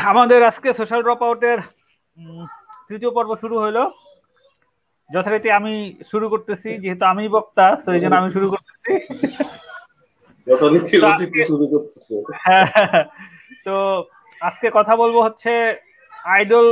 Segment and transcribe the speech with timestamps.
[0.00, 1.58] আমাদের আজকে social drop আউটের
[2.88, 3.78] তৃতীয় পর্ব শুরু হইল
[5.10, 5.74] যথারীতি আমি
[6.12, 8.90] শুরু করতেছি যেহেতু আমি বক্তা এই জন্য আমি শুরু করতেছি।
[12.44, 12.66] হ্যাঁ,
[13.66, 13.74] তো
[14.40, 15.52] আজকে কথা বলব হচ্ছে
[16.30, 16.66] আইডল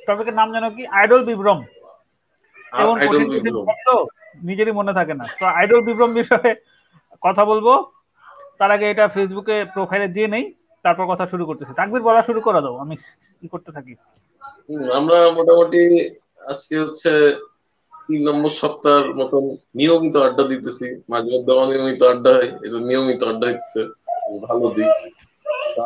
[0.00, 0.82] টপিকের নাম জানো কি?
[0.90, 1.58] আইডল বিভ্রম।
[2.72, 2.94] এবং
[4.42, 6.50] নিজেরই মনে থাকে না। তো আইডল বিভ্রম বিষয়ে
[7.22, 7.66] কথা বলব।
[8.60, 10.44] তার আগে এটা ফেসবুকে প্রোফাইলে দিয়ে নেই।
[10.84, 12.94] তারপর কথা শুরু করতেছি। তাকবির বলা শুরু করে দাও, আমি
[13.40, 13.92] কি করতে থাকি।
[14.98, 15.82] আমরা মোটামুটি
[16.42, 17.10] আজকে হচ্ছে
[18.06, 19.44] তিন নম্বর সপ্তাহের মতন
[19.78, 23.80] নিয়মিত আড্ডা দিতেছি। মাঝে মধ্যে অনিয়মিত আড্ডা হয়, এটা নিয়মিত আড্ডা হচ্ছে
[24.46, 24.90] ভালো দিক।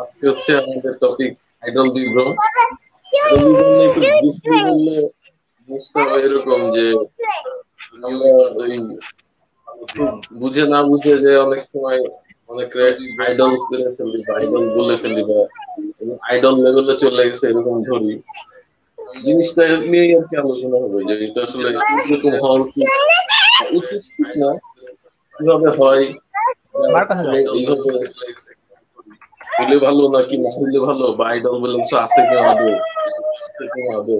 [0.02, 1.32] আজকে হচ্ছে আমাদের টপিক
[1.64, 2.30] আইডল বিভ্রম।
[6.26, 6.84] এরকম যে
[10.40, 12.00] বুঝে না বুঝে যে অনেক সময়
[12.48, 12.68] অনেক
[13.22, 13.84] আইডল করে
[14.26, 14.94] বা আইডল বলে
[15.28, 15.38] বা
[16.28, 18.12] আইডল লেভেলে চলে গেছে এরকম ধরি
[19.24, 21.68] জিনিসটা নিয়েই আর কি আলোচনা হবে যে এটা আসলে
[22.06, 22.88] এরকম হওয়ার উচিত
[24.40, 24.50] না
[25.34, 26.04] কীভাবে হয়
[29.84, 32.36] ভালো নাকি না হইলে ভালো বা আইডল বলে কিছু আছে কি
[33.92, 34.16] আদৌ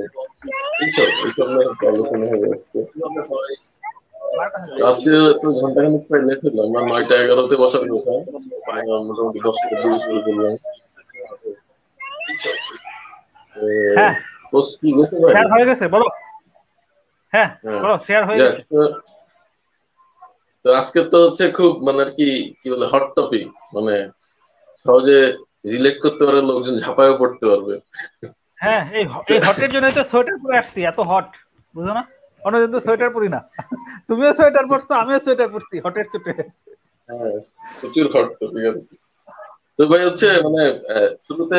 [0.78, 2.78] এইসব এইসব নিয়ে আলোচনা হবে আজকে
[4.88, 8.12] আজকে একটু ঘণ্টা খানিক প্রায় লেট হলো আমরা নয়টা এগারোতে বসার কথা।
[9.08, 10.54] মোটামুটি দশটা দিকে শুরু করলাম
[14.80, 15.32] কি গেছে ভাই?
[15.32, 16.06] শেয়ার হয়ে গেছে বলো।
[17.32, 18.62] হ্যাঁ, হ্যাঁ। বলো শেয়ার হয়ে গেছে।
[20.64, 22.28] তো আজকে তো হচ্ছে খুব মানে আর কি
[22.60, 23.94] কি বলে হট টপিক মানে
[24.86, 25.18] সহজে
[25.72, 27.74] রিলেট করতে পারে লোকজন ঝাঁপায়ও পড়তে পারবে।
[28.60, 31.28] হ্যাঁ এই এই হটের জন্য তো সোয়েটার পরে আসছি এত হট
[31.74, 32.02] বুঝো না?
[32.42, 33.40] অন্যদিন তো সোয়েটার পরি না।
[34.08, 36.32] তুমিও সোয়েটার পরছো আমিও সোয়েটার পরছি হটের চোটে।
[37.08, 37.36] হ্যাঁ
[37.78, 38.28] প্রচুর হট
[39.76, 40.62] তো ভাই হচ্ছে মানে
[41.26, 41.58] শুরুতে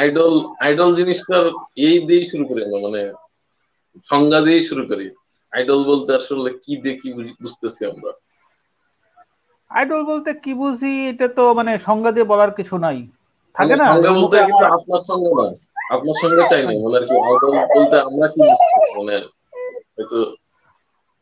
[0.00, 0.32] আইডল
[0.66, 1.44] আইডল জিনিসটার
[1.86, 3.00] এই দিয়েই শুরু করি আমরা মানে
[4.10, 5.06] সংজ্ঞা দিয়েই শুরু করি।
[5.52, 7.08] আইডল বলতে আসলে কি কি
[7.42, 8.10] বুঝতেছি আমরা।
[9.70, 12.98] আইডল বলতে কি বুঝি এটা তো মানে সংজ্ঞা দিয়ে বলার কিছু নাই।
[13.56, 13.84] থাকে না?
[13.92, 15.46] সংজ্ঞা বলতে কিন্তু আপনার সঙ্গে না
[15.94, 18.68] আপনার সঙ্গে চাই না মানে আর কি আইডল বলতে আমরা কি বুঝছি
[18.98, 19.14] মানে
[19.98, 20.18] হয়তো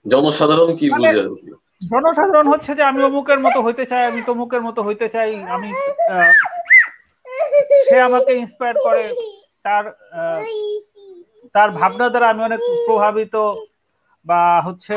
[0.06, 1.48] জনসাধারণ কি মানে বুঝে আর কি?
[1.92, 5.68] জনসাধারণ হচ্ছে যে আমি অমুকের মতো হইতে চাই আমি তমুকের মতো হইতে চাই আমি
[7.84, 9.02] সে আমাকে ইন্সপায়ার করে
[9.64, 9.84] তার
[11.54, 13.34] তার ভাবনা দ্বারা আমি অনেক প্রভাবিত
[14.26, 14.96] বা হচ্ছে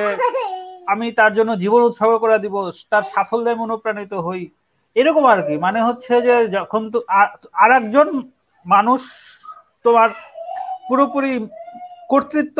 [0.87, 2.55] আমি তার জন্য জীবন উৎসর্গ করে দিব
[2.91, 4.41] তার সাফল্যে অনুপ্রাণিত হই
[4.95, 6.97] এরকম আর কি। মানে হচ্ছে যে যখন তো
[7.55, 8.07] আর একজন
[8.65, 9.01] মানুষ
[9.85, 10.09] তোমার
[10.87, 11.31] পুরোপুরি
[12.13, 12.59] কর্তৃত্ব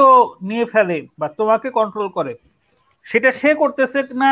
[0.50, 2.34] নিয়ে ফেলে বা তোমাকে কন্ট্রোল করে,
[3.06, 4.31] সেটা সে করতেছে না,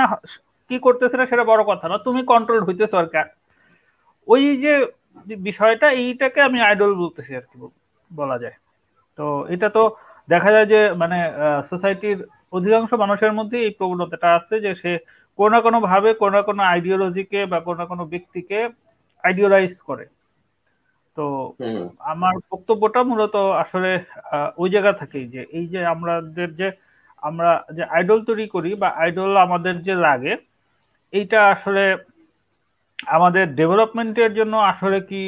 [0.69, 3.07] কি করতেছে না সেটা বড় কথা না, তুমি কন্ট্রোল হইতেছো আর
[4.27, 4.73] ওই যে
[5.47, 7.55] বিষয়টা, এইটাকে আমি আইডল বলতেছি আর কি,
[8.11, 8.55] বলা যায়।
[9.17, 9.83] তো এটা তো
[10.33, 11.17] দেখা যায় যে মানে
[11.69, 12.19] সোসাইটির
[12.57, 14.91] অধিকাংশ মানুষের মধ্যে এই প্রবণতাটা আছে যে সে
[15.39, 18.59] কোনো না কোনো ভাবে কোনো না কোনো আইডিওলজিকে বা কোনো না কোনো ব্যক্তিকে
[19.23, 20.05] আইডিয়ালাইজ করে।
[21.17, 21.25] তো
[22.11, 23.91] আমার বক্তব্যটা মূলত আসলে
[24.57, 26.67] ওই জায়গা থেকেই যে এই যে আমাদের যে
[27.23, 30.33] আমরা যে আইডল তৈরি করি বা আইডল আমাদের যে লাগে
[31.13, 31.83] এইটা আসলে
[33.09, 35.21] আমাদের ডেভেলপমেন্টের জন্য আসলে কি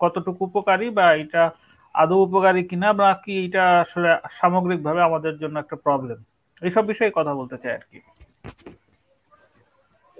[0.00, 1.42] কতটুকু উপকারী বা এটা
[1.94, 6.18] আদৌ উপকারী কিনা বা কি এটা আসলে সামগ্রিকভাবে আমাদের জন্য একটা প্রবলেম
[6.62, 7.98] এইসব বিষয়ে কথা বলতে চাই আর কি।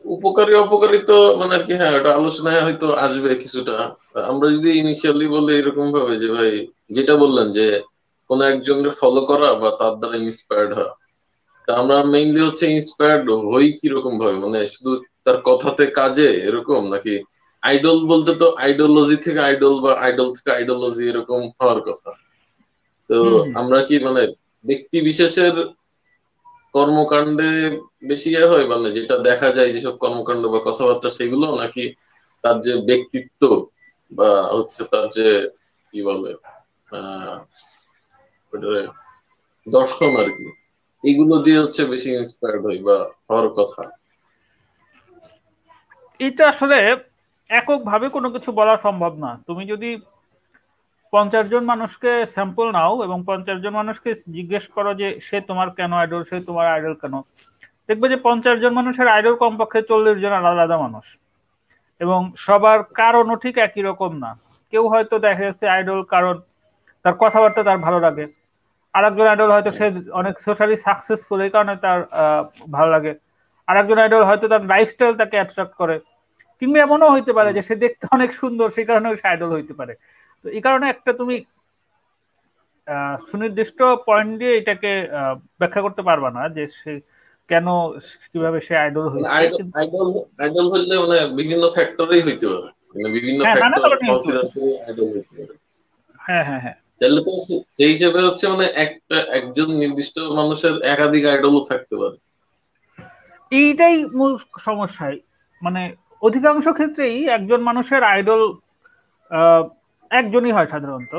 [0.05, 3.77] উপকারী অপকারী তো মানে আর কি হ্যাঁ ওটা আলোচনায় হয়তো আসবে কিছুটা।
[4.31, 6.51] আমরা যদি ইনিশিয়ালি বলে এরকম ভাবে যে ভাই
[6.97, 7.67] যেটা বললেন যে
[8.31, 10.93] কোন একজনকে ফলো করা বা তার দ্বারা ইন্সপায়ার্ড হওয়া।
[11.69, 14.93] তা আমরা মেইনলি হচ্ছে ইন্সপায়ার্ড হই কীরকম ভাবে মানে শুধু
[15.25, 17.15] তার কথাতে কাজে এরকম নাকি
[17.63, 22.11] আইডল বলতে তো আইডিওলজি থেকে আইডল বা আইডল থেকে আইডিওলজি এরকম হওয়ার কথা।
[23.11, 23.19] তো
[23.61, 24.23] আমরা কি মানে
[24.65, 25.55] ব্যক্তি বিশেষের
[26.75, 27.51] কর্মকাণ্ডে
[28.09, 31.85] বেশি ইয়ে হয় মানে যেটা দেখা যায় যেসব কর্মকাণ্ড বা কথাবার্তা সেগুলো নাকি
[32.45, 33.43] তার যে ব্যক্তিত্ব
[34.13, 35.27] বা হচ্ছে তার যে,
[35.95, 36.31] কি বলে
[39.67, 40.47] দর্শন আর কি,
[41.05, 42.97] এগুলো দিয়ে হচ্ছে বেশি ইন্সপায়ার্ড হই বা
[43.27, 43.83] হওয়ার কথা।
[46.21, 46.77] এটা আসলে
[47.51, 49.91] এককভাবে কোনো কিছু বলা সম্ভব না। তুমি যদি
[51.13, 55.93] পঞ্চাশ জন মানুষকে স্যাম্পল নাও এবং পঞ্চাশ জন মানুষকে জিজ্ঞেস করো যে সে তোমার কেন
[55.93, 57.15] আইডল সে তোমার আইডল কেন?
[57.89, 61.07] দেখবে যে পঞ্চাশ জন মানুষের আইডল কমপক্ষে চল্লিশ জন আলাদা আলাদা মানুষ।
[62.01, 64.31] এবং সবার কারণও ঠিক একই রকম না।
[64.73, 66.35] কেউ হয়তো দেখা যাচ্ছে আইডল কারণ
[67.05, 68.25] তার কথাবার্তা তার ভালো লাগে।
[68.95, 71.99] আরেকজন আইডল হয়তো সে অনেক সোশ্যালি সাকসেসফুল এই কারণে তার
[72.73, 73.13] ভালো লাগে।
[73.69, 75.97] আরেকজন আইডল হয়তো তার লাইফস্টাইল তাকে অ্যাট্রাক্ট করে।
[76.63, 79.95] কিংবা এমনও হইতে পারে যে সে দেখতে অনেক সুন্দর, সেই কারণে সে আইডল হইতে পারে।
[80.45, 81.37] তো এই কারণে একটা তুমি
[83.31, 84.93] সুনির্দিষ্ট পয়েন্ট দিয়ে এটাকে
[85.59, 86.93] ব্যাখ্যা করতে পারবা না যে সে
[87.49, 87.67] কেন
[88.33, 89.29] কীভাবে সে আইডল হইছে
[89.75, 90.09] আইডল
[90.39, 95.55] আইডল হইলে মানে বিভিন্ন ফ্যাক্টরেই হইতে পারে। মানে বিভিন্ন ফ্যাক্টর কনসিডার করে আইডল হইতে পারে।
[96.21, 97.33] হ্যাঁ হ্যাঁ হ্যাঁ। তাহলে তো
[97.73, 102.17] সেই হিসেবে হচ্ছে মানে একটা একজন নির্দিষ্ট মানুষের একাধিক আইডলও থাকতে পারে।
[103.53, 105.07] এইটাই মূল সমস্যা।
[105.63, 105.83] মানে
[106.23, 108.43] অধিকাংশ ক্ষেত্রেই একজন মানুষের আইডল
[110.11, 111.15] একজনই হয় সাধারণত।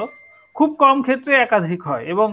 [0.56, 2.30] খুব কম ক্ষেত্রে একাধিক হয় এবং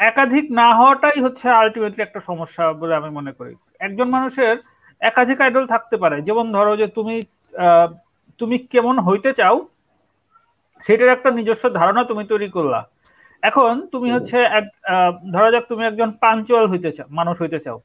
[0.00, 4.54] একাধিক না হওয়াটাই হচ্ছে আলটিমেটলি একটা সমস্যা বলে আমি মনে করি। একজন মানুষের
[5.02, 7.16] একাধিক আইডল থাকতে পারে। যেমন ধরো যে তুমি
[8.40, 9.56] তুমি কেমন হইতে চাও
[10.86, 12.80] সেটার একটা নিজস্ব ধারণা তুমি তৈরি করলা।
[13.42, 14.66] এখন তুমি হচ্ছে এক
[15.34, 17.78] ধরা যাক তুমি একজন পাঞ্চুয়াল হইতে চাও মানুষ হইতে চাও।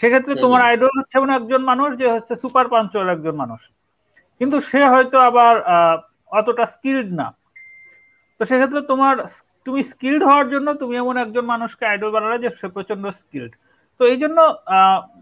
[0.00, 3.60] সেক্ষেত্রে তোমার আইডল হচ্ছে মানে একজন মানুষ যে হচ্ছে সুপার পাঞ্চুয়াল একজন মানুষ।
[4.40, 5.54] কিন্তু সে হয়তো আবার
[6.32, 7.26] অতটা স্কিল্ড না।
[8.38, 9.14] তো সেক্ষেত্রে তোমার
[9.66, 13.52] তুমি স্কিল্ড হওয়ার জন্য তুমি এমন একজন মানুষকে আইডল বানালে যে সে প্রচণ্ড স্কিল্ড
[14.00, 14.38] তো এই জন্য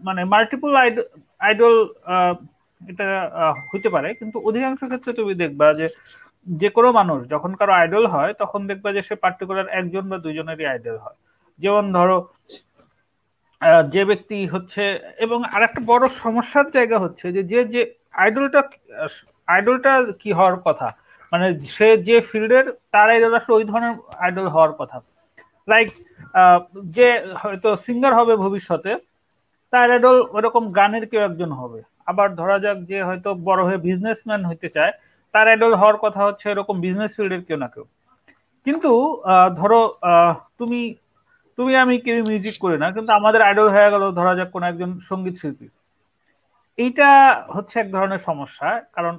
[0.07, 0.71] মানে মাল্টিপল
[1.47, 1.75] আইডল
[2.81, 3.05] এটা
[3.69, 5.87] হতে পারে। কিন্তু অধিকাংশ ক্ষেত্রে তুমি দেখবা যে
[6.47, 10.65] যে কোনো মানুষ যখন কারও আইডল হয়, তখন দেখবা যে সে পার্টিকুলার একজন বা দুজনেরই
[10.73, 11.17] আইডল হয়।
[11.59, 12.17] যেমন ধরো
[13.93, 14.83] যে ব্যক্তি হচ্ছে,
[15.25, 17.81] এবং আর একটা বড় সমস্যার জায়গা হচ্ছে যে যে যে
[18.23, 18.61] আইডলটা
[19.53, 19.91] আইডলটা
[20.21, 20.87] কি হওয়ার কথা
[21.31, 23.93] মানে সে যে ফিল্ডের তার আইডল আসলে ওই ধরনের
[24.25, 24.97] আইডল হওয়ার কথা।
[25.71, 25.87] লাইক
[26.97, 27.07] যে
[27.41, 28.91] হয়তো সিঙ্গার হবে ভবিষ্যতে,
[29.73, 31.79] তার আইডল ওরকম গানের কেউ একজন হবে।
[32.11, 34.93] আবার ধরা যাক যে হয়তো বড় হয়ে বিজনেসম্যান হইতে চায়,
[35.33, 37.85] তার আইডল হওয়ার কথা হচ্ছে এরকম বিজনেস ফিল্ডের কেউ না কেউ।
[38.65, 38.91] কিন্তু
[39.59, 39.81] ধরো
[40.59, 40.81] তুমি
[41.57, 44.91] তুমি আমি কেউ মিউজিক করি না, কিন্তু আমাদের আইডল হয়ে গেল ধরা যাক কোন একজন
[45.09, 45.67] সংগীত শিল্পী।
[46.77, 47.09] এইটা
[47.55, 49.13] হচ্ছে এক ধরনের সমস্যা, কারণ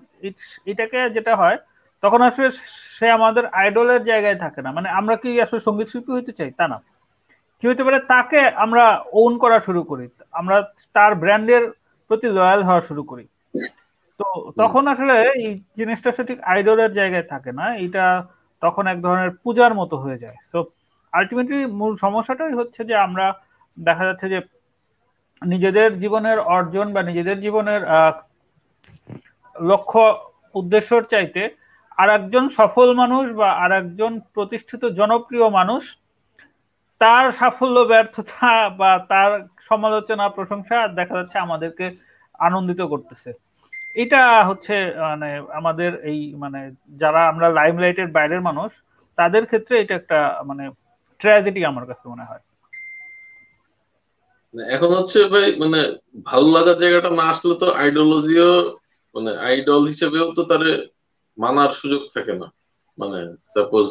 [0.71, 1.59] এটাকে যেটা হয়
[2.03, 2.51] তখন আসলে
[2.97, 6.51] সে আমাদের আইডলের জায়গায় থাকে না। মানে আমরা কি আসলে সংগীত শিল্পী হইতে চাই?
[6.51, 6.79] তা না।
[7.63, 7.99] কি হতে পারে?
[7.99, 10.57] তাকে আমরা ওন করা শুরু করি। আমরা
[10.93, 11.63] তার ব্র্যান্ডের
[12.09, 13.25] প্রতি লয়াল হওয়া শুরু করি।
[14.21, 14.25] তো
[14.59, 18.05] তখন আসলে এই জিনিসটা সঠিক আইডলের জায়গায় থাকে না। এটা
[18.61, 20.59] তখন এক ধরনের পূজার মতো হয়ে যায়। সো
[21.13, 23.27] আলটিমেটলি মূল সমস্যাটাই হচ্ছে যে আমরা
[23.79, 24.39] দেখা যাচ্ছে যে
[25.43, 27.81] নিজেদের জীবনের অর্জন বা নিজেদের জীবনের
[29.57, 30.03] লক্ষ্য,
[30.55, 31.43] উদ্দেশ্যর চাইতে
[31.99, 35.97] আর একজন সফল মানুষ বা আর একজন প্রতিষ্ঠিত জনপ্রিয় মানুষ,
[37.01, 41.87] তার সাফল্য, ব্যর্থতা বা তার সমালোচনা, প্রশংসা দেখা যাচ্ছে আমাদেরকে
[42.39, 43.33] আনন্দিত করতেছে।
[43.97, 48.71] এটা হচ্ছে মানে আমাদের এই মানে যারা আমরা লাইমলাইটের বাইরের মানুষ,
[49.19, 50.71] তাদের ক্ষেত্রে এটা একটা মানে
[51.19, 52.43] ট্র্যাজেডি আমার কাছে মনে হয়।
[54.71, 55.79] এখন হচ্ছে ভাই মানে
[56.25, 58.51] ভালো লাগার জায়গাটা না আসলে তো আইডিওলজিও
[59.15, 60.63] মানে আইডল হিসেবেও তো তার
[61.39, 62.47] মানার সুযোগ থাকে না।
[62.99, 63.19] মানে
[63.49, 63.87] সাপোজ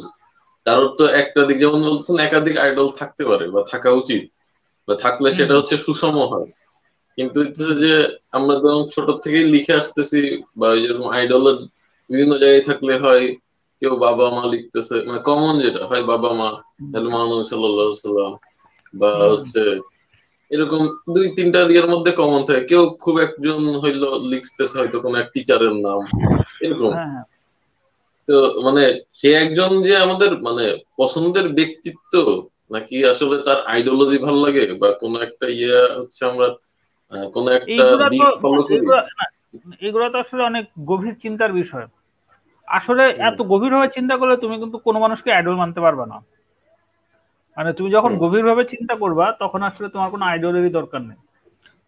[0.65, 4.23] কারোর তো একটা দিক যেমন বলছেন একাধিক আইডল থাকতে পারে বা থাকা উচিত।
[4.87, 6.47] বা থাকলে সেটা হচ্ছে সুষম হয়।
[7.17, 7.39] কিন্তু
[7.81, 7.93] যে
[8.37, 10.19] আমরা যখন ছোট থেকেই লিখে আসতেছি
[10.55, 11.57] বা ওই যেরকম আইডলের
[12.09, 13.23] বিভিন্ন জায়গায় থাকলে হয়
[13.81, 16.49] কেউ বাবা মা লিখতেছে মানে কমন যেটা হয় বাবা মা
[17.15, 18.33] মানুষ সাল্লাম
[18.93, 19.61] বা হচ্ছে
[20.51, 20.81] এরকম
[21.13, 25.73] দুই তিনটা ইয়ের মধ্যে কমন থাকে। কেউ খুব একজন হইল লিখতেছে হয়তো কোন এক টিচারের
[25.79, 25.99] নাম।
[26.61, 27.23] এরকম। হ্যাঁ, হ্যাঁ।
[28.27, 32.13] তো মানে সে একজন যে আমাদের মানে পছন্দের ব্যক্তিত্ব
[32.71, 36.47] নাকি আসলে তার আইডিওলজি ভালো লাগে বা কোন একটা ইয়ে হচ্ছে আমরা
[37.33, 38.85] কোন একটা দিক ফলো করি?
[39.81, 41.87] এগুলো তো আসলে অনেক গভীর চিন্তার বিষয়।
[42.67, 46.17] আসলে এত গভীরভাবে চিন্তা করলে তুমি কিন্তু কোনো মানুষকে আইডল মানতে পারবে না।
[47.57, 51.17] মানে তুমি যখন গভীরভাবে চিন্তা করবা তখন আসলে তোমার কোনো আইডলেরই দরকার নেই।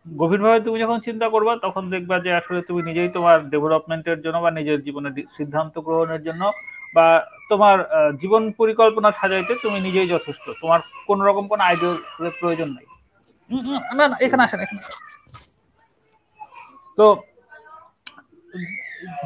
[0.05, 4.49] গভীরভাবে তুমি যখন চিন্তা করবা তখন দেখবা যে আসলে তুমি নিজেই তোমার ডেভেলপমেন্টের জন্য বা
[4.59, 6.43] নিজের জীবনের সিদ্ধান্ত গ্রহণের জন্য
[6.95, 7.05] বা
[7.49, 7.77] তোমার
[8.21, 12.87] জীবন পরিকল্পনা সাজাইতে তুমি নিজেই যথেষ্ট। তোমার কোন রকম কোন আইডিয়ালের প্রয়োজন নেই।
[13.97, 14.81] না না এখানে আসেন এখানে
[16.97, 17.05] তো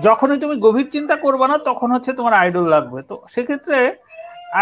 [0.05, 3.77] যখনই তুমি গভীর চিন্তা করবে না তখন হচ্ছে তোমার আইডল লাগবে। তো সেক্ষেত্রে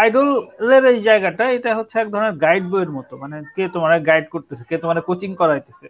[0.00, 4.64] আইডলের এই জায়গাটা এটা হচ্ছে এক ধরনের গাইড বইয়ের মতো। মানে কে তোমার গাইড করতেছে
[4.70, 5.86] কে তোমার কোচিং করাইতেছে।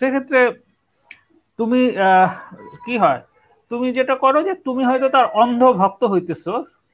[0.00, 0.40] সেক্ষেত্রে
[1.58, 1.80] তুমি
[2.84, 3.20] কি হয়?
[3.70, 6.44] তুমি যেটা করো যে তুমি হয়তো তার অন্ধ ভক্ত হইতেছ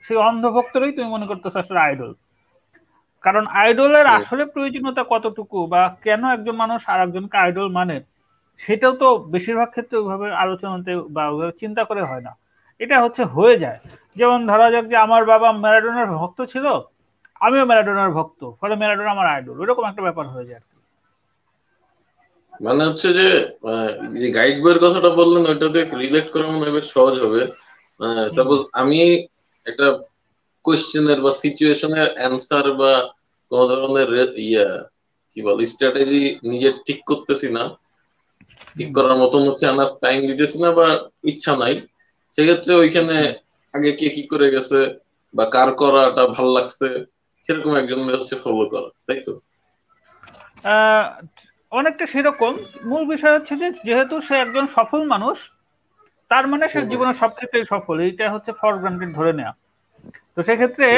[0.04, 2.10] সেই অন্ধ ভক্তরই তুমি মনে করতেছো আসলে আইডল
[3.24, 7.96] কারণ আইডলের আসলে প্রয়োজনীয়তা কতটুকু বা কেন একজন মানুষ আর একজনকে আইডল মানে
[8.60, 12.32] সেটাও তো বেশিরভাগ ক্ষেত্রে ওইভাবে আলোচনাতে বা ওইভাবে চিন্তা করে হয় না।
[12.80, 13.78] এটা হচ্ছে হয়ে যায়।
[14.16, 16.66] যেমন ধরা যাক যে আমার বাবা ম্যারাডোনার ভক্ত ছিল
[17.40, 20.62] আমিও ম্যারাডোনার ভক্ত ফলে ম্যারাডোনা আমার আইডল ওইরকম একটা ব্যাপার হয়ে যায়
[22.66, 23.28] মানে হচ্ছে যে
[24.20, 27.42] যে গাইড বইয়ের কথাটা বললেন, ওইটাতে রিলেট করা মনে হয় সহজ হবে।
[28.36, 29.00] সাপোজ আমি
[29.66, 29.86] একটা
[30.64, 32.92] কোয়েশ্চেনের বা সিচুয়েশনের অ্যান্সার বা
[33.50, 34.10] কোন ধরনের
[34.48, 34.66] ইয়া,
[35.32, 37.64] কি বল স্ট্র্যাটেজি নিজে ঠিক করতেছি না,
[38.76, 40.88] ঠিক করার মতন হচ্ছে আমার টাইম দিতেছি না বা
[41.30, 41.74] ইচ্ছা নাই,
[42.34, 43.16] সেক্ষেত্রে ওইখানে
[43.74, 44.78] আগে কে কি করে গেছে
[45.34, 46.88] বা কার করাটা ভালো লাগছে,
[47.44, 49.32] সেরকম একজনের হচ্ছে ফলো করা, তাই তো?
[51.72, 52.52] অনেকটা সেরকম।
[52.90, 55.36] মূল বিষয় হচ্ছে যে যেহেতু সে একজন সফল মানুষ
[56.30, 59.54] তার মানে সে জীবনে সব ক্ষেত্রেই সফল। এইটা হচ্ছে ফর গ্রান্টেড ধরে নেওয়া
[60.34, 60.88] তো সেক্ষেত্রে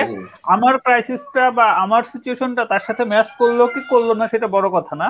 [0.55, 4.95] আমার ক্রাইসিসটা বা আমার সিচুয়েশনটা তার সাথে ম্যাচ করল কি করল না সেটা বড় কথা
[5.03, 5.09] না।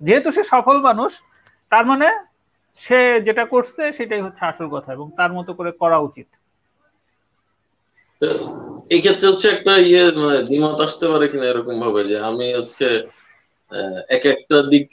[0.00, 1.10] যেহেতু সে সফল মানুষ
[1.72, 2.08] তার মানে
[2.80, 6.28] সে যেটা করছে সেটাই হচ্ছে আসল কথা এবং তার মতো করে করা উচিত।
[8.94, 12.86] এই ক্ষেত্রে হচ্ছে একটা ইয়ে মানে দ্বিমত আসতে পারে কিনা এরকম ভাবে যে আমি হচ্ছে
[14.08, 14.92] এক একটা দিক,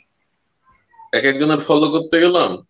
[1.14, 2.68] এক একজনের ফলো করতে গেলাম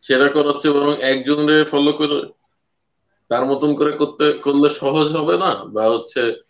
[0.00, 2.32] সেটা করাচ্ছে বরং একজনের ফলো করে
[3.28, 5.54] তার মতন করে করতে, করলে সহজ হবে না?
[5.54, 6.40] বা হচ্ছে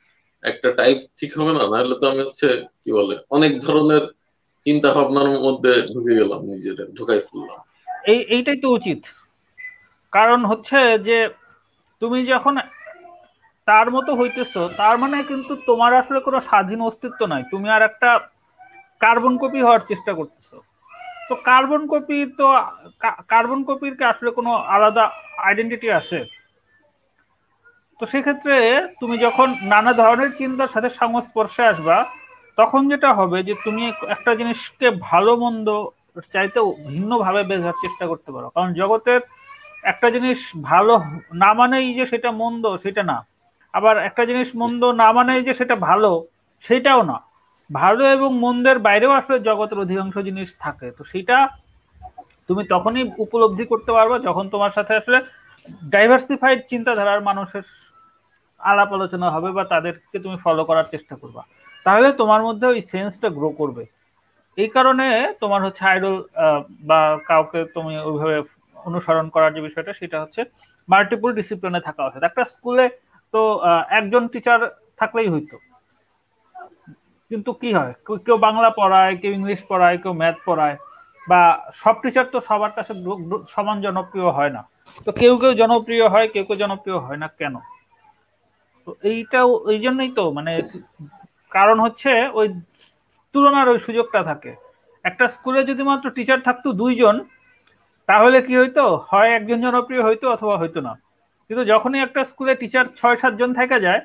[0.42, 1.58] একটা টাইপ ঠিক হবে না?
[1.58, 4.00] নাহলে তো আমি হচ্ছে, কি বলে, অনেক ধরনের
[4.62, 7.60] চিন্তা ভাবনার মধ্যে ঢুকে গেলাম, নিজের ঢুকাই ফেললাম।
[8.06, 8.98] এই, এইটাই তো উচিত।
[10.10, 11.28] কারণ হচ্ছে যে,
[12.00, 12.58] তুমি যখন
[13.68, 18.10] তার মতো হইতেছ, তার মানে কিন্তু তোমার আসলে কোনো স্বাধীন অস্তিত্ব নাই। তুমি আর একটা
[19.00, 20.56] কার্বন কপি হওয়ার চেষ্টা করতেছো।
[21.28, 22.46] তো কার্বন কপি তো
[23.32, 25.04] কার্বন কপির কি আসলে কোনো আলাদা
[25.46, 26.18] আইডেন্টিটি আছে
[28.00, 28.56] তো সেক্ষেত্রে
[29.00, 31.96] তুমি যখন নানা ধরনের চিন্তার সাথে সংস্পর্শে আসবা,
[32.58, 33.82] তখন যেটা হবে যে তুমি
[34.14, 35.68] একটা জিনিসকে ভালো, মন্দ,
[36.34, 39.20] চাইতেও ভিন্নভাবে বোঝার চেষ্টা করতে পারো। কারণ জগতের
[39.84, 40.40] একটা জিনিস
[40.70, 40.94] ভালো
[41.42, 43.18] না মানেই যে সেটা মন্দ, সেটা না।
[43.74, 46.10] আবার একটা জিনিস মন্দ না মানেই যে সেটা ভালো
[46.64, 47.16] সেটাও না।
[47.72, 51.36] ভালো এবং মন্দের বাইরেও আসলে জগতের অধিকাংশ জিনিস থাকে। তো সেটা
[52.48, 55.18] তুমি তখনই উপলব্ধি করতে পারবে যখন তোমার সাথে আসলে
[55.94, 57.64] ডাইভার্সিফাইড চিন্তাধারার মানুষের
[58.60, 61.42] আলাপ আলোচনা হবে বা তাদেরকে তুমি ফলো করার চেষ্টা করবা।
[61.84, 63.84] তাহলে তোমার মধ্যে ওই সেন্সটা গ্রো করবে।
[64.58, 65.06] এই কারণে
[65.40, 66.14] তোমার হচ্ছে আইডল
[66.90, 68.36] বা কাউকে তুমি ওইভাবে
[68.76, 70.40] অনুসরণ করার যে বিষয়টা, সেটা হচ্ছে
[70.88, 72.86] মাল্টিপল ডিসিপ্লিনে থাকা উচিত। একটা স্কুলে
[73.34, 73.40] তো
[73.98, 74.58] একজন টিচার
[75.00, 75.56] থাকলেই হইতো।
[77.30, 77.92] কিন্তু কি হয়?
[78.26, 80.76] কেউ বাংলা পড়ায়, কেউ ইংলিশ পড়ায়, কেউ ম্যাথ পড়ায়,
[81.30, 81.40] বা
[81.82, 82.92] সব টিচার তো সবার কাছে
[83.54, 84.62] সমান জনপ্রিয় হয় না।
[85.04, 87.54] তো কেউ কেউ জনপ্রিয় হয়, কেউ কেউ জনপ্রিয় হয় না কেন?
[88.86, 90.52] তো এইটাও, এই জন্যই তো মানে
[91.56, 92.46] কারণ হচ্ছে ওই
[93.34, 94.52] তুলনার ওই সুযোগটা থাকে।
[95.04, 97.16] একটা স্কুলে যদি মাত্র টিচার থাকতো দুইজন,
[98.08, 98.84] তাহলে কি হইতো?
[99.10, 100.92] হয় একজন জনপ্রিয় হইতো অথবা হইতো না।
[101.52, 104.00] কিন্তু যখনই একটা স্কুলে টিচার ছয় সাতজন থেকে যায়,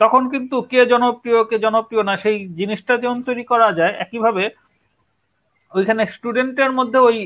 [0.00, 4.44] তখন কিন্তু কে জনপ্রিয় কে জনপ্রিয় না, সেই জিনিসটা যেমন তৈরি করা যায়, একইভাবে
[5.72, 7.16] ওইখানে স্টুডেন্টের মধ্যে ওই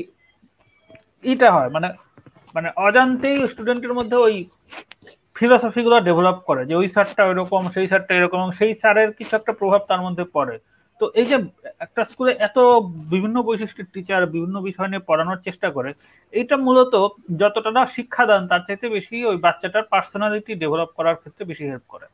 [1.23, 1.87] ইটা হয় মানে
[2.55, 4.35] মানে অজান্তেই স্টুডেন্টের মধ্যে ওই
[5.35, 9.51] ফিলোসফি গুলো ডেভেলপ করে, যে ওই স্যারটা ওইরকম, সেই স্যারটা এরকম, সেই স্যারের কিছু একটা
[9.59, 10.55] প্রভাব তার মধ্যে পড়ে।
[11.01, 11.37] তো এই যে
[11.85, 12.57] একটা স্কুলে এত
[13.13, 15.89] বিভিন্ন বৈশিষ্ট্যের টিচার বিভিন্ন বিষয় নিয়ে পড়ানোর চেষ্টা করে
[16.33, 16.93] এইটা মূলত
[17.41, 22.07] যতটা না শিক্ষাদান তার চাইতে বেশি ওই বাচ্চাটার পার্সোনালিটি ডেভেলপ করার ক্ষেত্রে বেশি হেল্প করে।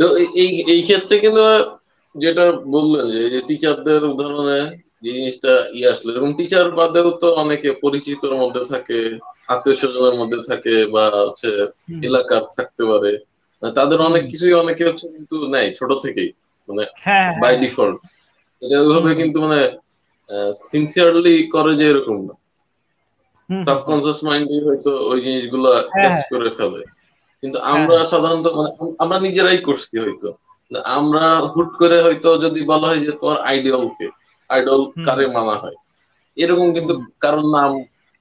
[0.00, 0.06] তো
[0.42, 1.42] এই এই ক্ষেত্রে কিন্তু
[2.14, 2.44] যেটা
[2.74, 4.60] বললেন যে টিচারদের উদাহরণে
[5.06, 8.98] জিনিসটা ইয়ে আসলো এবং টিচার বাদেও তো অনেকে পরিচিতর মধ্যে থাকে
[9.52, 11.50] আত্মীয় স্বজনের মধ্যে থাকে বা হচ্ছে
[12.02, 13.12] এলাকার থাকতে পারে।
[13.62, 16.30] তাদের অনেক কিছুই অনেকে হচ্ছে কিন্তু নেই ছোট থেকেই
[16.68, 16.84] মানে
[17.40, 17.98] বাই ডিফল্ট
[18.62, 19.60] এটা ওইভাবে কিন্তু মানে
[20.62, 22.34] সিনসিয়ারলি করে যে এরকম না।
[23.50, 26.80] সাবকনসিয়াস মাইন্ডে হয়তো ওই জিনিসগুলো ক্যাচ করে ফেলে।
[27.42, 30.28] কিন্তু আমরা সাধারণত মানে আমরা নিজেরাই করছি হয়তো।
[30.96, 31.22] আমরা
[31.52, 34.06] হুট করে হয়তো যদি বলা হয় যে তোমার আইডিয়াল কে
[34.50, 35.76] আইডল কারে মানা হয়?
[36.36, 37.72] এরকম কিন্তু কারণ নাম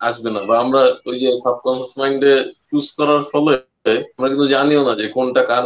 [0.01, 2.34] আসবে না। বা আমরা ওই যে সাবকনসিয়াস মাইন্ডে
[2.70, 3.54] চুজ করার ফলে
[3.86, 5.63] আমরা কিন্তু জানিও না যে কোনটা কার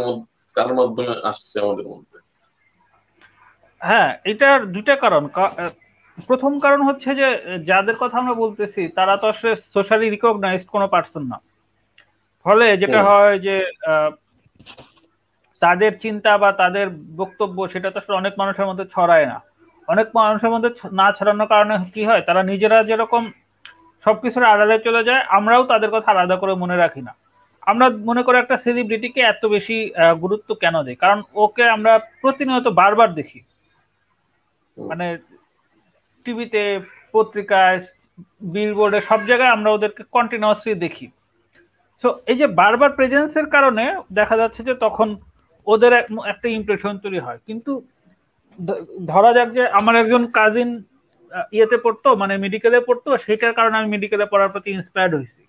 [0.56, 2.18] কার মাধ্যমে আসছে আমাদের মধ্যে।
[3.80, 5.22] হ্যাঁ এটার দুইটা কারণ।
[6.28, 7.28] প্রথম কারণ হচ্ছে যে
[7.64, 11.38] যাদের কথা আমরা বলতেছি তারা তো আসলে সোশ্যালি রিকগনাইজড কোনো পার্সন না।
[12.46, 13.56] ফলে যেটা হয় যে
[15.62, 16.86] তাদের চিন্তা বা তাদের
[17.16, 19.38] বক্তব্য সেটা তো আসলে অনেক মানুষের মধ্যে ছড়ায় না।
[19.88, 23.22] অনেক মানুষের মধ্যে না ছড়ানোর কারণে কি হয় তারা নিজেরা যেরকম
[24.06, 27.12] সবকিছুর আড়ালে চলে যায় আমরাও তাদের কথা আলাদা করে মনে রাখি না।
[27.62, 29.76] আমরা মনে করি একটা সেলিব্রিটিকে এত বেশি
[30.22, 33.40] গুরুত্ব কেন দিই কারণ ওকে আমরা প্রতিনিয়ত বারবার দেখি।
[34.76, 35.06] মানে
[36.26, 36.62] টিভিতে
[37.14, 37.78] পত্রিকায়
[38.54, 41.06] বিলবোর্ডে সব জায়গায় আমরা ওদেরকে কন্টিনিউয়াসলি দেখি।
[42.02, 43.84] সো এই যে বারবার প্রেজেন্সের কারণে
[44.18, 45.08] দেখা যাচ্ছে যে তখন
[45.66, 45.92] ওদের
[46.32, 47.72] একটা ইমপ্রেশন তৈরি হয়। কিন্তু
[49.10, 50.70] ধরা যাক যে আমার একজন কাজিন
[51.56, 55.42] ইয়েতে পড়তো মানে মেডিকেলে পড়তো সেটার কারণে আমি মেডিকেলে পড়ার প্রতি ইন্সপায়ার্ড হয়েছি।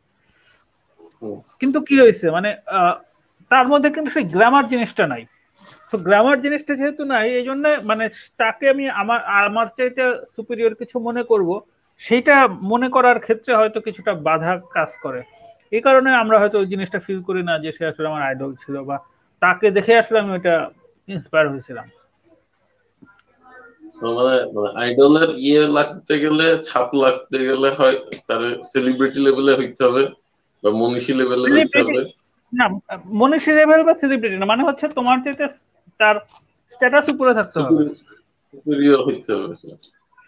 [1.62, 2.28] কিন্তু কি হয়েছে?
[2.38, 2.50] মানে
[3.52, 5.24] তার মধ্যে কিন্তু সেই গ্রামার জিনিসটা নাই।
[5.90, 8.06] তো গ্রামার জিনিসটা যেহেতু নাই, এই জন্য মানে
[8.42, 10.04] তাকে আমি আমার আমার চাইতে
[10.36, 11.50] সুপিরিয়র কিছু মনে করব।
[12.02, 12.36] সেইটা
[12.72, 15.22] মনে করার ক্ষেত্রে হয়তো কিছুটা বাধা কাজ করে।
[15.76, 18.76] এই কারণে আমরা হয়তো ওই জিনিসটা ফিল করি না যে সে আসলে আমার আইডল ছিল
[18.90, 18.98] বা
[19.42, 20.56] তাকে দেখে আসলে আমি ওইটা
[21.08, 21.88] ইন্সপায়ার হয়েছিলাম।
[24.16, 24.36] মানে
[24.84, 27.98] আইডলের ইয়ে লাগতে গেলে, ছাপ লাগতে গেলে হয়,
[28.28, 30.04] তার সেলিব্রিটি লেভেলে হইতে হবে।
[30.64, 31.48] বা মনীষী লেভেলে
[32.54, 32.66] না
[33.20, 35.46] মনীষী লেভেল বা সেলিব্রিটি না মানে হচ্ছে তোমার যেটা
[36.00, 36.16] তার
[36.72, 37.82] স্ট্যাটাস উপরে থাকতে হবে।
[38.48, 39.56] সুপিরিয়র হইতে হবে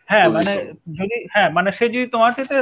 [0.10, 0.54] হ্যাঁ মানে
[1.00, 2.58] যদি হ্যাঁ মানে সে যদি তোমার সাথে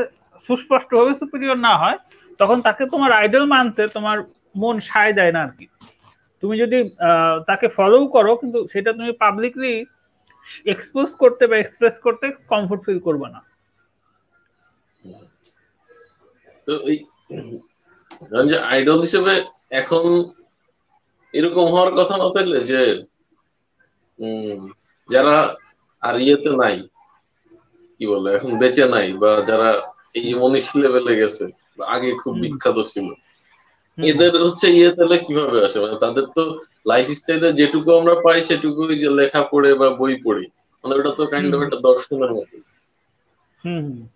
[0.49, 1.97] সুস্পষ্ট ভাবে সুপিরিয়র না হয়
[2.39, 4.17] তখন তাকে তোমার আইডল মানতে তোমার
[4.55, 5.65] মন সায় দেয় না আর কি।
[6.43, 6.77] তুমি যদি
[7.49, 9.71] তাকে ফলো করো কিন্তু সেটা তুমি পাবলিকলি
[10.73, 13.39] এক্সপোজ করতে বা এক্সপ্রেস করতে কমফোর্ট ফিল করবে না।
[16.67, 16.97] তো এই
[18.45, 19.33] যে আইডল হিসেবে
[19.71, 20.05] এখন
[21.33, 22.79] এরকম হওয়ার কথা না থাকলে যে
[25.09, 25.35] যারা
[26.03, 26.75] আর ইয়েতে নাই
[27.99, 29.69] কি বলে এখন বেঁচে নাই বা যারা
[30.15, 31.45] এই যে মনীষী লেভেলে গেছে
[31.95, 33.07] আগে খুব বিখ্যাত ছিল
[33.97, 35.77] এদের হচ্ছে ইয়ে তাহলে কীভাবে আসে?
[35.79, 36.43] মানে তাদের তো
[36.85, 40.45] লাইফ স্টাইলে যেটুকু আমরা পাই সেটুকুই যে লেখা পড়ে বা বই পড়ি
[40.83, 42.55] মানে ওটা তো কাইন্ড অফ একটা দর্শনের মতো।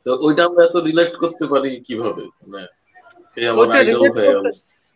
[0.03, 2.23] তো ওইটা আমরা এত রিলেট করতে পারি কীভাবে?
[2.41, 2.67] মানে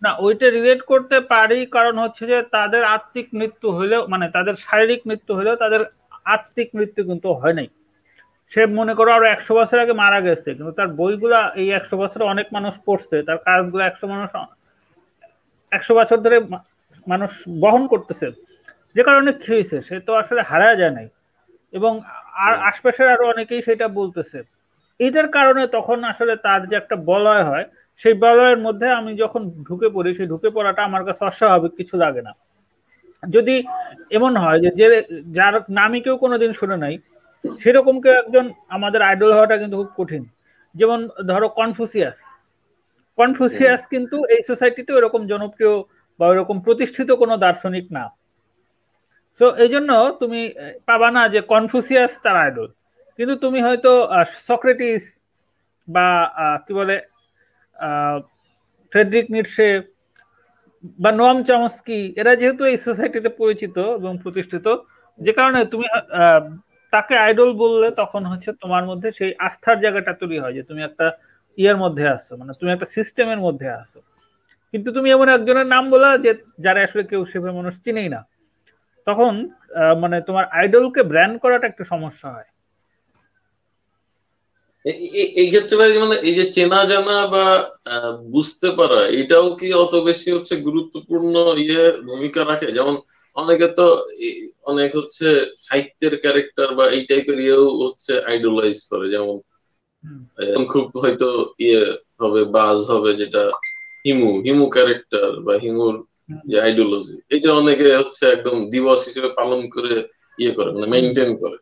[0.01, 5.01] না ওইটা রিলেট করতে পারি কারণ হচ্ছে যে তাদের আত্মিক মৃত্যু হইলেও মানে তাদের শারীরিক
[5.05, 5.81] মৃত্যু হলেও তাদের
[6.35, 7.67] আত্মিক মৃত্যু কিন্তু হয় নাই।
[8.51, 12.23] সে মনে করো আরও একশো বছর আগে মারা গেছে কিন্তু তার বইগুলা এই একশো বছরে
[12.23, 14.29] অনেক মানুষ পড়ছে তার কাজগুলো একশো মানুষ
[15.71, 16.37] একশো বছর ধরে
[17.07, 17.31] মানুষ
[17.63, 18.27] বহন করতেছে।
[18.95, 21.07] যে কারণে কি হয়েছে সে তো আসলে হারা যায় নাই।
[21.73, 21.93] এবং
[22.45, 24.39] আর আশপাশের আরও অনেকেই সেটা বলতেছে।
[24.99, 27.65] এটার কারণে তখন আসলে তার যে একটা বলয় হয়
[28.01, 32.21] সেই বলয়ের মধ্যে আমি যখন ঢুকে পড়ি সেই ঢুকে পড়াটা আমার কাছে অস্বাভাবিক কিছু লাগে
[32.27, 32.31] না।
[33.23, 33.55] যদি
[34.17, 34.87] এমন হয় যে
[35.37, 36.95] যার নামই কেউ কোনোদিন শুনে নাই
[37.43, 38.45] সেরকম কেউ একজন
[38.77, 40.23] আমাদের আইডল হওয়াটা কিন্তু খুব কঠিন।
[40.75, 42.17] যেমন ধরো কনফুসিয়াস
[43.17, 45.73] কনফুসিয়াস কিন্তু এই সোসাইটিতে এরকম জনপ্রিয়
[46.19, 48.03] বা এরকম প্রতিষ্ঠিত কোনো দার্শনিক না।
[49.39, 50.41] সো এই জন্য তুমি
[50.89, 52.67] পাবা না যে কনফুসিয়াস তার আইডল
[53.19, 53.91] কিন্তু তুমি হয়তো
[54.49, 55.03] সক্রেটিস
[55.87, 56.07] বা
[56.65, 56.95] কি বলে
[58.91, 59.69] ফ্রেডরিক নিটসে
[61.03, 64.67] বা নোয়াম চমস্কি, এরা যেহেতু এই সোসাইটিতে পরিচিত এবং প্রতিষ্ঠিত,
[65.19, 65.85] যে কারণে তুমি
[66.93, 71.05] তাকে আইডল বললে তখন হচ্ছে তোমার মধ্যে সেই আস্থার জায়গাটা তৈরি হয় যে তুমি একটা
[71.57, 73.99] ইয়ের মধ্যে আসছো মানে তুমি একটা সিস্টেমের মধ্যে আসছো
[74.73, 76.31] কিন্তু তুমি এমন একজনের নাম বলা যে,
[76.65, 78.21] যারা আসলে কেউ সেভাবে মানুষ চিনেই না।
[79.07, 79.33] তখন
[80.01, 82.49] মানে তোমার আইডলকে ব্র্যান্ড করাটা একটা সমস্যা হয়।
[85.41, 87.45] এই ক্ষেত্রে মানে এই যে চেনা জানা বা
[88.31, 92.67] বুঝতে পারা এটাও কি অত বেশি হচ্ছে গুরুত্বপূর্ণ ইয়ে ভূমিকা রাখে?
[92.71, 92.95] যেমন
[93.35, 93.85] অনেকে তো
[94.63, 99.35] অনেক হচ্ছে সাহিত্যের ক্যারেক্টার বা এই টাইপের ইয়েও হচ্ছে আইডলাইজ করে যেমন
[100.67, 101.81] খুব হয়তো ইয়ে
[102.19, 103.43] হবে বাজ হবে যেটা
[104.05, 105.95] হিমু হিমু ক্যারেক্টার বা হিমুর
[106.45, 109.93] যে আইডিওলজি এটা অনেকে হচ্ছে একদম দিবস হিসেবে পালন করে
[110.39, 111.57] ইয়ে করে মানে মেনটেন করে।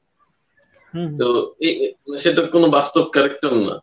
[1.19, 1.28] তো
[2.04, 3.76] মানে সেটা কোনো বাস্তব ক্যারেক্টার না।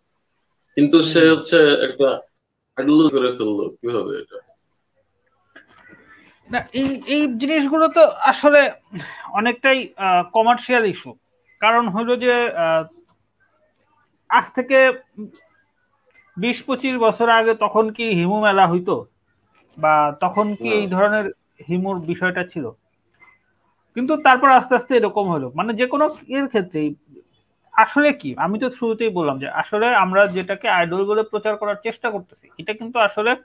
[0.77, 2.09] কিন্তু সে হচ্ছে একটা
[2.77, 4.37] আইডিওলজি করে ফেলল কীভাবে এটা?
[6.49, 8.61] না এই এই জিনিসগুলো তো আসলে
[9.33, 9.79] অনেকটাই
[10.35, 11.11] কমার্শিয়াল ইস্যু
[11.61, 12.35] কারণ হলো যে
[14.31, 14.79] আজ থেকে
[16.37, 18.95] বিশ পঁচিশ বছর আগে তখন কি হিমু মেলা হইতো?
[19.79, 21.27] বা তখন কি এই ধরনের
[21.67, 22.65] হিমুর বিষয়টা ছিল?
[23.97, 26.95] কিন্তু তারপর আস্তে আস্তে এরকম হলো। মানে যে কোনো এর ক্ষেত্রেই।
[27.73, 28.35] আসলে কি?
[28.39, 32.73] আমি তো শুরুতেই বললাম যে আসলে আমরা যেটাকে আইডল বলে প্রচার করার চেষ্টা করতেছি এটা
[32.73, 33.37] কিন্তু আসলে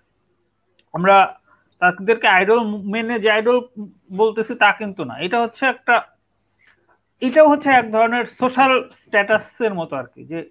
[0.93, 1.37] আমরা
[1.79, 3.61] তাদেরকে আইডল মেনে যে আইডল
[4.17, 6.01] বলতেছি তা কিন্তু না। এটা হচ্ছে একটা
[7.21, 10.43] এটাও হচ্ছে এক ধরনের সোশ্যাল স্ট্যাটাসের মতো আর কি যে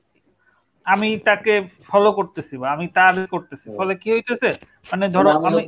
[0.84, 4.48] আমি তাকে ফলো করতেছি বা আমি তার করতেছি। ফলে কি হইতেছে?
[4.92, 5.62] মানে ধরো আমি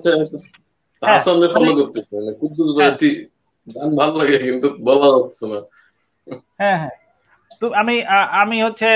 [3.67, 5.59] গান ভালো লাগে, কিন্তু বলা যাচ্ছে না।
[6.61, 6.97] হ্যাঁ হ্যাঁ।
[7.61, 7.95] তো আমি
[8.43, 8.89] আমি হচ্ছে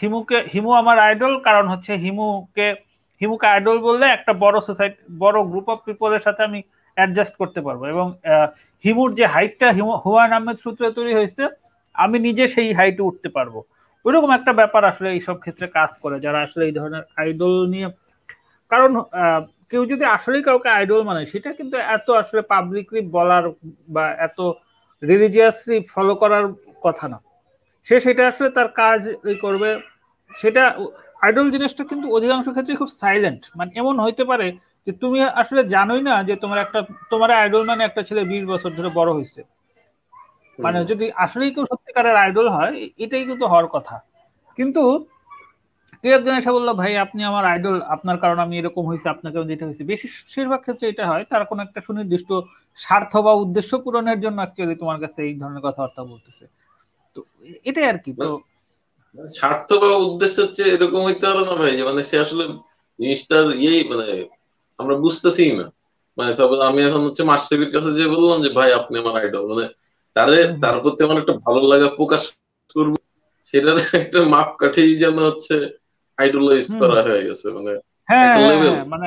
[0.00, 2.68] হিমুকে, হিমু আমার আইডল কারণ হচ্ছে হিমুকে
[3.20, 6.60] হিমুকে আইডল বললে একটা বড় সোসাইটি বড় গ্রুপ অফ পিপলের সাথে আমি
[6.96, 8.06] অ্যাডজাস্ট করতে পারব। এবং
[8.84, 9.68] হিমুর যে হাইটটা
[10.04, 11.42] হুয়ান আহমেদ সূত্রে তৈরি হয়েছে,
[11.94, 13.54] আমি নিজে সেই হাইটে উঠতে পারব।
[14.04, 17.88] ওইরকম একটা ব্যাপার আসলে এইসব ক্ষেত্রে কাজ করে, যারা আসলে এই ধরনের আইডল নিয়ে,
[18.70, 18.90] কারণ
[19.72, 23.44] কেউ যদি আসলেই কাউকে আইডল মানে সেটা কিন্তু এত আসলে পাবলিকলি বলার
[23.88, 24.38] বা এত
[25.02, 26.44] রিলিজিয়াসলি ফলো করার
[26.82, 27.18] কথা না।
[27.86, 29.00] সে সেটা আসলে তার কাজ
[29.40, 29.70] করবে।
[30.30, 30.62] সেটা
[31.22, 34.46] আইডল জিনিসটা কিন্তু অধিকাংশ ক্ষেত্রে খুব সাইলেন্ট মানে এমন হইতে পারে
[34.86, 36.80] যে তুমি আসলে জানোই না যে তোমার একটা
[37.10, 39.40] তোমার আইডল মানে একটা ছেলে বিশ বছর ধরে বড় হয়েছে
[40.58, 43.96] মানে যদি আসলেই কেউ সত্যিকারের আইডল হয় এটাই কিন্তু হওয়ার কথা।
[44.58, 44.82] কিন্তু
[46.04, 49.64] কেউ একজন এসে বলল ভাই আপনি আমার আইডল আপনার কারণে আমি এরকম হয়েছে আপনাকে যেটা
[49.68, 52.30] হয়েছে। বেশিরভাগ ক্ষেত্রে এটা হয় তার কোনো একটা সুনির্দিষ্ট
[52.78, 56.44] স্বার্থ বা উদ্দেশ্য পূরণের জন্য অ্যাকচুয়ালি তোমার কাছে এই ধরনের কথাবার্তা বলতেছে।
[57.16, 57.20] তো
[57.64, 58.28] এটাই আর কি তো
[59.14, 62.44] মানে স্বার্থ বা উদ্দেশ্য হচ্ছে এরকম হইতে পারে না ভাই যে মানে সে আসলে
[62.98, 64.06] জিনিসটার ইয়েই মানে
[64.78, 65.66] আমরা বুঝতেছি না।
[66.18, 69.66] মানে সাপোজ আমি এখন হচ্ছে মাস্টারের কাছে যে বললাম যে ভাই আপনি আমার আইডল মানে
[70.16, 72.22] তারে তার প্রতি আমার একটা ভালো লাগা প্রকাশ
[72.76, 72.94] করব
[73.44, 75.54] সেটার একটা মাপ কাঠেই যেন হচ্ছে
[76.20, 77.72] আইডলাইজ করা হয়ে গেছে মানে
[78.08, 79.06] হ্যাঁ, হ্যাঁ, হ্যাঁ মানে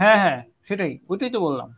[0.00, 1.68] হ্যাঁ হ্যাঁ সেটাই ওইটাই তো বললাম।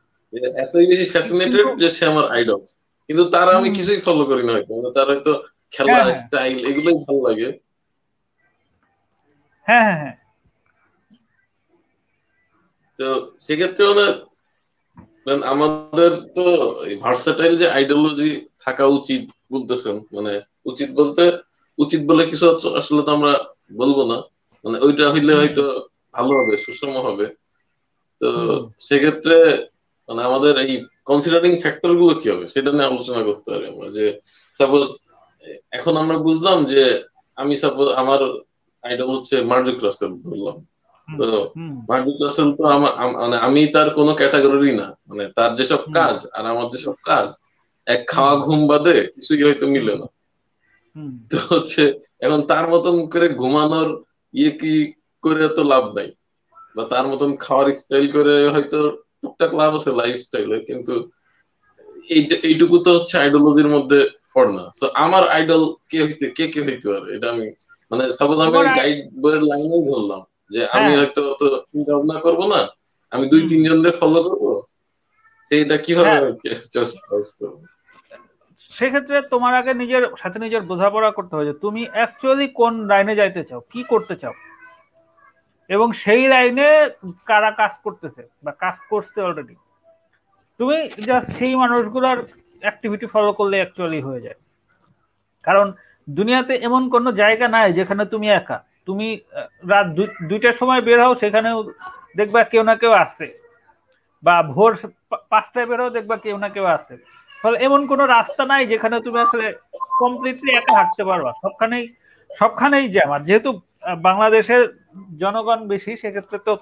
[0.62, 2.60] এতই বেশি ফ্যাসিনেটেড যে সে আমার আইডল
[3.08, 5.32] কিন্তু তার আমি কিছুই ফলো করি না হয়তো মানে তার হয়তো
[5.72, 7.48] খেলা স্টাইল এগুলোই ভালো লাগে।
[9.66, 10.14] হ্যাঁ হ্যাঁ হ্যাঁ।
[12.98, 13.06] তো
[13.40, 14.04] সেক্ষেত্রে মানে
[15.44, 16.44] আমাদের তো
[17.00, 18.30] ভার্সাটাইল যে আইডিওলজি
[18.64, 20.32] থাকা উচিত বলতেছেন মানে
[20.66, 21.22] উচিত বলতে
[21.78, 22.44] উচিত বলে কিছু
[22.80, 23.32] আসলে তো আমরা
[23.72, 24.18] বলব না।
[24.64, 25.64] মানে ওইটা হইলে হয়তো
[26.14, 27.26] ভালো হবে সুষম হবে।
[28.20, 28.30] তো
[28.86, 29.36] সেক্ষেত্রে
[30.08, 30.72] মানে আমাদের এই
[31.08, 32.44] কনসিডারিং ফ্যাক্টরগুলো কি হবে?
[32.52, 34.04] সেটা নিয়ে আলোচনা করতে পারি আমরা যে
[34.58, 34.82] সাপোজ
[35.78, 36.82] এখন আমরা বুঝলাম যে
[37.38, 38.20] আমি সাপোজ আমার
[38.84, 40.56] আইডল হচ্ছে মার্জুক রাসেল ধরলাম।
[41.08, 41.26] তো
[41.90, 42.62] মার্জুক রাসেল তো
[43.22, 47.28] মানে আমি তার কোনো ক্যাটাগরি না। মানে তার যেসব কাজ আর আমার যেসব কাজ
[47.86, 50.06] এক খাওয়া ঘুম বাদে কিছুই হয়তো মিলে না।
[51.30, 51.82] তো হচ্ছে
[52.24, 53.88] এখন তার মতন করে ঘুমানোর
[54.34, 54.72] ইয়ে কি
[55.24, 56.08] করে তো লাভ নাই।
[56.76, 58.78] বা তার মতন খাওয়ার স্টাইল করে হয়তো
[59.20, 60.94] টুকটাক লাভ আছে লাইফ স্টাইলে কিন্তু
[62.44, 63.98] এইটুকু তো হচ্ছে আইডিওলজির মধ্যে
[64.34, 67.06] পড়ে না। তো আমার আইডল কে হইতে কে কে হইতে পারে?
[67.16, 67.46] এটা আমি
[67.90, 72.40] মানে সাপোজ আমি গাইড বইয়ের লাইনেই ধরলাম যে আমি হ্যাঁ। হয়তো অত চিন্তা ভাবনা করব
[72.46, 72.60] না
[73.12, 74.44] আমি দুই তিনজনের ফলো করব।
[75.46, 76.16] সেইটা কীভাবে
[76.72, 77.56] চয়েস হ্যাঁ। করব?
[78.76, 83.60] সেক্ষেত্রে তোমার আগে নিজের সাথে নিজের বোঝাপড়া করতে হবে তুমি অ্যাকচুয়ালি কোন লাইনে যাইতে চাও,
[83.72, 84.34] কি করতে চাও?
[85.70, 86.68] এবং সেই লাইনে
[87.28, 89.54] কারা কাজ করতেছে বা কাজ করছে অলরেডি
[90.60, 90.76] তুমি
[91.08, 92.18] জাস্ট সেই মানুষগুলোর
[92.64, 94.38] অ্যাক্টিভিটি ফলো করলে অ্যাকচুয়ালি হয়ে যায়।
[95.44, 95.66] কারণ
[96.08, 98.58] দুনিয়াতে এমন কোনো জায়গা নাই যেখানে তুমি একা।
[98.88, 99.06] তুমি
[99.72, 99.86] রাত
[100.30, 101.58] দুইটার সময় বের হও, সেখানেও
[102.18, 103.28] দেখবা কেউ না কেউ আসে
[104.22, 104.72] বা ভোর
[105.32, 106.94] পাঁচটায় বের হও, দেখবা কেউ না কেউ আসে
[107.44, 109.46] ফলে এমন কোনো রাস্তা নাই যেখানে তুমি আসলে
[110.00, 111.84] কমপ্লিটলি একা হাঁটতে পারবা। সবখানেই
[112.30, 113.50] সবখানেই জ্যাম। আর যেহেতু
[114.08, 114.62] বাংলাদেশের
[115.22, 116.52] জনগণ বেশি, সেক্ষেত্রে তো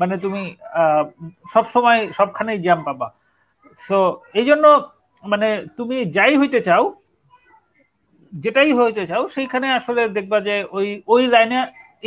[0.00, 0.42] মানে তুমি
[1.52, 3.08] সব সময় সবখানেই জ্যাম পাবা।
[3.86, 3.98] সো
[4.40, 4.64] এই জন্য
[5.22, 6.84] মানে তুমি যাই হইতে চাও,
[8.32, 11.58] যেটাই হইতে চাও, সেইখানে আসলে দেখবা যে ওই ওই লাইনে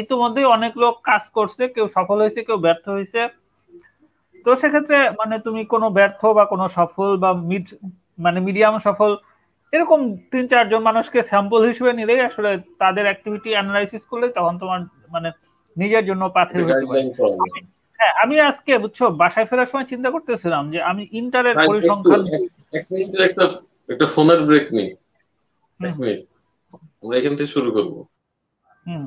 [0.02, 3.22] ইতিমধ্যেই অনেক লোক কাজ করছে, কেউ সফল হয়েছে, কেউ ব্যর্থ হয়েছে।
[4.46, 7.66] তো সেক্ষেত্রে মানে তুমি কোনো ব্যর্থ বা কোনো সফল বা মিড
[8.20, 9.12] মানে মিডিয়াম সফল
[9.74, 10.00] এরকম
[10.32, 14.80] তিন চারজন মানুষকে স্যাম্পল হিসেবে নিলেই আসলে তাদের অ্যাক্টিভিটি অ্যানালাইসিস করলে তখন তোমার
[15.10, 15.30] মানে
[15.78, 17.02] নিজের জন্য পাথে হতে পারে।
[18.00, 22.22] হ্যাঁ আমি আজকে বুঝছ বাসায় ফেরার সময় চিন্তা করতেছিলাম যে আমি ইন্টারের পরিসংখ্যান
[23.28, 23.44] একটা
[23.90, 24.90] একটা ফোনের ব্রেক নেই।
[27.02, 27.94] আমরা এখান থেকে শুরু করব।
[28.86, 29.06] হুম।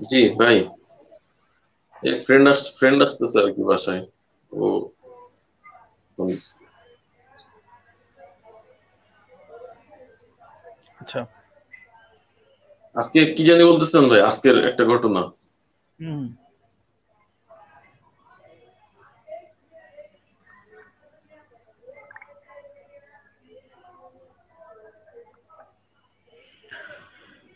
[0.00, 0.56] জি ভাই।
[2.22, 4.02] ফ্রেন্ড আস ফ্রেন্ড আসতেছে আর কি বাসায়।
[4.52, 4.64] ও
[11.00, 11.20] আচ্ছা।
[12.96, 15.22] আজকে কি জানি বলতেছেন ভাই আজকের একটা ঘটনা।
[15.98, 16.24] হুম।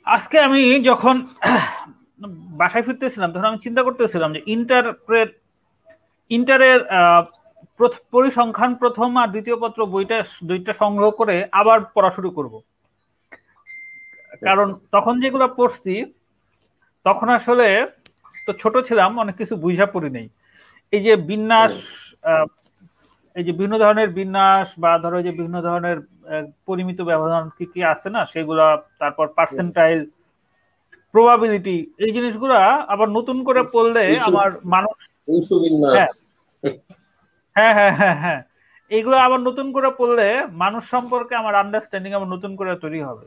[0.07, 1.17] আজকে আমি যখন
[2.61, 5.29] বাসায় ফিরতেছিলাম তখন আমি চিন্তা করতেছিলাম যে ইন্টারের
[6.31, 6.81] ইন্টারের
[8.15, 10.17] পরিসংখ্যান প্রথম আর দ্বিতীয় পত্র বইটা
[10.51, 12.55] দুইটা সংগ্রহ করে আবার পড়া শুরু করব।
[14.43, 15.95] কারণ তখন যেগুলো পড়ছি
[17.07, 17.67] তখন আসলে
[18.47, 20.27] তো ছোট ছিলাম অনেক কিছু বুঝা পড়ি নেই।
[20.93, 21.75] এই যে বিন্যাস
[23.37, 25.99] এই যে বিভিন্ন ধরনের বিন্যাস বা ধরো যে বিভিন্ন ধরনের
[26.69, 28.67] পরিমিত ব্যবধান কি কি আছে না সেগুলা
[29.01, 30.01] তারপর পার্সেন্টাইল
[31.15, 34.95] প্রবাবিলিটি এই জিনিসগুলা আবার নতুন করে পড়লে আমার মানুষ
[35.97, 36.13] হ্যাঁ।,
[37.57, 38.41] হ্যাঁ হ্যাঁ হ্যাঁ হ্যাঁ।
[38.91, 43.27] এইগুলো আবার নতুন করে পড়লে মানুষ সম্পর্কে আমার আন্ডারস্ট্যান্ডিং আবার নতুন করে তৈরি হবে।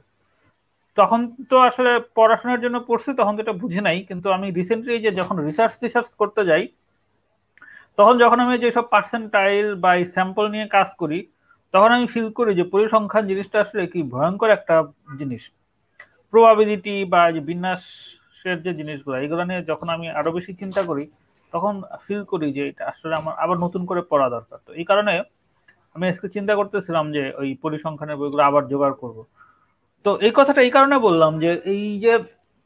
[0.98, 1.20] তখন
[1.50, 5.36] তো আসলে পড়াশোনার জন্য পড়ছি তখন তো এটা বুঝে নাই কিন্তু আমি রিসেন্টলি যে যখন
[5.40, 6.64] রিসার্চ টিসার্চ করতে যাই
[7.98, 11.20] তখন যখন আমি যেসব পার্সেন্টাইল বা এই স্যাম্পল নিয়ে কাজ করি
[11.74, 14.76] তখন আমি ফিল করি যে পরিসংখ্যান জিনিসটা আসলে কি ভয়ঙ্কর একটা
[15.18, 15.44] জিনিস।
[16.36, 21.04] প্রবাবিলিটি বা বিন্যাসের যে জিনিসগুলো, এগুলো নিয়ে যখন আমি আরও বেশি চিন্তা করি,
[21.54, 21.74] তখন
[22.06, 25.14] ফিল করি যে এটা আসলে আমার আবার নতুন করে পড়া দরকার। তো এই কারণে
[25.96, 29.18] আমি আজকে চিন্তা করতেছিলাম যে ওই পরিসংখ্যানের বইগুলো আবার জোগাড় করব।
[30.06, 32.14] তো এই কথাটা এই কারণে বললাম যে এই যে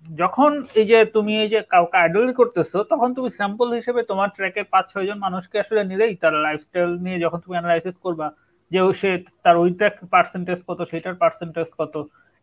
[0.05, 4.65] যখন এই যে তুমি এই যে কাউকে আইডল করতেছো, তখন তুমি স্যাম্পল হিসেবে তোমার ট্র্যাকের
[4.73, 8.27] পাঁচ ছয় জন মানুষকে আসলে নিলেই তার লাইফস্টাইল নিয়ে যখন তুমি অ্যানালাইসিস করবা
[8.71, 9.11] যে সে
[9.43, 11.95] তার ওইটা পার্সেন্টেজ কত, সেটার পার্সেন্টেজ কত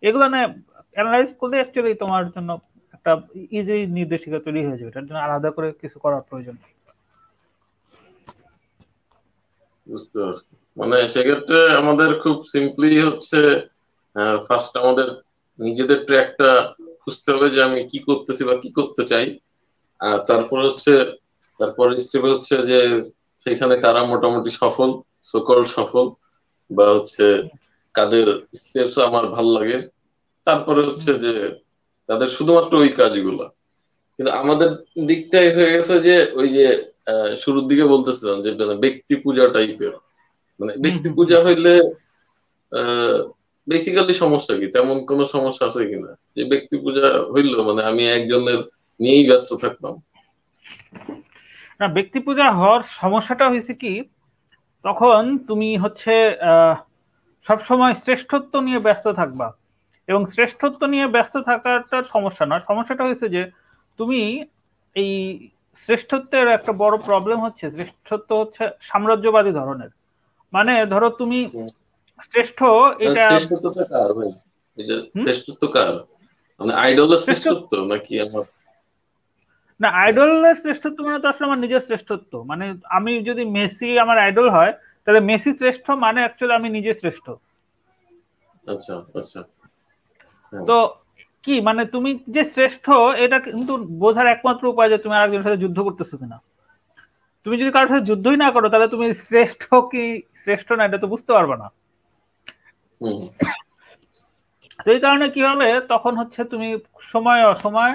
[0.03, 0.41] এগুলো না
[0.97, 2.51] অ্যানালাইজ করলে অ্যাকচুয়ালি তোমার জন্য
[2.97, 3.13] একটা
[3.59, 6.57] ইজি নির্দেশিকা তৈরি হয়ে যাবে। এটার জন্য আলাদা করে কিছু করার প্রয়োজন
[9.87, 13.39] বুঝতে পারছি। মানে সেক্ষেত্রে আমাদের খুব সিম্পলি হচ্ছে
[14.47, 15.07] ফার্স্ট আমাদের
[15.59, 16.51] নিজেদের ট্র্যাকটা
[17.03, 19.27] বুঝতে হবে যে আমি কি করতেছি বা কি করতে চাই।
[20.01, 20.93] আর তারপর হচ্ছে,
[21.61, 22.79] তারপর স্টেপে হচ্ছে যে
[23.47, 24.91] সেখানে কারা মোটামুটি সফল
[25.33, 26.07] সকল সফল,
[26.71, 27.25] বা হচ্ছে
[27.97, 28.27] কাদের
[28.61, 29.79] স্টেপস আমার ভালো লাগে
[30.47, 31.33] তারপরে হচ্ছে যে
[32.09, 33.45] তাদের শুধুমাত্র ওই কাজগুলো।
[34.19, 34.71] কিন্তু আমাদের
[35.07, 36.67] দিকটাই হয়ে গেছে যে ওই যে
[37.43, 39.95] শুরুর দিকে বলতেছিলাম যে মানে ব্যক্তি পূজা টাইপের
[40.61, 41.73] মানে ব্যক্তি পূজা হইলে
[43.67, 44.67] বেসিক্যালি সমস্যা কি?
[44.67, 46.11] তেমন কোন সমস্যা আছে কিনা?
[46.37, 48.61] যে ব্যক্তি পূজা হইল মানে আমি একজনের
[49.01, 49.95] নিয়েই ব্যস্ত থাকতাম।
[51.81, 53.93] না ব্যক্তি পূজা হওয়ার সমস্যাটা হয়েছে কি?
[54.85, 56.15] তখন তুমি হচ্ছে
[57.47, 59.49] সবসময় শ্রেষ্ঠত্ব নিয়ে ব্যস্ত থাকবা।
[60.09, 63.43] এবং শ্রেষ্ঠত্ব নিয়ে ব্যস্ত থাকাটা সমস্যা নয়। সমস্যাটা হয়েছে যে
[63.99, 64.21] তুমি
[64.97, 65.11] এই
[65.85, 69.91] শ্রেষ্ঠত্বের একটা বড় প্রবলেম হচ্ছে শ্রেষ্ঠত্ব হচ্ছে সাম্রাজ্যবাদী ধরনের।
[70.53, 71.39] মানে ধরো তুমি
[72.31, 72.59] শ্রেষ্ঠ
[73.07, 73.25] এটা
[75.27, 75.95] শ্রেষ্ঠত্ব কার?
[76.61, 78.45] মানে আইডলের শ্রেষ্ঠত্ব নাকি আমার
[79.81, 84.49] না আইডলের শ্রেষ্ঠত্ব মানে তো আসলে আমার নিজের শ্রেষ্ঠত্ব। মানে আমি যদি মেসি আমার আইডল
[84.57, 84.73] হয়
[85.07, 87.27] তাহলে মেসি শ্রেষ্ঠ মানে অ্যাকচুয়ালি আমি নিজে শ্রেষ্ঠ।
[88.65, 89.41] আচ্ছা আচ্ছা।
[90.53, 90.77] হ্যাঁ। তো
[91.45, 92.85] কি মানে তুমি যে শ্রেষ্ঠ
[93.25, 96.39] এটা কিন্তু বোঝার একমাত্র উপায় যে তুমি আরেকজনের সাথে যুদ্ধ করতেছো কিনা।
[97.47, 100.03] তুমি যদি কারোর সাথে যুদ্ধই না করো তাহলে তুমি শ্রেষ্ঠ কি
[100.37, 101.69] শ্রেষ্ঠ না এটা তো বুঝতে পারবে না।
[104.79, 106.69] তো এই কারণে কি হবে তখন হচ্ছে তুমি
[107.13, 107.95] সময় অসময়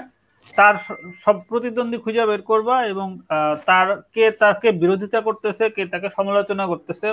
[0.57, 0.75] তার
[1.23, 3.07] সব প্রতিদ্বন্দ্বী খুঁজে বের করবা এবং
[3.67, 7.07] তার, কে তাকে বিরোধিতা করতেছে, কে তাকে সমালোচনা করতেছে।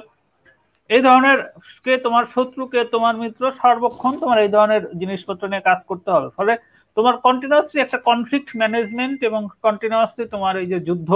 [0.90, 1.38] এই ধরনের
[1.85, 6.29] কে তোমার শত্রু, কে তোমার মিত্র, সর্বক্ষণ তোমার এই ধরনের জিনিসপত্র নিয়ে কাজ করতে হবে।
[6.38, 6.53] ফলে
[6.96, 11.11] তোমার কন্টিনিউয়াসলি একটা কনফ্লিক্ট ম্যানেজমেন্ট এবং কন্টিনিউয়াসলি তোমার এই যে যুদ্ধ,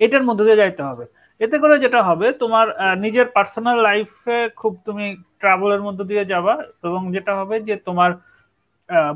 [0.00, 1.04] এটার মধ্যে দিয়ে যাইতে হবে।
[1.40, 2.66] এতে করে যেটা হবে, তোমার
[3.04, 5.06] নিজের পার্সোনাল লাইফে খুব তুমি
[5.40, 6.54] ট্রাভেলের মধ্যে দিয়ে যাবা
[6.88, 8.10] এবং যেটা হবে যে তোমার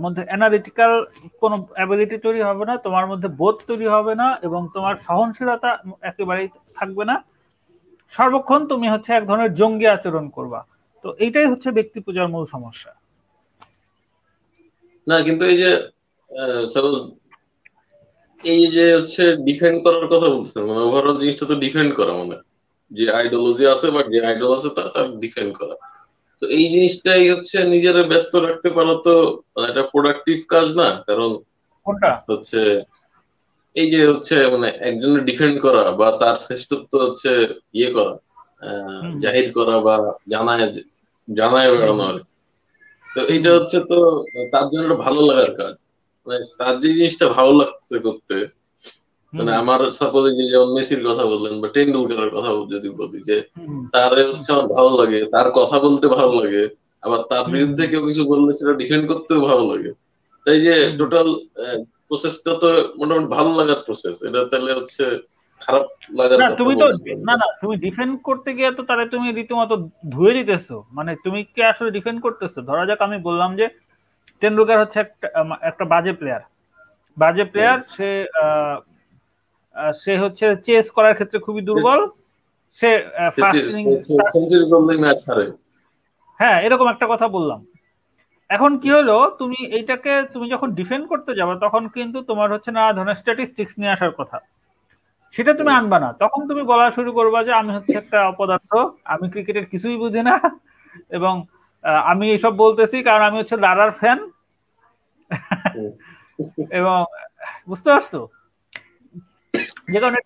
[0.05, 0.93] মধ্যে অ্যানালিটিক্যাল
[1.43, 5.71] কোনো অ্যাবিলিটি তৈরি হবে না, তোমার মধ্যে বোধ তৈরি হবে না এবং তোমার সহনশীলতা
[6.11, 7.17] একেবারেই থাকবে না।
[8.13, 10.61] সর্বক্ষণ তুমি হচ্ছে এক ধরনের জঙ্গি আচরণ করবা।
[11.05, 12.91] তো এইটাই হচ্ছে ব্যক্তি পূজার মূল সমস্যা।
[15.07, 15.71] না, কিন্তু এই যে
[18.41, 22.37] এই যে হচ্ছে ডিফেন্ড করার কথা বলছেন মানে ওভারঅল জিনিসটা তো ডিফেন্ড করা মানে।
[22.91, 25.77] যে আইডিওলজি আছে বা যে আইডল আছে তা তার ডিফেন্ড করা।
[26.43, 29.15] তো এই জিনিসটাই হচ্ছে নিজের ব্যস্ত রাখতে পারো তো
[29.53, 31.31] মানে একটা প্রোডাক্টিভ কাজ না কারণ
[32.29, 32.61] হচ্ছে
[33.77, 37.31] এই যে হচ্ছে মানে একজনের ডিফেন্ড করা বা তার শ্রেষ্ঠত্ব হচ্ছে
[37.75, 38.15] ইয়ে করা
[39.23, 39.97] জাহির করা বা
[40.29, 40.67] জানায়
[41.29, 42.17] জানায় বেড়ানো আর
[43.07, 43.99] তো এইটা হচ্ছে তো
[44.53, 45.75] তার জন্য ভালো লাগার কাজ।
[46.27, 48.37] মানে তার যে জিনিসটা ভালো লাগছে করতে
[49.33, 53.37] মানে আমার সাপোজ যে যেমন মেসির কথা বললেন বা টেন্ডুলকারের কথা যদি বলি যে
[53.93, 56.63] তার হচ্ছে আমার ভালো লাগে তার কথা বলতে ভালো লাগে
[57.03, 59.91] আবার তার বিরুদ্ধে কেউ কিছু বললে সেটা ডিফেন্ড করতেও ভালো লাগে।
[60.47, 61.29] তাই যে টোটাল
[62.09, 65.05] প্রসেসটা তো মোটামুটি ভালো লাগার প্রসেস এটা তাহলে হচ্ছে
[65.61, 66.87] খারাপ লাগার না তুমি তো
[67.29, 69.75] না না তুমি ডিফেন্ড করতে গিয়ে তো তাহলে তুমি রীতিমতো
[70.11, 72.59] ধুয়ে দিতেছো। মানে তুমি কি আসলে ডিফেন্ড করতেছো?
[72.63, 73.67] ধরা যাক আমি বললাম যে
[74.43, 75.27] টেন্ডুলকার হচ্ছে একটা
[75.61, 76.43] একটা বাজে প্লেয়ার
[77.17, 78.09] বাজে প্লেয়ার সে
[80.05, 82.09] সে হচ্ছে চেস করার ক্ষেত্রে খুবই দুর্বল।
[82.81, 83.05] সে
[86.41, 87.67] হ্যাঁ এরকম একটা কথা বললাম।
[88.49, 92.93] এখন কি হলো তুমি এইটাকে তুমি যখন ডিফেন্ড করতে যাবে তখন কিন্তু তোমার হচ্ছে না
[92.93, 94.39] ধরনের স্ট্যাটিস্টিক্স নিয়ে আসার কথা।
[95.33, 99.31] সেটা তুমি আনবা না। তখন তুমি বলা শুরু করবা যে আমি হচ্ছে একটা অপদার্থ আমি
[99.31, 100.41] ক্রিকেটের কিছুই বুঝি না।
[101.11, 101.45] এবং
[102.05, 104.31] আমি এসব বলতেছি কারণ আমি হচ্ছে লারার ফ্যান
[106.71, 107.05] এবং
[107.69, 108.17] বুঝতে পারছ?
[109.89, 110.19] যে কারণে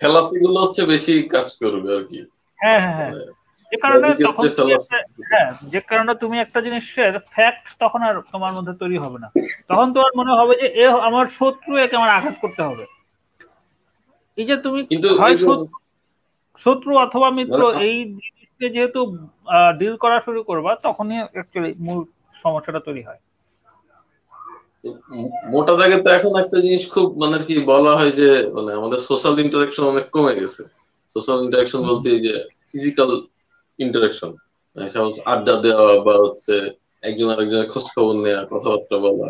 [0.00, 2.20] ফেলাসিগুলো হচ্ছে বেশি কাজ করবে আর কি।
[2.58, 3.24] হ্যাঁ হ্যাঁ হ্যাঁ। মানে
[3.72, 4.44] যে কারণে তখন
[5.30, 9.28] হ্যাঁ যে কারণে তুমি একটা জিনিসের ফ্যাক্ট তখন আর তোমার মধ্যে তৈরি হবে না।
[9.68, 12.84] তখন তোমার মনে হবে যে এ আমার শত্রু একে আমার আঘাত করতে হবে।
[14.38, 14.80] এই যে তুমি
[16.66, 19.00] শত্রু অথবা মিত্র মানে এই জিনিসকে যেহেতু
[19.78, 22.00] ডিল করা শুরু করবা তখনই অ্যাকচুয়ালি মূল
[22.44, 23.20] সমস্যাটা তৈরি হয়।
[25.52, 29.34] মোটা দাগে তো এখন একটা জিনিস খুব মানে কি বলা হয় যে মানে আমাদের সোশ্যাল
[29.38, 30.62] ইন্টারাকশন অনেক কমে গেছে।
[31.16, 32.34] সোশ্যাল ইন্টারাকশন বলতে যে
[32.70, 33.10] ফিজিক্যাল
[33.78, 34.30] ইন্টারাকশন
[35.26, 36.54] আড্ডা দেওয়া বা হচ্ছে
[37.02, 39.28] একজন আরেকজনের খোঁজ খবর নেওয়া কথাবার্তা বলা।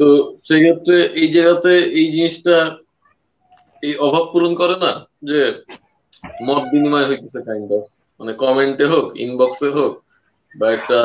[0.00, 0.06] তো
[0.44, 2.56] সেক্ষেত্রে এই জায়গাতে এই জিনিসটা
[3.82, 5.40] এই অভাব পূরণ করে না যে
[6.42, 7.84] মত বিনিময় হইতেছে কাইন্ড অফ
[8.20, 9.92] মানে কমেন্টে হোক ইনবক্সে হোক
[10.54, 10.96] বা একটা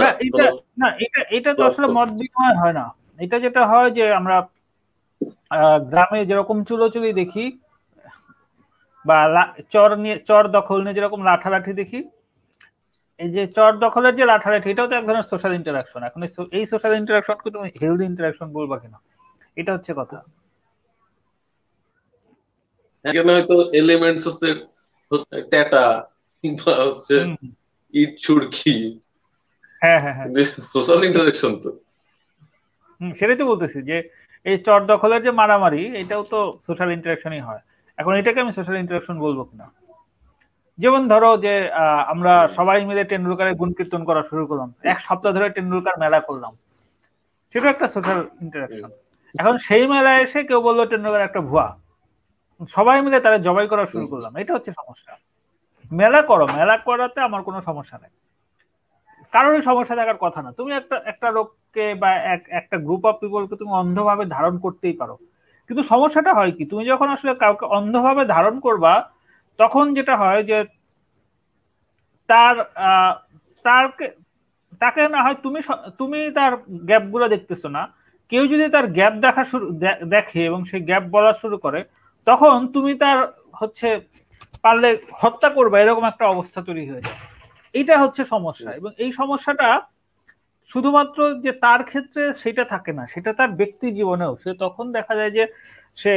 [0.82, 2.86] না এটা এটা তো আসলে মত বিনিময় হয় না।
[3.20, 4.36] এটা যেটা হয় যে আমরা
[5.86, 7.46] গ্রামে যেরকম চুলোচুলি দেখি
[9.06, 9.18] বা
[9.72, 12.00] চর নিয়ে চর দখল নিয়ে যেরকম লাঠালাঠি দেখি
[13.20, 16.20] এই যে চর দখলের যে লাঠালাঠি এটাও তো এক ধরনের সোশ্যাল ইন্টারাকশন এখন
[16.52, 18.98] এই সোশ্যাল ইন্টারাকশনকে তুমি হেলদি ইন্টারাকশন বলবা কিনা?
[19.58, 20.18] এটা হচ্ছে কথা।
[23.06, 24.50] এখানে হয়তো এলিমেন্টস হচ্ছে
[25.52, 25.84] ট্যাটা
[26.44, 27.16] বা হচ্ছে
[27.94, 28.76] ইট ছুড়কি
[29.82, 30.28] হ্যাঁ হ্যাঁ হ্যাঁ।
[30.74, 31.70] সোশ্যাল ইন্টারাকশন তো।
[33.16, 33.98] সেটাই তো বলতেছি যে
[34.44, 37.62] এই চর দখলের যে মারামারি, এটাও তো সোশ্যাল ইন্টারাকশনই হয়।
[37.98, 39.68] এখন এটাকে আমি সোশ্যাল ইন্টারাকশন বলব কিনা?
[40.78, 41.54] যেমন ধরো যে
[42.08, 46.54] আমরা সবাই মিলে টেন্ডুলকারের গুণ কীর্তন করা শুরু করলাম। এক সপ্তাহ ধরে টেন্ডুলকার মেলা করলাম।
[47.54, 48.90] সেটা একটা সোশ্যাল ইন্টারাকশন
[49.40, 51.68] এখন সেই মেলায় এসে কেউ বলল টেন্ডুলকার একটা ভুয়া।
[52.70, 55.14] সবাই মিলে তারা জবাই করা শুরু করলাম। এটা হচ্ছে সমস্যা।
[55.92, 58.14] মেলা করো, মেলা করাতে আমার কোনো সমস্যা নেই।
[59.32, 61.28] কারোরই সমস্যা থাকার কথা না। তুমি একটা একটা
[61.78, 62.10] লোককে বা
[62.60, 65.16] একটা গ্রুপ অফ পিপলকে তুমি অন্ধভাবে ধারণ করতেই পারো।
[65.70, 66.64] কিন্তু সমস্যাটা হয় কি?
[66.72, 68.94] তুমি যখন আসলে কাউকে অন্ধভাবে ধারণ করবা
[69.60, 70.58] তখন যেটা হয় যে
[72.30, 72.56] তার
[73.66, 74.06] তারকে
[74.82, 75.60] তাকে না হয় তুমি
[75.98, 76.52] তুমি তার
[76.90, 77.84] গ্যাপগুলো দেখতেছো না।
[78.32, 79.66] কেউ যদি তার গ্যাপ দেখা শুরু
[80.10, 81.80] দেখে এবং সেই গ্যাপ বলা শুরু করে
[82.28, 83.18] তখন তুমি তার
[83.54, 83.88] হচ্ছে
[84.64, 84.90] পারলে
[85.22, 87.18] হত্যা করবে এরকম একটা অবস্থা তৈরি হয়ে যায়।
[87.76, 89.70] এটা হচ্ছে সমস্যা। এবং এই সমস্যাটা
[90.72, 95.32] শুধুমাত্র যে তার ক্ষেত্রে সেটা থাকে না, সেটা তার ব্যক্তি জীবনেও। সে তখন দেখা যায়
[95.38, 95.44] যে
[96.02, 96.14] সে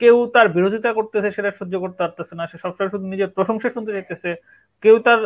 [0.00, 3.90] কেউ তার বিরোধিতা করতেছে, সেটা সহ্য করতে পারতেছে না, সে সবসময় শুধু নিজের প্রশংসা শুনতে
[3.96, 4.30] চাইতেছে,
[4.82, 5.20] কেউ তার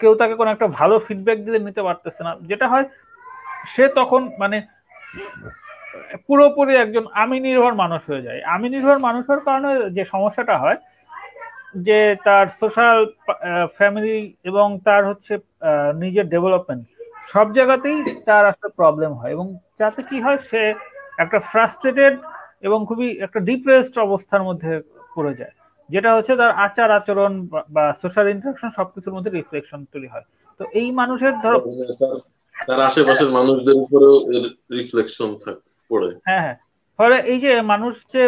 [0.00, 2.86] কেউ তাকে কোনো একটা ভালো ফিডব্যাক দিলে নিতে পারতেছে না। যেটা হয়,
[3.72, 4.58] সে তখন মানে
[6.26, 10.78] পুরোপুরি একজন আমি নির্ভর মানুষ হয়ে যায়। আমি নির্ভর মানুষ হওয়ার কারণে যে সমস্যাটা হয়,
[11.86, 12.98] যে তার সোশ্যাল
[13.78, 14.16] ফ্যামিলি
[14.50, 15.32] এবং তার হচ্ছে
[16.02, 16.84] নিজের ডেভেলপমেন্ট
[17.28, 19.46] সব জায়গাতেই তার আসলে প্রবলেম হয় এবং
[19.78, 20.62] যাতে কি হয় সে
[21.18, 22.14] একটা ফ্রাস্ট্রেটেড
[22.62, 24.72] এবং খুবই একটা ডিপ্রেসড অবস্থার মধ্যে
[25.16, 25.54] পড়ে যায়।
[25.90, 27.32] যেটা হচ্ছে তার আচার আচরণ
[27.70, 30.26] বা সোশ্যাল ইন্টারাকশন সবকিছুর মধ্যে রিফ্লেকশন তৈরি হয়।
[30.60, 31.58] তো এই মানুষের ধরো
[32.54, 34.14] তার আশেপাশের মানুষদের উপরেও
[34.70, 35.28] রিফ্লেকশন
[35.90, 36.56] পড়ে। হ্যাঁ হ্যাঁ।
[36.98, 38.22] ফলে এই যে মানুষ যে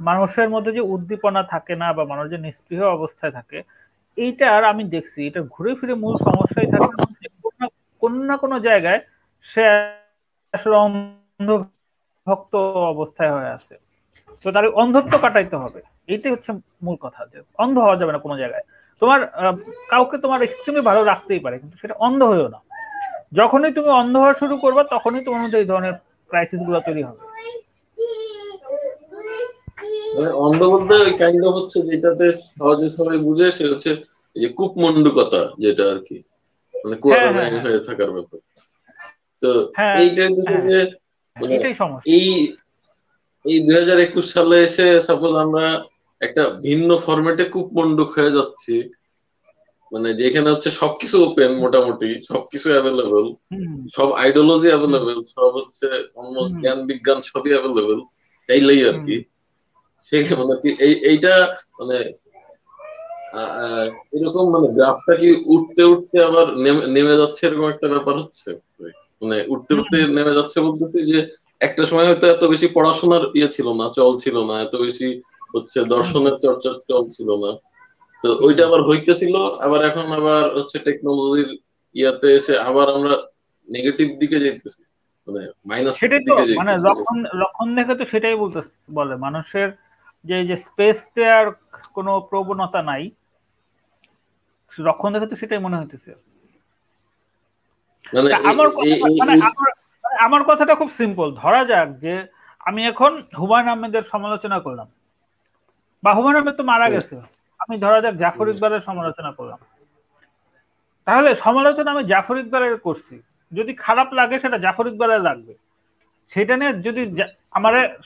[0.00, 3.58] মানুষের মধ্যে যে উদ্দীপনা থাকে না বা মানুষ যে নিষ্পৃহ অবস্থায় থাকে
[4.18, 6.94] এইটার আমি দেখছি এটা ঘুরে ফিরে মূল সমস্যাই থাকে
[8.02, 9.00] কোন না কোনো জায়গায়
[9.46, 9.62] সে
[10.54, 11.48] আসলে অন্ধ
[12.26, 12.52] ভক্ত
[12.94, 13.74] অবস্থায় হয়ে আছে।
[14.42, 15.80] তো তার অন্ধত্ব কাটাইতে হবে।
[16.12, 16.50] এইটাই হচ্ছে
[16.84, 18.64] মূল কথা যে অন্ধ হওয়া যাবে না কোনো জায়গায়।
[19.02, 19.20] তোমার
[19.92, 22.60] কাউকে তোমার এক্সট্রিমলি ভালো রাখতেই পারে, কিন্তু সেটা অন্ধ হয়েও না।
[23.40, 25.94] যখনই তুমি অন্ধ হওয়া শুরু করবে, তখনই তোমার মধ্যে এই ধরনের
[26.30, 27.22] ক্রাইসিসগুলো তৈরি হবে।
[30.16, 32.26] মানে অন্ধ বলতে ওই কাইন্ড হচ্ছে যেটাতে
[32.56, 33.90] সহজে সবাই বুঝে সে হচ্ছে
[34.36, 36.16] যে কূপমন্ডুকতা যেটা আর কি।
[36.84, 38.38] মানে কুয়ারা হ্যাঁ, হ্যাঁ, হয়ে থাকার ব্যাপার।
[39.42, 40.78] তো হ্যাঁ, এইটা যে
[41.36, 41.54] মানে
[42.06, 42.28] এই
[43.44, 45.66] এই দুই হাজার একুশ সালে এসে সাপোজ আমরা
[46.20, 48.74] একটা ভিন্ন ফরম্যাটে কূপমন্ডুক হয়ে যাচ্ছি।
[49.92, 53.26] মানে যেখানে হচ্ছে সবকিছু ওপেন মোটামুটি সবকিছু অ্যাভেলেবল
[53.88, 57.98] সব আইডিওলজি অ্যাভেলেবল সব হচ্ছে অলমোস্ট জ্ঞান বিজ্ঞান সবই অ্যাভেলেবল
[58.48, 59.16] চাইলেই আর কি।
[60.06, 60.54] সেই মানে
[61.10, 61.34] এইটা
[61.78, 61.96] মানে
[64.16, 66.46] এরকম মানে গ্রাফটা কি উঠতে উঠতে আবার
[66.88, 68.48] নেমে যাচ্ছে এরকম একটা ব্যাপার হচ্ছে?
[69.22, 71.18] মানে উঠতে উঠতে নেমে যাচ্ছে বলতেছি যে
[71.60, 75.06] একটা সময় হয়তো এত বেশি পড়াশোনার ইয়ে ছিল না চল ছিল না এত বেশি
[75.54, 77.50] হচ্ছে দর্শনের চর্চার চল ছিল না।
[78.24, 81.50] তো ওইটা আবার হইতেছিল আবার এখন আবার হচ্ছে টেকনোলজির
[81.94, 83.14] ইয়াতে এসে আবার আমরা
[83.68, 84.82] নেগেটিভ দিকে যাইতেছি।
[85.28, 88.60] মানে মাইনাস সেটাই তো মানে লক্ষণ লক্ষণ দেখে তো সেটাই বলতে
[88.94, 89.68] বলে মানুষের
[90.24, 91.46] যে যে স্পেস দেওয়ার
[91.94, 93.04] কোনো প্রবণতা নাই
[94.78, 96.14] লক্ষণ দেখে তো সেটাই মনে হইতেছে।
[99.40, 99.70] আমার
[100.18, 102.26] আমার কথাটা খুব সিম্পল ধরা যাক যে
[102.60, 104.88] আমি এখন হুমায়ুন আহমেদের সমালোচনা করলাম।
[106.02, 107.16] বা হুমায়ুন আহমেদ তো মারা গেছে।
[107.58, 109.58] আমি ধরা যাক জাফর ইকবালের সমালোচনা করলাম।
[111.06, 115.54] তাহলে সমালোচনা আমি জাফর ইকবালের করছি। যদি খারাপ লাগে সেটা জাফর ইকবালের লাগবে।
[116.30, 117.96] সেটা নিয়ে যদি আমার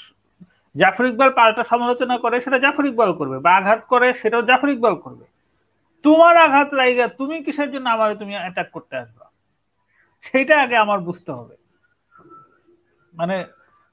[0.75, 4.95] জাফর ইকবাল পাল্টা সমালোচনা করে সেটা জাফর ইকবাল করবে। বা আঘাত করে সেটাও জাফর ইকবাল
[4.95, 5.25] করবে।
[6.07, 9.27] তোমার আঘাত লাগে তুমি কিসের জন্য আমার তুমি অ্যাটাক করতে আসবা?
[10.25, 11.55] সেইটা আগে আমার বুঝতে হবে।
[13.15, 13.37] মানে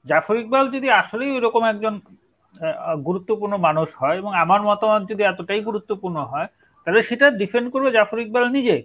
[0.06, 1.94] জাফর ইকবাল যদি আসলেই ওইরকম একজন
[3.08, 6.48] গুরুত্বপূর্ণ মানুষ হয় এবং আমার মতামত যদি এতটাই গুরুত্বপূর্ণ হয়,
[6.84, 8.76] তাহলে সেটা ডিফেন্ড করবে জাফর ইকবাল নিজে।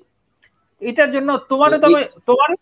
[0.81, 2.55] এটার জন্য তোমারও তবে তোমারও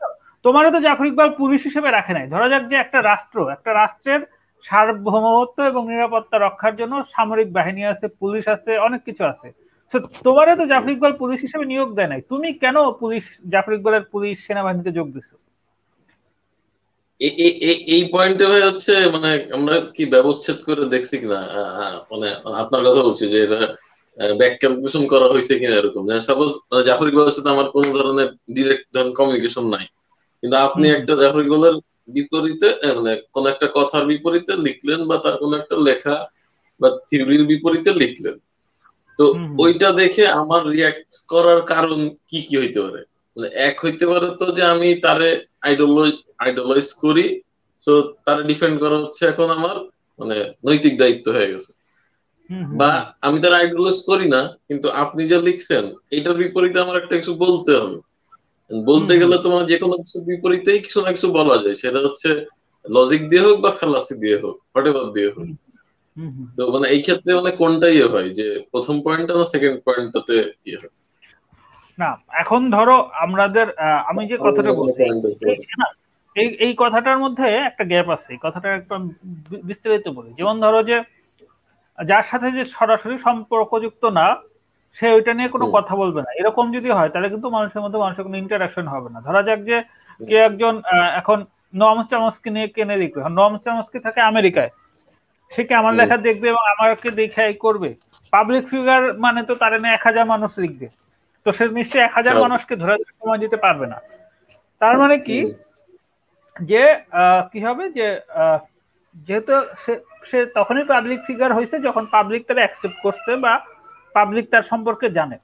[0.45, 4.21] তোমারও তো জাফর ইকবাল পুলিশ হিসেবে রাখে নাই। ধরা যাক যে একটা রাষ্ট্র, একটা রাষ্ট্রের
[4.65, 9.47] সার্বভৌমত্ব এবং নিরাপত্তা রক্ষার জন্য সামরিক বাহিনী আছে, পুলিশ আছে, অনেক কিছু আছে।
[10.25, 13.23] তোমারও তো জাফর ইকবাল পুলিশ হিসেবে নিয়োগ দেয় নাই। তুমি কেন পুলিশ
[13.53, 15.35] জাফর ইকবালের পুলিশ সেনাবাহিনীতে যোগ দিছো?
[17.95, 21.39] এই পয়েন্টে ভাই হচ্ছে মানে আমরা কি ব্যবচ্ছেদ করে দেখছি কিনা?
[22.11, 22.27] মানে
[22.61, 23.59] আপনার কথা বলছি যে এটা
[24.39, 26.49] ব্যাক ক্যালকুলেশন করা হয়েছে কিনা এরকম। সাপোজ
[26.87, 28.85] জাফর ইকবালের সাথে আমার কোন ধরনের ডিরেক্ট
[29.17, 29.85] কমিউনিকেশন নাই।
[30.43, 31.75] কিন্তু আপনি একটা জাফর ইকবালের
[32.15, 32.67] বিপরীতে
[32.97, 36.15] মানে কোন একটা কথার বিপরীতে লিখলেন বা তার কোন একটা লেখা
[36.81, 38.35] বা থিওরির বিপরীতে লিখলেন।
[39.19, 39.25] তো
[39.57, 43.01] ওইটা দেখে আমার রিয়াক্ট করার কারণ কি কি হইতে পারে?
[43.37, 45.29] মানে এক হইতে পারে তো যে আমি তারে
[46.39, 47.25] আইডোলাইজ করি
[47.83, 47.91] তো
[48.25, 49.75] তার ডিফেন্ড করা হচ্ছে এখন আমার
[50.19, 51.71] মানে নৈতিক দায়িত্ব হয়ে গেছে।
[52.79, 52.91] বা
[53.21, 57.71] আমি তার আইডোলাইজ করি না কিন্তু আপনি যা লিখছেন এটার বিপরীতে আমার একটা কিছু বলতে
[57.77, 57.97] হবে।
[58.71, 62.29] বলতে গেলে তোমার যে কোনো কিছু বিপরীতেই কিছু না কিছু বলা যায়। সেটা হচ্ছে
[62.85, 65.47] লজিক দিয়ে হোক বা ফেলাসি দিয়ে হোক হোয়াট দিয়ে হোক।
[66.57, 68.29] তো মানে এই ক্ষেত্রে মানে কোনটা ইয়ে হয়?
[68.29, 70.93] যে প্রথম পয়েন্টটা না সেকেন্ড পয়েন্টটাতে ইয়ে হয়?
[71.99, 73.67] না এখন ধরো আমাদের
[74.09, 75.01] আমি যে কথাটা বলছি
[76.35, 78.93] এই এই কথাটার মধ্যে একটা গ্যাপ আছে। এই কথাটা একটু
[79.63, 80.97] বিস্তারিত বলি। যেমন ধরো যে
[81.99, 84.27] যার সাথে যে সরাসরি সম্পর্কযুক্ত না
[84.97, 88.23] সে ওইটা নিয়ে কোনো কথা বলবে না। এরকম যদি হয় তাহলে কিন্তু মানুষের মধ্যে মানুষের
[88.23, 89.77] কোনো ইন্টারাকশন হবে না। ধরা যাক যে
[90.21, 90.73] কে একজন
[91.21, 91.37] এখন
[91.73, 94.71] নম চামসকে নিয়ে কেনে দেখবে। নম চামসকি থাকে আমেরিকায়।
[95.51, 97.89] সে কি আমার লেখা দেখবে এবং আমাকে দেখে করবে?
[98.33, 100.87] পাবলিক ফিগার মানে তো তার এক হাজার মানুষ লিখবে।
[101.45, 103.97] তো সে নিশ্চয়ই এক হাজার মানুষকে ধরে সময় দিতে পারবে না।
[104.81, 105.37] তার মানে কি?
[106.55, 106.83] যে
[107.51, 108.07] কি হবে যে
[109.27, 109.93] যেহেতু সে
[110.29, 113.53] সে তখনই পাবলিক ফিগার হয়েছে যখন পাবলিক তারা অ্যাকসেপ্ট করছে বা
[114.15, 115.37] পাবলিক তার সম্পর্কে জানে।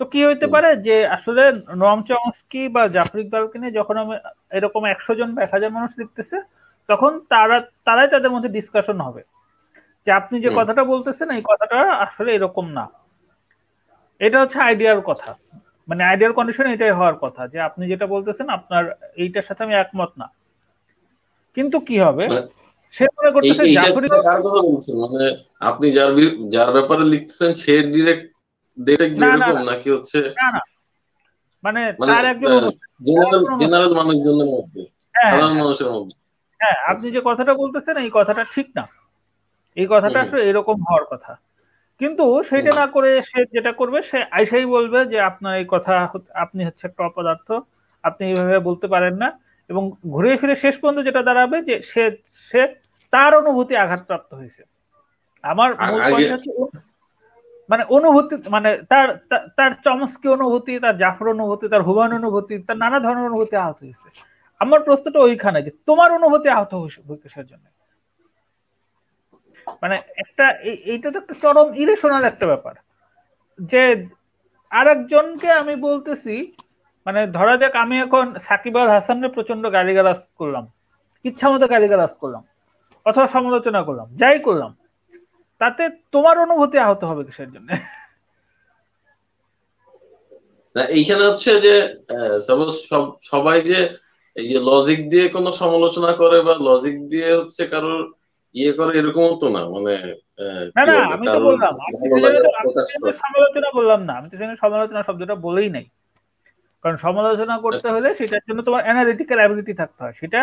[0.00, 1.42] তো কি হইতে পারে যে আসলে
[1.82, 4.14] নম চমস্কি বা জাফরিক বালকে নিয়ে যখন আমি
[4.56, 6.36] এরকম একশো জন বা এক হাজার মানুষ লিখতেছে
[6.88, 9.22] তখন তারা তারাই তাদের মধ্যে ডিসকাশন হবে।
[10.06, 12.90] যে আপনি যে কথাটা বলতেছেন এই কথাটা আসলে এরকম না।
[14.18, 15.34] এটা হচ্ছে আইডিয়ার কথা।
[15.88, 18.84] মানে আইডিয়াল কন্ডিশন এটাই হওয়ার কথা যে আপনি যেটা বলতেছেন আপনার
[19.16, 20.30] এইটার সাথে আমি একমত না।
[21.54, 22.28] কিন্তু কি হবে?
[22.28, 22.46] মানে
[22.92, 24.08] সে মনে করতেছে জাফরি
[24.94, 26.12] মানে আপনি যার
[26.48, 28.32] যার ব্যাপারে লিখতেছেন সে ডিরেক্ট
[28.78, 30.18] ডিরেক্ট এরকম নাকি হচ্ছে?
[30.20, 30.60] না না।
[31.64, 32.68] মানে, মানে তার একজন
[33.02, 34.80] জেনারেল জেনারেল মানুষজনের মধ্যে
[35.14, 36.25] হ্যাঁ, সাধারণ হ্যাঁ। মানুষের মধ্যে।
[36.60, 38.84] হ্যাঁ আপনি যে কথাটা বলতেছেন এই কথাটা ঠিক না।
[39.76, 41.32] এই কথাটা আসলে এরকম হওয়ার কথা।
[42.00, 45.92] কিন্তু সেটা না করে সে যেটা করবে সে আইসাই বলবে যে আপনার এই কথা
[46.34, 47.48] আপনি হচ্ছে একটা অপদার্থ।
[48.04, 49.28] আপনি এইভাবে বলতে পারেন না।
[49.70, 52.04] এবং ঘুরে ফিরে শেষ পর্যন্ত যেটা দাঁড়াবে যে সে
[52.50, 52.60] সে
[53.12, 54.62] তার অনুভূতি আঘাতপ্রাপ্ত হয়েছে।
[55.44, 56.50] আমার মূল পয়েন্ট হচ্ছে
[57.68, 59.08] মানে অনুভূতি মানে তার
[59.56, 64.08] তার চমস্কি অনুভূতি তার জাফর অনুভূতি তার হুমান অনুভূতি তার নানা ধরনের অনুভূতি আহত হয়েছে।
[64.60, 67.00] আমার প্রশ্নটা ওইখানে যে তোমার অনুভূতি আহত হয়েছে
[67.50, 67.66] জন্য।
[69.82, 70.44] মানে একটা
[70.92, 72.74] এইটা তো একটা চরম ইরেশনাল একটা ব্যাপার।
[73.58, 73.82] যে
[74.70, 76.34] আরেকজনকে আমি বলতেছি
[77.06, 80.64] মানে ধরা যাক আমি এখন সাকিব আল হাসানের প্রচণ্ড গালিগালাজ করলাম
[81.24, 82.42] ইচ্ছা মতো গালিগালাজ করলাম,
[83.06, 84.70] অথবা সমালোচনা করলাম, যাই করলাম,
[85.60, 85.82] তাতে
[86.14, 87.68] তোমার অনুভূতি আহত হবে কিসের জন্য?
[90.98, 91.74] এইখানে হচ্ছে যে
[93.32, 93.78] সবাই যে
[94.36, 98.02] এই যে লজিক দিয়ে কোনো সমালোচনা করে বা লজিক দিয়ে হচ্ছে কারোর
[98.54, 99.94] ইয়ে করে এরকম তো না মানে
[100.76, 101.72] না না আমি তো বললাম
[103.22, 105.86] সমালোচনা বললাম না আমি তো সমালোচনা শব্দটা বলেই নাই।
[106.84, 110.40] কারণ সমালোচনা করতে হলে সেটার জন্য তোমার অ্যানালিটিক্যাল অ্যাবিলিটি থাকতে হয় সেটা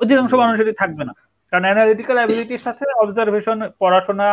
[0.00, 1.14] অধিকাংশ মানুষেরই থাকবে না।
[1.52, 4.28] কারণ অ্যানালিটিক্যাল অ্যাবিলিটির সাথে অবজারভেশন পড়াশোনা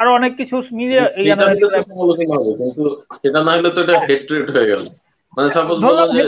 [0.00, 1.26] আর অনেক কিছু মিলিয়ে এই
[2.20, 2.84] কিন্তু
[3.22, 4.82] সেটা না হলে তো এটা হেট্রেড হয়ে গেল।
[5.36, 6.22] মানে সাপোজ বলো যে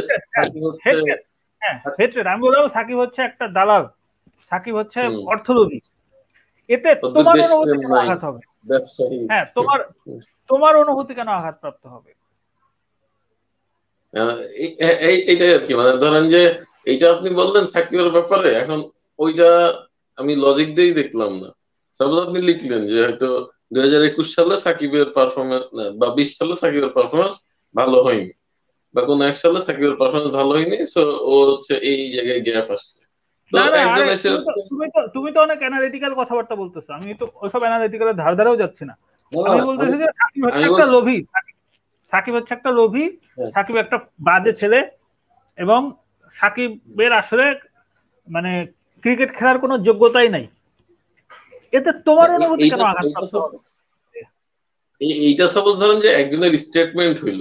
[1.63, 3.85] হ্যাঁ হেট্রেড আমি বললাম সাকিব হচ্ছে একটা দালাল।
[4.51, 5.01] সাকিব হচ্ছে
[5.33, 5.79] অর্থলোভী
[6.71, 8.41] এতে তোমার অনুভূতি কেন আঘাত হবে?
[9.31, 9.79] হ্যাঁ তোমার
[10.51, 12.11] তোমার অনুভূতি কেন আঘাতপ্রাপ্ত হবে?
[15.31, 16.43] এইটাই আর কি মানে ধরেন যে
[16.91, 18.79] এইটা আপনি বললেন সাকিবের ব্যাপারে এখন
[19.19, 19.51] ওইটা
[20.19, 21.49] আমি লজিক দিয়েই দেখলাম না।
[21.97, 23.29] সাপোজ আপনি লিখলেন যে হয়তো
[23.73, 25.65] দুই হাজার একুশ সালে সাকিবের পারফরমেন্স
[26.01, 27.35] বা বিশ সালে সাকিবের পারফরমেন্স
[27.75, 28.35] ভালো হয়নি।
[28.99, 33.01] বা কোন এক সালে সাকিবের পারফরমেন্স ভালো হয়নি সো ও হচ্ছে এই জায়গায় গ্যাপ আসছে।
[35.15, 38.95] তুমি তো অনেক অ্যানালিটিক্যাল কথাবার্তা বলতেছো। আমি তো ওইসব অ্যানালিটিক্যাল ধার ধারেও যাচ্ছি না।
[39.33, 41.19] আমি বলতেছি যে সাকিব হচ্ছে একটা লোভী।
[42.13, 43.05] সাকিব হচ্ছে একটা লোভী
[43.37, 44.79] হ্যাঁ। সাকিব একটা বাজে ছেলে
[45.59, 45.81] এবং
[46.33, 47.47] সাকিবের আসলে
[48.29, 48.53] মানে
[49.05, 50.45] ক্রিকেট খেলার কোনো যোগ্যতাই নাই।
[51.73, 53.07] এতে তোমার অনুভূতি কেন আঘাত
[55.01, 57.41] এইটা সাপোজ ধরেন যে একজনের স্টেটমেন্ট হইল।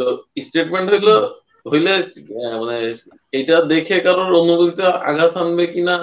[0.00, 0.06] তো
[0.40, 1.08] স্টেটমেন্ট হইল
[1.66, 1.92] হইলে
[2.60, 2.76] মানে
[3.32, 5.96] এটা দেখে কারোর অনুভূতিতে আঘাত আনবে কিনা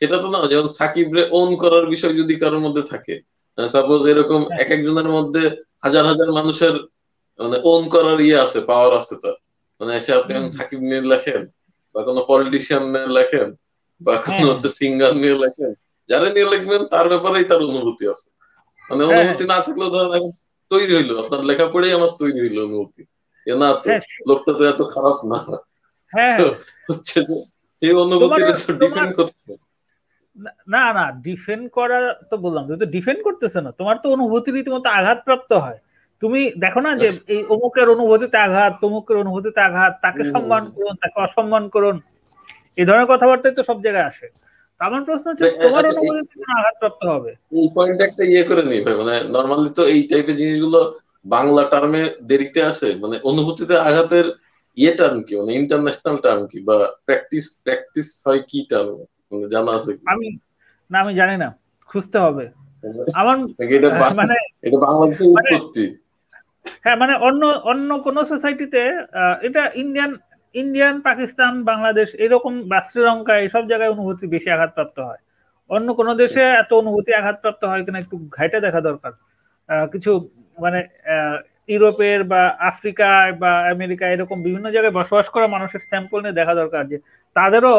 [0.00, 3.14] সেটা তো না যেমন সাকিব রে ওন করার বিষয় যদি কারোর মধ্যে থাকে
[3.58, 5.42] সাপোজ এরকম হ্যাঁ। এক একজনের মধ্যে
[5.84, 6.74] হাজার হাজার মানুষের
[7.40, 9.36] মানে ওন করার ইয়ে আছে পাওয়ার আছে তার
[9.80, 11.42] মানে এসে আপনি সাকিব নিয়ে লেখেন
[11.94, 13.48] বা কোনো পলিটিশিয়ান নিয়ে লেখেন
[14.00, 15.70] বা কোনো হ্যাঁ। হচ্ছে সিঙ্গার নিয়ে লেখেন
[16.10, 18.28] যারা নিয়ে লিখবেন তার ব্যাপারেই তার অনুভূতি আছে
[18.82, 20.24] মানে হ্যাঁ। অনুভূতি না থাকলেও ধরেন
[20.70, 23.02] তৈরি হইল আপনার লেখা পড়েই আমার তৈরি হইল অনুভূতি
[23.56, 23.88] না তো
[24.28, 25.38] লোকটা তো এত খারাপ না।
[26.88, 27.36] হচ্ছে যে
[27.78, 29.52] সেই অনুভূতিটা ডিফেন্ড করতে
[30.68, 31.98] না না ডিফেন্ড করা
[32.30, 35.78] তো বললাম তুমি তো ডিফেন্ড করতেছে না। তোমার তো অনুভূতি রীতিমতো আঘাতপ্রাপ্ত হয়।
[36.22, 41.16] তুমি দেখো না যে এই অমুকের অনুভূতিতে আঘাত তমুকের অনুভূতিতে আঘাত তাকে সম্মান করুন তাকে
[41.20, 41.96] অসম্মান করুন।
[42.76, 44.26] এই ধরনের কথাবার্তাই তো সব জায়গায় আসে।
[44.80, 47.32] আমার প্রশ্ন হচ্ছে তোমার আচ্ছা, অনুভূতিতে আঘাতপ্রাপ্ত হবে?
[47.52, 50.80] এই পয়েন্ট একটা ইয়ে করে ভাই মানে নর্মালি তো এই টাইপের জিনিসগুলো
[51.28, 52.88] বাংলা টার্মে দেরিতে আসে?
[53.02, 54.26] মানে অনুভূতিতে আঘাতের
[54.76, 55.32] ইয়ে টার্ম কি?
[55.40, 56.58] মানে ইন্টারন্যাশনাল টার্ম কি?
[56.68, 56.76] বা
[57.06, 58.90] প্র্যাকটিস প্র্যাকটিস হয় কি টার্ম
[59.30, 60.06] মানে জানা আছে কি?
[60.12, 60.26] আমি
[60.90, 61.48] না আমি জানি না।
[61.88, 62.44] খুঁজতে হবে।
[63.14, 63.36] আমার
[64.18, 65.84] মানে এটা বাংলাদেশের মানে উৎপত্তি?
[66.84, 68.82] হ্যাঁ মানে অন্য অন্য কোন সোসাইটিতে
[69.42, 70.12] এটা ইন্ডিয়ান
[70.54, 75.20] ইন্ডিয়ান পাকিস্তান বাংলাদেশ এরকম বা শ্রীলঙ্কা এইসব জায়গায় অনুভূতি বেশি আঘাতপ্রাপ্ত হয়।
[75.70, 79.12] অন্য কোন দেশে এত অনুভূতি আঘাতপ্রাপ্ত হয় কিনা একটু ঘাইটা দেখা দরকার।
[79.92, 80.10] কিছু
[80.58, 80.80] মানে
[81.68, 86.82] ইউরোপের বা আফ্রিকায় বা আমেরিকা এরকম বিভিন্ন জায়গায় বসবাস করা মানুষের স্যাম্পল নিয়ে দেখা দরকার
[86.92, 86.96] যে
[87.36, 87.76] তাদেরও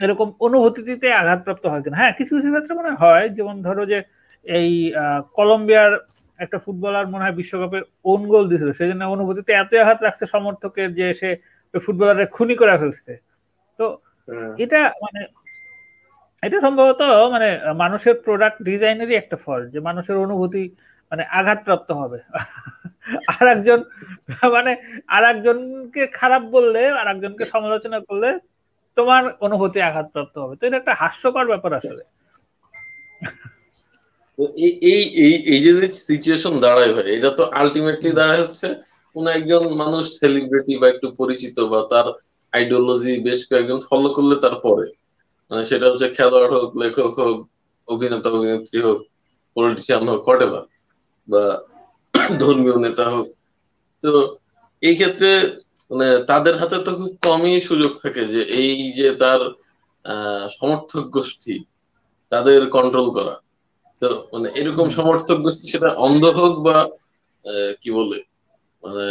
[0.00, 3.98] এরকম অনুভূতিতে আঘাতপ্রাপ্ত হয় কিনা হ্যাঁ কিছু কিছু ক্ষেত্রে মনে হয় যেমন ধরো যে
[4.46, 4.70] এই
[5.36, 5.92] কলম্বিয়ার
[6.38, 10.88] একটা ফুটবলার মনে হয় বিশ্বকাপে ওন গোল দিছিল সেই জন্য অনুভূতিতে এত আঘাত রাখছে সমর্থকের
[10.98, 11.30] যে সে
[11.74, 13.12] ফুটবলারের খুনি করে ফেলছে
[13.78, 13.84] তো
[14.28, 15.20] হ্যাঁ। এটা মানে
[16.42, 17.00] এটা সম্ভবত
[17.30, 17.48] মানে
[17.82, 20.64] মানুষের প্রোডাক্ট ডিজাইনেরই একটা ফল যে মানুষের অনুভূতি
[21.12, 22.18] মানে আঘাতপ্রাপ্ত হবে।
[23.34, 23.78] আর একজন
[24.56, 24.72] মানে
[25.16, 28.28] আর একজনকে খারাপ বললে আর একজনকে সমালোচনা করলে
[28.96, 32.02] তোমার অনুভূতি আঘাতপ্রাপ্ত হবে। তো এটা একটা হাস্যকর ব্যাপার আসলে।
[34.66, 35.72] এই এই এই যে
[36.08, 38.68] সিচুয়েশন দাঁড়ায় ভাই, এটা তো আলটিমেটলি দাঁড়ায় হচ্ছে
[39.16, 42.06] কোন একজন মানুষ সেলিব্রিটি বা একটু পরিচিত বা তার
[42.52, 44.86] আইডিওলজি বেশ কয়েকজন ফলো করলে তার পরে।
[45.50, 47.38] মানে সেটা হচ্ছে খেলোয়াড় হোক, লেখক হোক,
[47.88, 48.98] অভিনেতা, অভিনেত্রী হোক
[49.56, 50.42] পলিটিশিয়ান হোক হোয়াট
[51.28, 51.44] বা
[52.38, 53.26] ধর্মীয় নেতা হোক।
[54.02, 54.10] তো
[54.82, 55.30] এই ক্ষেত্রে
[55.90, 59.40] মানে তাদের হাতে তো খুব কমই সুযোগ থাকে যে এই যে তার
[60.50, 61.54] সমর্থক গোষ্ঠী
[62.32, 63.34] তাদের কন্ট্রোল করা।
[64.02, 66.76] তো মানে এরকম সমর্থক গোষ্ঠী সেটা অন্ধ হোক বা
[67.80, 68.18] কি বলে?
[68.82, 69.06] মানে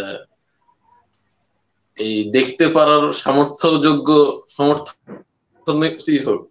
[1.98, 4.10] এই দেখতে পারার সামর্থ্যযোগ্য
[4.58, 4.98] সমর্থক
[6.28, 6.42] হোক।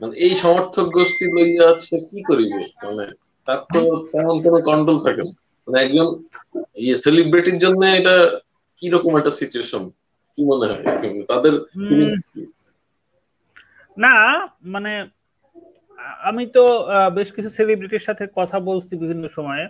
[0.00, 2.60] মানে এই সমর্থক গোষ্ঠী লইয়া সে কি করিবে?
[2.84, 3.04] মানে
[3.48, 3.80] তার তো
[4.10, 5.32] তেমন কোনো কন্ট্রোল থাকে না।
[5.68, 6.06] মানে একজন
[6.84, 8.14] ইয়ে সেলিব্রিটির জন্য এটা
[8.78, 9.82] কি রকম একটা সিচুয়েশন
[10.34, 10.82] কি মনে হয়?
[11.30, 11.52] তাদের
[13.96, 14.14] না
[14.74, 14.92] মানে
[16.28, 16.62] আমি তো
[17.16, 19.64] বেশ কিছু সেলিব্রিটির সাথে কথা বলছি বিভিন্ন সময়ে।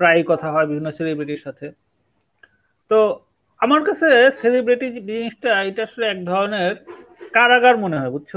[0.00, 1.66] প্রায় কথা হয় বিভিন্ন সেলিব্রিটির সাথে।
[2.90, 2.98] তো
[3.60, 4.08] আমার কাছে
[4.40, 6.72] সেলিব্রিটি জিনিসটা এটা আসলে এক ধরনের
[7.36, 8.32] কারাগার মনে হয় বুঝছ?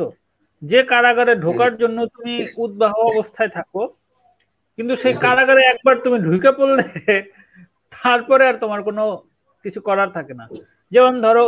[0.61, 2.33] যে কারাগারে ঢোকার জন্য তুমি
[2.65, 3.81] উদ্বাহ অবস্থায় থাকো
[4.79, 6.83] কিন্তু সেই কারাগারে একবার তুমি ঢুকে পড়লে
[7.93, 9.03] তারপরে আর তোমার কোনো
[9.65, 10.45] কিছু করার থাকে না।
[10.91, 11.43] যেমন ধরো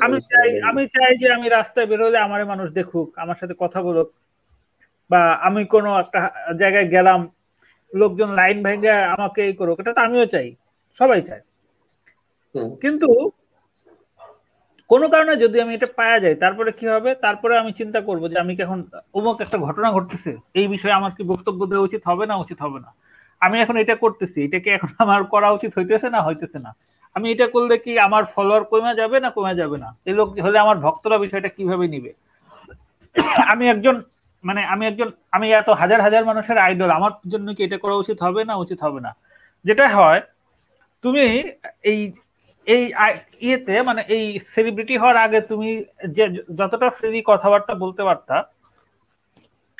[0.00, 4.08] আমি চাই আমি চাই যে আমি রাস্তায় বেরোলে আমার মানুষ দেখুক আমার সাথে কথা বলুক
[5.10, 6.20] বা আমি কোনো একটা
[6.60, 7.20] জায়গায় গেলাম
[7.92, 10.48] লোকজন লাইন ভেঙে আমাকে এই করুক এটা তো আমিও চাই
[11.00, 11.42] সবাই চায়।
[12.80, 13.08] কিন্তু
[14.92, 17.10] কোনো কারণে যদি আমি এটা পাওয়া যাই তারপরে কি হবে?
[17.24, 18.80] তারপরে আমি চিন্তা করব যে আমি কি এখন
[19.18, 22.78] অমুক একটা ঘটনা ঘটতেছে, এই বিষয়ে আমার কি বক্তব্য দেওয়া উচিত হবে না উচিত হবে
[22.84, 22.90] না?
[23.42, 26.70] আমি এখন এটা করতেছি, এটা কি এখন আমার করা উচিত হইতেছে না হইতেছে না?
[27.16, 29.88] আমি এটা করলে কি আমার ফলোয়ার কমে যাবে না কমে যাবে না?
[30.08, 32.12] এই লোক হলে আমার ভক্তরা বিষয়টা কীভাবে নিবে?
[33.52, 33.96] আমি একজন
[34.48, 38.18] মানে আমি একজন, আমি এত হাজার হাজার মানুষের আইডল আমার জন্য কি এটা করা উচিত
[38.26, 39.10] হবে না উচিত হবে না?
[39.64, 40.20] যেটা হয়,
[41.04, 41.24] তুমি
[41.90, 41.98] এই
[42.66, 42.82] এই
[43.46, 45.70] ইয়েতে মানে এই সেলিব্রিটি হওয়ার আগে তুমি
[46.16, 46.24] যে,
[46.60, 48.36] যতটা ফ্রি কথাবার্তা বলতে পারতা,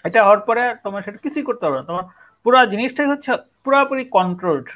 [0.09, 2.05] এটা হওয়ার পরে তোমার সেটা কিছুই করতে পারবে না। তোমার
[2.47, 3.31] পুরো জিনিসটাই হচ্ছে
[3.65, 4.67] পুরোপুরি কন্ট্রোলড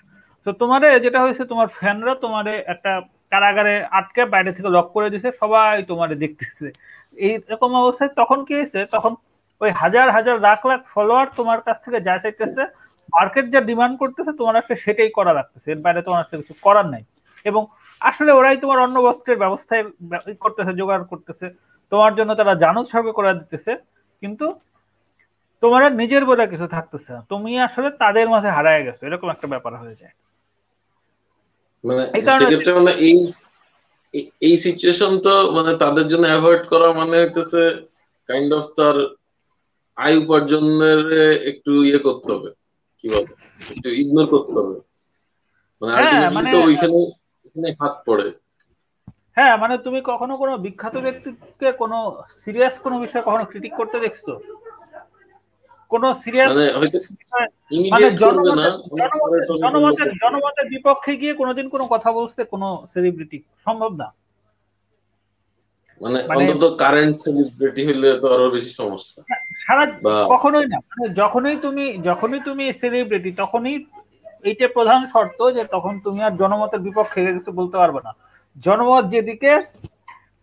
[0.47, 2.93] তো তোমারে যেটা হয়েছে, তোমার ফ্যানরা তোমারে একটা
[3.33, 6.67] কারাগারে আটকে বাইরে থেকে লক করে দিছে, সবাই তোমারে দেখতেছে।
[7.27, 9.13] এই এইরকম অবস্থায় তখন কি হয়েছে, তখন
[9.61, 12.63] ওই হাজার হাজার, লাখ লাখ ফলোয়ার তোমার কাছ থেকে যা চাইতেছে
[13.17, 16.87] মার্কেট যা ডিমান্ড করতেছে, তোমার আসলে সেটাই করা লাগতেছে। এর বাইরে তোমার আসলে কিছু করার
[16.95, 17.03] নাই।
[17.51, 17.63] এবং
[18.01, 19.83] আসলে ওরাই তোমার অন্য বস্ত্রের ব্যবস্থায়
[20.41, 21.47] করতেছে জোগাড় করতেছে।
[21.93, 23.73] তোমার জন্য তারা জানো সর্বে করে দিতেছে
[24.23, 24.47] কিন্তু
[25.63, 29.73] তোমার নিজের বলে কিছু থাকতেছে না। তুমি আসলে তাদের মাঝে হারায় গেছো এরকম একটা ব্যাপার
[29.81, 30.15] হয়ে যায়।
[31.85, 33.17] মানে সেক্ষেত্রে মানে এই
[34.43, 37.63] এই সিচুয়েশন তো মানে তাদের জন্য অ্যাভয়েড করা মানে হইতেছে
[38.29, 38.97] কাইন্ড অফ তার
[39.97, 41.03] আয় উপার্জনের
[41.51, 42.51] একটু ইয়ে করতে হবে।
[42.99, 43.33] কি বলে?
[43.71, 44.77] একটু ইগনোর করতে হবে।
[45.83, 46.99] মানে আলটিমেটলি হ্যাঁ, তো মানে ওইখানে
[47.81, 48.27] হাত পড়ে।
[49.37, 51.99] হ্যাঁ মানে তুমি কখনো কোনো বিখ্যাত ব্যক্তিকে কোনো
[52.43, 54.27] সিরিয়াস কোনো বিষয় কখনো ক্রিটিক করতে দেখছ?
[55.91, 56.53] কোন সিরিয়াস
[57.93, 58.07] মানে
[59.63, 64.09] জনমতের জনমতের বিপক্ষে গিয়ে কোনোদিন কোনো কথা বলতে কোনো সেলিব্রিটি সম্ভব না।
[66.01, 69.19] মানে, মানে অন্তত কারেন্ট সেলিব্রিটি হলে তো আরও বেশি সমস্যা।
[69.59, 69.85] সারা
[70.29, 73.77] কখনোই না। মানে যখনই তুমি যখনই তুমি সেলিব্রিটি তখনই
[74.47, 78.13] এইটা প্রধান শর্ত যে তখন তুমি আর জনমতের বিপক্ষে কিছু বলতে পারবে না।
[78.57, 79.51] জনমত যেদিকে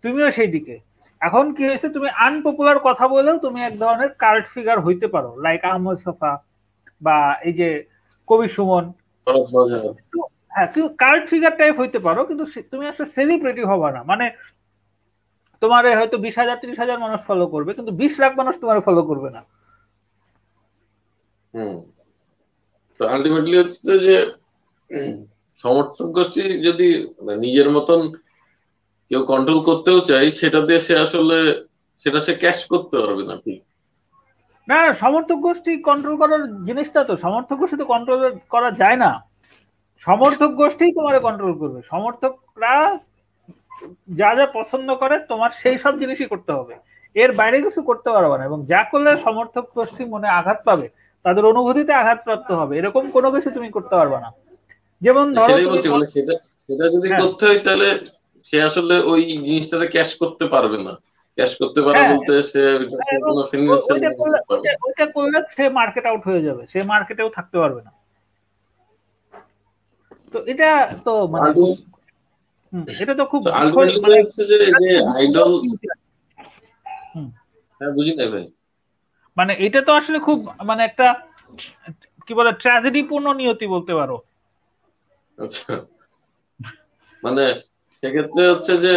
[0.03, 0.75] তুমিও সেই দিকে
[1.21, 5.61] এখন কি হয়েছে তুমি আনপপুলার কথা বলেও তুমি এক ধরনের কার্ড ফিগার হইতে পারো লাইক
[5.65, 6.31] আহমদ সফা
[7.01, 7.69] বা এই যে
[8.27, 8.85] কবি সুমন।
[10.51, 14.25] হ্যাঁ কিন্তু কার্ড ফিগার টাইপ হইতে পারো কিন্তু তুমি একটা সেলিব্রিটি হবা না। মানে
[15.61, 19.01] তোমার হয়তো বিশ হাজার ত্রিশ হাজার মানুষ ফলো করবে কিন্তু বিশ লাখ মানুষ তোমার ফলো
[19.09, 19.41] করবে না।
[21.53, 21.75] হুম।
[22.99, 24.15] তো আলটিমেটলি হচ্ছে যে,
[25.59, 26.87] সমর্থক গোষ্ঠী যদি
[27.43, 28.01] নিজের মতন
[29.11, 31.37] কেউ কন্ট্রোল করতেও চাই সেটা দিয়ে সে আসলে,
[32.01, 33.59] সেটা সে ক্যাশ করতে পারবে না, ঠিক?
[34.67, 38.19] না, সমর্থক গোষ্ঠী কন্ট্রোল করার জিনিসটা তো, সমর্থক গোষ্ঠী তো কন্ট্রোল
[38.49, 39.11] করা যায় না।
[40.05, 42.73] সমর্থক গোষ্ঠী তোমার কন্ট্রোল করবে। সমর্থকরা
[44.19, 46.73] যা যা পছন্দ করে, তোমার সেই সব জিনিসই করতে হবে।
[47.15, 50.87] এর বাইরে কিছু করতে পারবে না এবং যা করলে সমর্থক গোষ্ঠী মনে আঘাত পাবে
[51.25, 54.29] তাদের অনুভূতিতে আঘাতপ্রাপ্ত হবে। এরকম কোনো কিছু তুমি করতে পারবে না।
[55.01, 55.25] যেমন
[55.91, 56.05] মানে
[56.69, 57.87] সেটা যদি হ্যাঁ। করতে হয় তাহলে
[58.45, 60.93] সে আসলে ওই জিনিসটাকে ক্যাশ করতে পারবে না।
[61.37, 62.61] ক্যাশ করতে পারবে হ্যাঁ। বলতে সে
[63.01, 63.97] হ্যাঁ, কোনো ফিনান্সিয়াল
[64.85, 67.91] ওইটা করলে সে মার্কেট আউট হয়ে যাবে। সে মার্কেটেও থাকতে পারবে না।
[70.33, 70.69] তো এটা
[71.05, 71.47] তো মানে
[73.01, 73.41] এটা তো খুব
[74.03, 74.57] মানে হচ্ছে যে
[75.17, 75.51] আইডল
[77.81, 78.45] হ্যাঁ বুঝি ভাই।
[79.37, 80.37] মানে এটা তো আসলে খুব
[80.69, 81.07] মানে একটা
[82.27, 84.15] কি বলে ট্র্যাজেডি পূর্ণ নিয়তি বলতে পারো।
[85.37, 85.73] আচ্ছা।
[87.23, 87.43] মানে
[88.03, 88.93] সেক্ষেত্রে হচ্ছে যে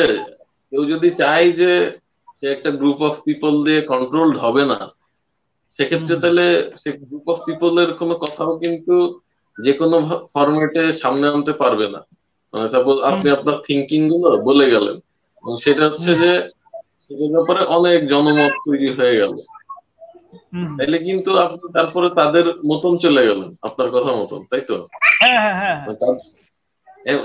[0.72, 1.72] কেউ যদি চায় যে
[2.38, 4.78] সে একটা গ্রুপ অফ পিপল দিয়ে কন্ট্রোলড হবে না
[5.74, 6.46] সেক্ষেত্রে তাহলে
[6.80, 8.96] সে গ্রুপ অফ পিপল এর কোনো কথাও কিন্তু
[9.58, 9.96] যে কোনো
[10.32, 12.00] ফরম্যাটে সামনে আনতে পারবে না।
[12.54, 14.96] মানে সাপোজ আপনি আপনার থিঙ্কিংগুলো বলে গেলেন
[15.44, 16.30] এবং সেটা হচ্ছে যে
[17.04, 19.32] সেটার ব্যাপারে অনেক জনমত তৈরি হয়ে গেল।
[20.78, 24.76] তাইলে কিন্তু আপনি তারপরে তাদের মতন চলে গেলেন আপনার কথা মতন তাই তো?
[25.20, 25.78] হ্যাঁ, হ্যাঁ, হ্যাঁ,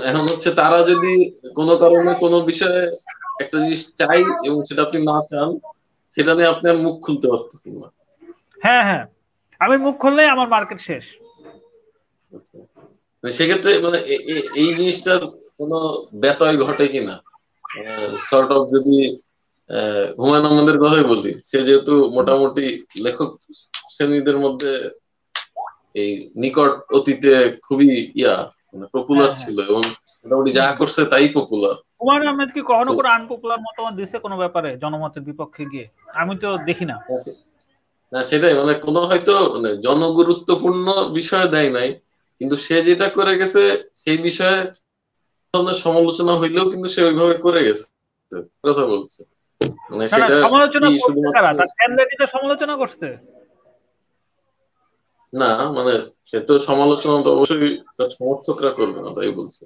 [0.02, 1.12] এখন হচ্ছে তারা যদি
[1.54, 2.80] কোনো কারণে কোনো বিষয়ে
[3.40, 5.48] একটা জিনিস চাই এবং সেটা আপনি না চান
[6.12, 7.88] সেটা নিয়ে আপনি মুখ খুলতে পারতেছেন না।
[8.58, 9.04] হ্যাঁ হ্যাঁ।
[9.60, 11.04] আমি মুখ খুললেই আমার মার্কেট শেষ।
[12.30, 12.58] আচ্ছা।
[13.24, 13.98] মানে সেক্ষেত্রে মানে
[14.54, 15.20] এই জিনিসটার
[15.58, 15.78] কোনো
[16.14, 17.16] ব্যতয় ঘটে কিনা?
[18.30, 18.96] সর্ট অফ যদি
[20.18, 22.66] হুমায়ুন আহমেদের কথাই বলি। সে যেহেতু মোটামুটি
[23.04, 23.28] লেখক
[23.94, 24.72] শ্রেণীদের মধ্যে
[25.94, 27.32] এই নিকট অতীতে
[27.66, 28.34] খুবই ইয়া
[28.70, 29.82] মানে পপুলার হ্যাঁ, হ্যাঁ। ছিল এবং
[30.22, 34.70] মোটামুটি যা করছে তাই পপুলার হুমায়ুন আহমেদ কি কখনো কোনো আনপপুলার মতামত দিছে কোনো ব্যাপারে
[34.82, 35.86] জনমতের বিপক্ষে গিয়ে?
[36.14, 36.96] আমি তো দেখি না।
[38.12, 41.88] না সেটাই মানে কোনো হয়তো মানে জনগুরুত্বপূর্ণ বিষয় দেয় নাই
[42.40, 43.62] কিন্তু সে যেটা করে গেছে
[43.96, 44.58] সেই বিষয়ে
[45.84, 47.84] সমালোচনা হইলেও কিন্তু সে ওইভাবে করে গেছে।
[48.64, 49.41] কথা বলছে। মানে
[52.32, 53.08] সমালোচনা করছে
[55.32, 55.92] না মানে
[56.30, 59.62] সে তো সমালোচনা তো অবশ্যই তার সমর্থকরা করবে না তাই বলছে।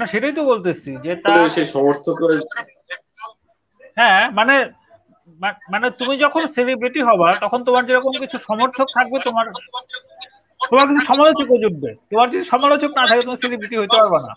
[0.00, 1.12] না সেটাই তো বলতেছি যে
[1.48, 2.34] সেই সমর্থকরা
[3.96, 4.54] হ্যাঁ মানে
[5.68, 9.46] মানে তুমি যখন সেলিব্রিটি হবা তখন তোমার যেরকম কিছু সমর্থক থাকবে তোমার
[10.60, 14.32] তোমার কিছু সমালোচক জুটবে। তোমার যদি সমালোচক না থাকে তুমি সেলিব্রিটি হইতে পারবে না।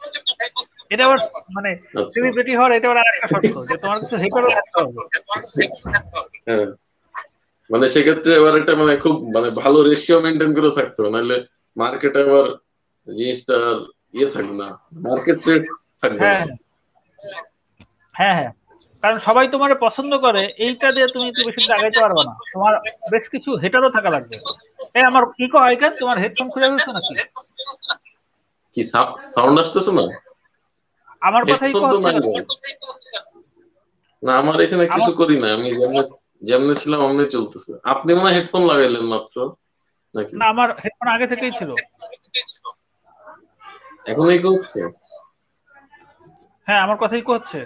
[0.91, 1.19] এটা আবার
[1.55, 1.69] মানে
[2.13, 4.99] সেলিব্রিটি আচ্ছা। হওয়ার এটা আবার আরেকটা শর্ত যে তোমার কিছু হেটারও থাকতে হবে।
[6.47, 6.67] হ্যাঁ।
[7.69, 11.37] মানে সেক্ষেত্রে এবার একটা মানে খুব মানে ভালো রেশিও মেনটেন করে থাকতে হবে নাহলে
[11.77, 12.45] মার্কেটে আবার
[13.07, 13.57] জিনিসটা
[14.13, 14.67] ইয়ে থাকবে না
[15.05, 15.65] মার্কেট রেট
[16.03, 16.43] থাকবে হ্যাঁ
[18.15, 18.51] হ্যাঁ হ্যাঁ।
[19.03, 22.73] কারণ সবাই তোমার পছন্দ করে এইটা দিয়ে তুমি একটু বেশি আগাইতে পারবে না। তোমার
[23.11, 24.35] বেশ কিছু হেটারও থাকা লাগবে।
[24.95, 25.91] এই আমার ইকো হয় কেন?
[25.99, 27.13] তোমার হেডফোন খুলে ফেলছো নাকি?
[28.75, 28.81] কি
[29.33, 30.03] সাউন্ড আসতেছে না?
[31.27, 32.11] আমার কথা ইকো হচ্ছে
[34.23, 36.03] না আমার এখানে কিছু করি না আমি যেমন
[36.41, 39.35] যেমনে ছিলাম অমনি চলতেছে। আপনি মনে হেডফোন লাগাইলেন মাত্র
[40.13, 40.33] নাকি?
[40.39, 41.69] না আমার হেডফোন আগে থেকেই ছিল।
[44.11, 44.79] এখন ইকো হচ্ছে
[46.67, 47.59] হ্যাঁ আমার কথাই ইকো হচ্ছে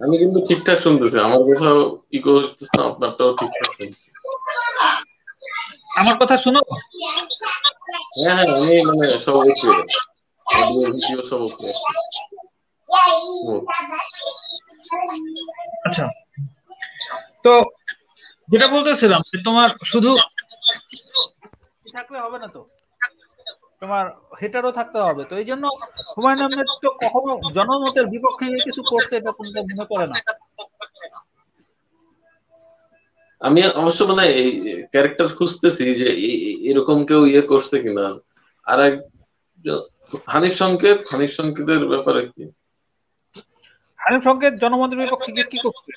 [0.00, 1.78] আমি কিন্তু ঠিকঠাক শুনতেছি আমার কথাও
[2.12, 4.06] ইকো হচ্ছে না আপনারটাও ঠিকঠাক শুনছি
[6.00, 6.60] আমার কথা শুনো?
[8.16, 9.34] হ্যাঁ হ্যাঁ আমি মানে সব
[15.86, 16.04] আচ্ছা।
[17.44, 17.52] তো
[18.48, 20.10] যেটা বলতেছিলাম তোমার শুধু
[21.92, 22.60] থাকলে হবে না তো?
[23.82, 24.04] তোমার
[24.40, 25.64] হেটারও থাকতে হবে। তো এই জন্য
[26.14, 30.16] হুমায়ুন আহমেদ তো কখনো জনমতের বিপক্ষে কিছু করতে এটা কোনটা মনে করে না।
[33.40, 34.50] আমি অবশ্য মানে এই
[34.92, 36.08] ক্যারেক্টার খুঁজতেছি যে
[36.70, 38.06] এরকম কেউ ইয়ে করছে কিনা।
[38.66, 38.94] আর এক
[40.26, 42.44] হানিফ সংকেত হানিফ সংকেতের ব্যাপারে কি?
[43.98, 45.90] হানিফ সংকেত জনমতের বিপক্ষে কি করছে?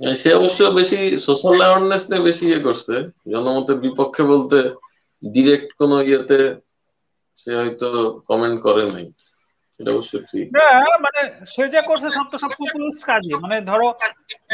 [0.00, 2.94] সে অবশ্য বেশি সোশ্যাল অ্যাওয়ারনেস নিয়ে বেশি ইয়ে করছে।
[3.32, 4.58] জনমতের বিপক্ষে বলতে
[5.22, 6.40] ডিরেক্ট কোন ইয়েতে
[7.38, 7.88] সে হয়তো
[8.28, 9.06] কমেন্ট করে নাই।
[9.80, 10.46] এটা অবশ্য ঠিক।
[11.04, 11.20] মানে
[11.52, 13.88] সে যা করছে সব তো সব পপুলিস্ট কাজে মানে ধরো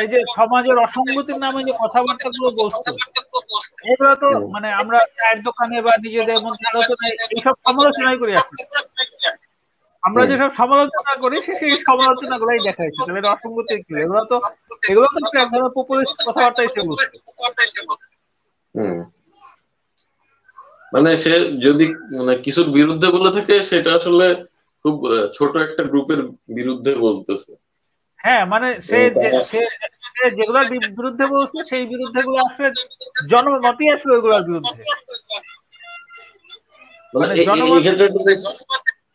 [0.01, 2.91] এই যে সমাজের অসঙ্গতির নামে যে কথাবার্তা গুলো বলছে
[3.91, 8.63] এগুলো তো মানে আমরা চায়ের দোকানে বা নিজেদের মধ্যে আলোচনায় এইসব সমালোচনাই করি আসলে
[10.03, 13.93] আমরা যেসব সমালোচনা করি সেই সমালোচনা গুলাই দেখা তাহলে অসঙ্গতি কি?
[14.05, 14.37] এগুলো তো
[14.91, 17.07] এগুলো তো এক ধরনের পপুলিস্ট কথাবার্তা এসে বলছে।
[20.93, 21.33] মানে সে
[21.67, 21.87] যদি
[22.19, 24.27] মানে কিছুর বিরুদ্ধে বলে থাকে সেটা আসলে
[24.85, 24.97] খুব
[25.33, 26.21] ছোট একটা গ্রুপের
[26.57, 27.53] বিরুদ্ধে বলতেছে।
[28.21, 28.99] হ্যাঁ মানে সে
[30.39, 30.67] যেগুলোর
[30.97, 32.69] বিরুদ্ধে বলছে সেই বিরুদ্ধে গুলো আসলে
[33.31, 34.83] জনমতই আসলে ওইগুলোর বিরুদ্ধে।
[37.15, 37.33] মানে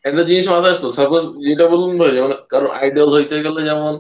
[0.06, 3.94] একটা জিনিস মাথায় আসলো। সাপোজ যেটা বলুন ভাই যেমন কারও আইডল হইতে গেলে যেমন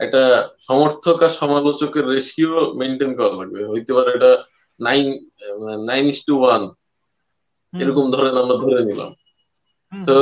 [0.00, 0.22] একটা
[0.58, 4.32] সমর্থক আর সমালোচকের রেশিও মেনটেন করা লাগবে। হইতে পারে এটা
[4.80, 5.06] nine
[5.86, 6.62] nine is to one
[7.72, 9.10] এরকম ধরেন আমরা ধরে নিলাম।
[9.92, 10.16] তো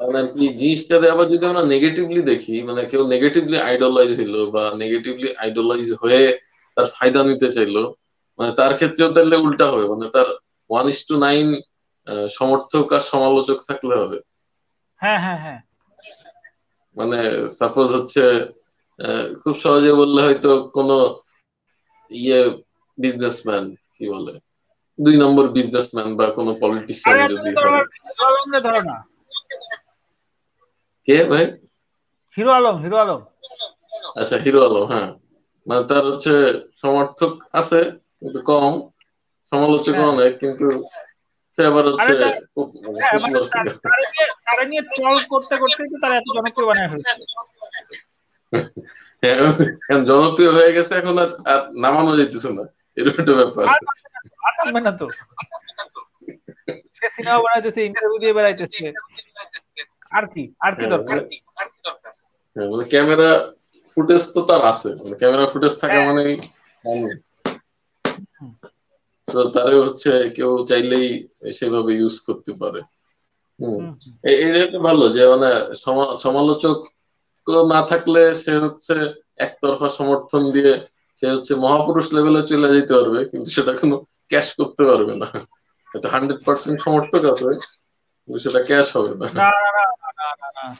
[0.00, 5.28] মানে কি জিনিসটারে আবার যদি আমরা নেগেটিভলি দেখি মানে কেউ নেগেটিভলি আইডলাইজ হইল বা নেগেটিভলি
[5.36, 6.22] আইডলাইজ হয়ে
[6.76, 7.82] তার ফায়দা নিতে চাইলো
[8.38, 10.28] মানে তার ক্ষেত্রেও তাহলে উল্টা হবে। মানে তার
[10.70, 11.46] ওয়ান ইস টু নাইন
[12.30, 14.18] সমর্থক আর সমালোচক থাকলে হবে।
[15.00, 15.60] হ্যাঁ হ্যাঁ হ্যাঁ।
[16.96, 17.18] মানে
[17.58, 18.22] সাপোজ হচ্ছে
[19.42, 20.90] খুব সহজে বললে হয়তো কোন
[22.10, 22.40] ইয়ে
[22.98, 23.64] বিজনেসম্যান
[23.96, 24.32] কি বলে?
[24.98, 27.48] দুই নম্বর বিজনেসম্যান বা কোনো পলিটিশিয়ান যদি
[31.08, 31.44] কে ভাই?
[32.36, 33.20] Hero Alam hero Alam.
[34.16, 35.08] আচ্ছা হিরো আলম হ্যাঁ।
[35.66, 36.32] মানে তার হচ্ছে
[36.82, 37.80] সমর্থক আছে
[38.20, 38.72] কিন্তু কম।
[39.52, 40.66] সমালোচক হ্যাঁ। অনেক কিন্তু
[41.58, 42.34] সে আবার হচ্ছে হ্যাঁ,
[43.24, 43.38] মানে
[44.46, 47.12] তারা নিয়ে ট্রল করতে করতে তারা এত জনপ্রিয় বানায় ফেলছে
[49.22, 49.36] হ্যাঁ,
[50.10, 51.14] জনপ্রিয় হয়ে গেছে এখন
[51.50, 52.64] আর নামানো যেতেছে না।
[52.96, 53.64] এরকম একটা ব্যাপার।
[54.86, 55.06] না তো
[56.98, 58.84] সে সিনেমা বানাইতেছে ইন্টারভিউ দিয়ে বেড়াইতেছে।
[60.10, 61.18] আর কি আর কি দরকার
[62.56, 63.52] মানে ক্যামেরা
[63.94, 66.36] ফুটেজ তো তার আছে মানে ক্যামেরা ফুটেজ থাকা মানে
[69.26, 72.80] তো তারে হচ্ছে কেউ চাইলেই সেভাবে ইউজ করতে পারে।
[73.60, 75.74] হম। এটা ভালো যে মানে
[76.18, 76.76] সমালোচক
[77.48, 78.94] না থাকলে সে হচ্ছে
[79.36, 80.86] একতরফা সমর্থন দিয়ে
[81.20, 83.96] সে হচ্ছে মহাপুরুষ লেভেলে চলে যেতে পারবে কিন্তু সেটা কোনো
[84.28, 85.26] ক্যাশ করতে পারবে না।
[85.94, 87.76] এটা হান্ড্রেড পার্সেন্ট সমর্থক আছে।
[88.28, 89.26] কিন্তু সেটা ক্যাশ হবে না।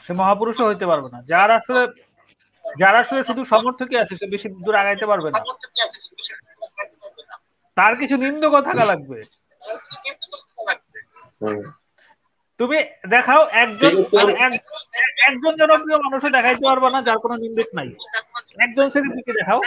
[0.05, 1.83] সে মহাপুরুষও হইতে পারবে না। যার আসলে
[2.65, 5.41] যার আসলে শুধু সমর্থকই আছে সে বেশি দূর আগাইতে পারবে না।
[7.77, 9.19] তার কিছু নিন্দক থাকা লাগবে।
[12.61, 12.79] তুমি
[13.09, 14.33] দেখাও একজন মানে
[15.29, 17.89] একজন জনপ্রিয় মানুষও দেখাইতে পারবে না যার কোনো নিন্দুক নাই।
[18.65, 19.61] একজন সেলিব্রিটি দেখাও।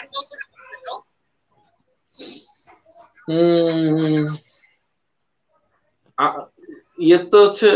[6.99, 7.67] ইয়ে তো হচ্ছে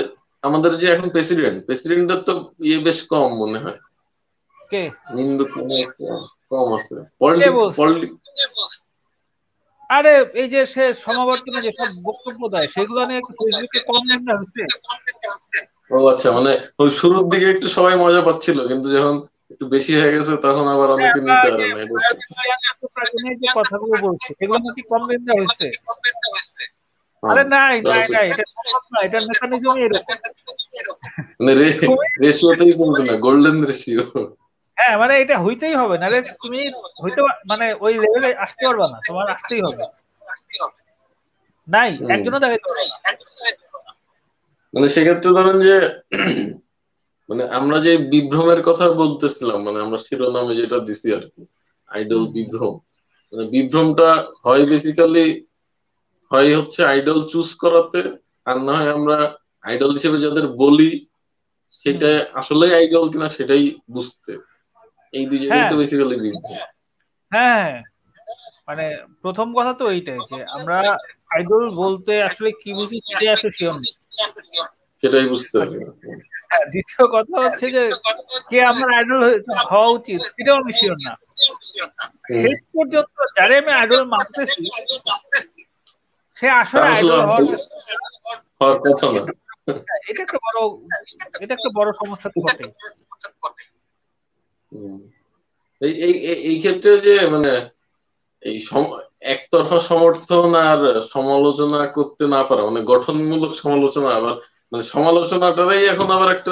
[0.43, 3.79] আমাদের যে এখন প্রেসিডেন্ট প্রেসিডেন্টের তো ইয়ে বেশ কম মনে হয়।
[4.71, 4.83] কে?
[5.15, 5.77] নিন্দুক মানে
[6.51, 6.95] কম আছে।
[9.89, 14.01] আরে এই যে সে সমাবর্তনে যেসব বক্তব্য দেয় সেগুলো নিয়ে ফেসবুকে কম
[14.33, 14.61] হচ্ছে
[15.91, 19.15] ও আচ্ছা মানে ওই শুরুর দিকে একটু সবাই মজা পাচ্ছিল কিন্তু যখন
[19.53, 21.81] একটু বেশি হয়ে গেছে তখন আবার অনেকে নিতে পারে না
[23.57, 25.65] কথাগুলো বলছে সেগুলো নাকি কম হয়েছে?
[27.23, 28.43] আরে নাই নাই নাই এটা
[28.91, 30.15] না এটা মেকানিজমই এরকম।
[31.39, 31.65] মানে
[32.23, 34.05] রেশিওতেই বলবে না গোল্ডেন রেশিও
[34.77, 36.07] হ্যাঁ মানে এটা হইতেই হবে না
[36.43, 36.59] তুমি
[37.01, 37.19] হইতে
[37.51, 39.83] মানে ওই লেভেলে আসতে পারবা না তোমার আসতেই হবে।
[41.67, 42.97] নাই একজনও দেখাইতে পারবে না।
[44.73, 45.75] মানে সেক্ষেত্রে ধরেন যে
[47.29, 51.41] মানে আমরা যে বিভ্রমের কথা বলতেছিলাম মানে আমরা শিরোনামে যেটা দিছি আর কি
[51.89, 52.75] আইডল বিভ্রম।
[53.33, 54.09] মানে বিভ্রমটা
[54.43, 55.25] হয় বেসিক্যালি
[56.33, 57.99] হয় হচ্ছে আইডল চুজ করাতে
[58.45, 59.17] আর না হয় আমরা
[59.63, 60.91] আইডল হিসেবে যাদের বলি
[61.79, 64.31] সেটা আসলে আইডল কিনা সেটাই বুঝতে।
[65.13, 66.15] এই দুই জায়গায় তো বেসিক্যালি
[67.31, 67.71] হ্যাঁ
[68.67, 68.85] মানে
[69.21, 70.77] প্রথম কথা তো এইটাই যে আমরা
[71.29, 73.75] আইডল বলতে আসলে কি বুঝি সেটাই আসলে শিওর
[75.03, 75.77] সেটাই বুঝতে হবে।
[76.49, 77.83] হ্যাঁ, দ্বিতীয় কথা হচ্ছে যে
[78.49, 79.19] কে আমার আইডল
[79.71, 81.13] হওয়া উচিত এটাও আমি শিওর না।
[82.35, 84.61] শেষ পর্যন্ত যারে আমি আইডল মানতেছি
[86.43, 87.11] সে আসলে
[88.59, 89.21] হওয়ার কথা না।
[90.09, 90.59] এটা একটা বড়
[91.41, 92.63] এটা একটা বড় সমস্যা তো বটে
[95.81, 96.13] এই এই
[96.49, 97.51] এই ক্ষেত্রে যে মানে
[98.43, 98.57] এই
[99.25, 100.79] একতরফা সমর্থন আর
[101.09, 104.35] সমালোচনা করতে না পারা মানে গঠনমূলক সমালোচনা আবার
[104.71, 106.51] মানে সমালোচনাটারই এখন আবার একটা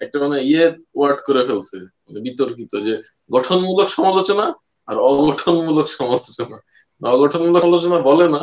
[0.00, 0.64] একটা মানে ইয়ে
[0.94, 2.94] ওয়ার্ড করে ফেলছে মানে বিতর্কিত যে
[3.30, 4.46] গঠনমূলক সমালোচনা
[4.88, 6.56] আর অগঠনমূলক সমালোচনা।
[7.02, 8.40] অগঠনমূলক সমালোচনা বলে না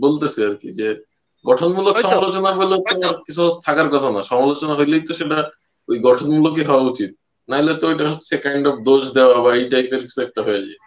[0.00, 0.88] বলতেছে আর কি যে
[1.44, 2.94] গঠনমূলক সমালোচনা বলে তো
[3.26, 5.38] কিছু থাকার কথা না। সমালোচনা হইলেই তো সেটা
[5.88, 7.10] ওই গঠনমূলকই হওয়া উচিত।
[7.48, 10.80] নাইলে তো এটা হচ্ছে কাইন্ড অফ দোষ দেওয়া বা এই টাইপের কিছু একটা হয়ে যায়।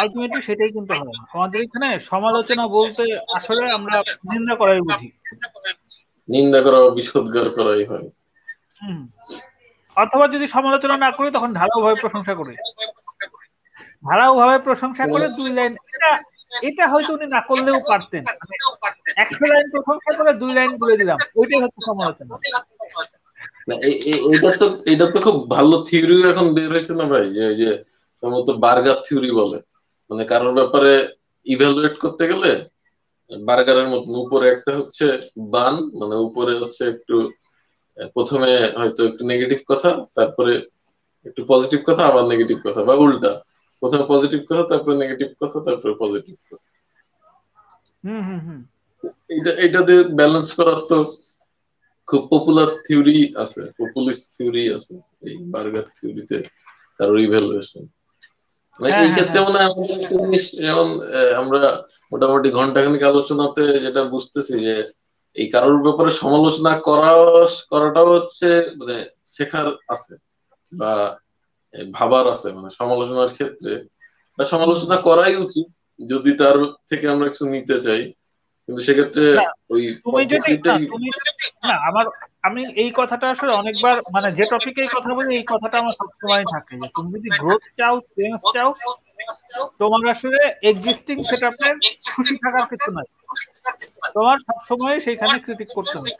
[0.00, 3.04] আলটিমেটলি সেটাই কিন্তু হয়। আমাদের এখানে সমালোচনা বলতে
[3.34, 3.96] আসলে আমরা
[4.32, 5.08] নিন্দা করাই বুঝি।
[6.28, 8.06] নিন্দা করা বিশোধগার করাই হয়।
[9.96, 12.54] অথবা যদি সমালোচনা না করি তখন ঢালাও ভাবে প্রশংসা করি।
[14.04, 16.12] ঢালাও ভাবে প্রশংসা করে দুই লাইন এটা
[16.62, 18.24] এটা হয়তো উনি না করলেও পারতেন।
[19.52, 22.34] লাইন দুই লাইন বলে দিলাম। ওইটাই হচ্ছে সমালোচনা।
[24.34, 27.24] এটা তো এটা তো খুব ভালো থিওরি এখন বের হয়েছে না ভাই?
[27.30, 27.68] যে যে
[28.22, 29.58] মতো বার্গার থিওরি বলে।
[30.10, 31.08] মানে কারোর ব্যাপারে
[31.46, 32.50] ইভ্যালুয়েট করতে গেলে
[33.44, 35.04] বার্গারের মতন উপরে একটা হচ্ছে
[35.38, 37.16] বান মানে উপরে হচ্ছে একটু
[38.14, 40.52] প্রথমে হয়তো একটু নেগেটিভ কথা, তারপরে
[41.26, 43.32] একটু পজিটিভ কথা, আবার নেগেটিভ কথা, বা উল্টা।
[43.82, 46.66] প্রথমে পজিটিভ কথা তারপরে নেগেটিভ কথা তারপরে পজিটিভ কথা
[49.34, 50.96] এটা এটা দিয়ে ব্যালেন্স করার তো
[52.08, 54.94] খুব পপুলার থিওরি আছে পপুলিস্ট থিওরি আছে
[55.26, 56.36] এই বার্গার থিওরিতে
[57.00, 57.84] কারোর ইভ্যালুয়েশন
[58.80, 59.72] মানে এই ক্ষেত্রে মনে হয়
[60.58, 60.88] যেমন
[61.40, 61.60] আমরা
[62.12, 64.74] মোটামুটি ঘন্টাখানিক আলোচনাতে যেটা বুঝতেছি যে
[65.36, 67.12] এই কারোর ব্যাপারে সমালোচনা করা
[67.72, 68.48] করাটাও হচ্ছে
[68.78, 68.96] মানে
[69.28, 70.14] শেখার আছে।
[70.72, 70.92] বা
[71.92, 73.72] ভাবার আছে মানে সমালোচনার ক্ষেত্রে।
[74.38, 75.66] বা সমালোচনা করাই উচিত
[76.08, 76.56] যদি তার
[76.90, 78.02] থেকে আমরা কিছু নিতে চাই।
[78.68, 79.26] কিন্তু সেক্ষেত্রে
[79.70, 79.82] ওই
[81.64, 82.06] না আমার
[82.42, 86.44] আমি এই কথাটা আসলে অনেকবার মানে যে টপিকে এই কথা বলি এই কথাটা আমার সবসময়
[86.44, 88.70] থাকে যে তুমি যদি গ্রোথ চাও চেঞ্জ চাও
[89.78, 91.74] তোমার আসলে এক্সিস্টিং সেটআপের
[92.14, 93.06] খুশি থাকার কিছু নাই।
[94.14, 96.10] তোমার সবসময় সেইখানে ক্রিটিক করতে হবে।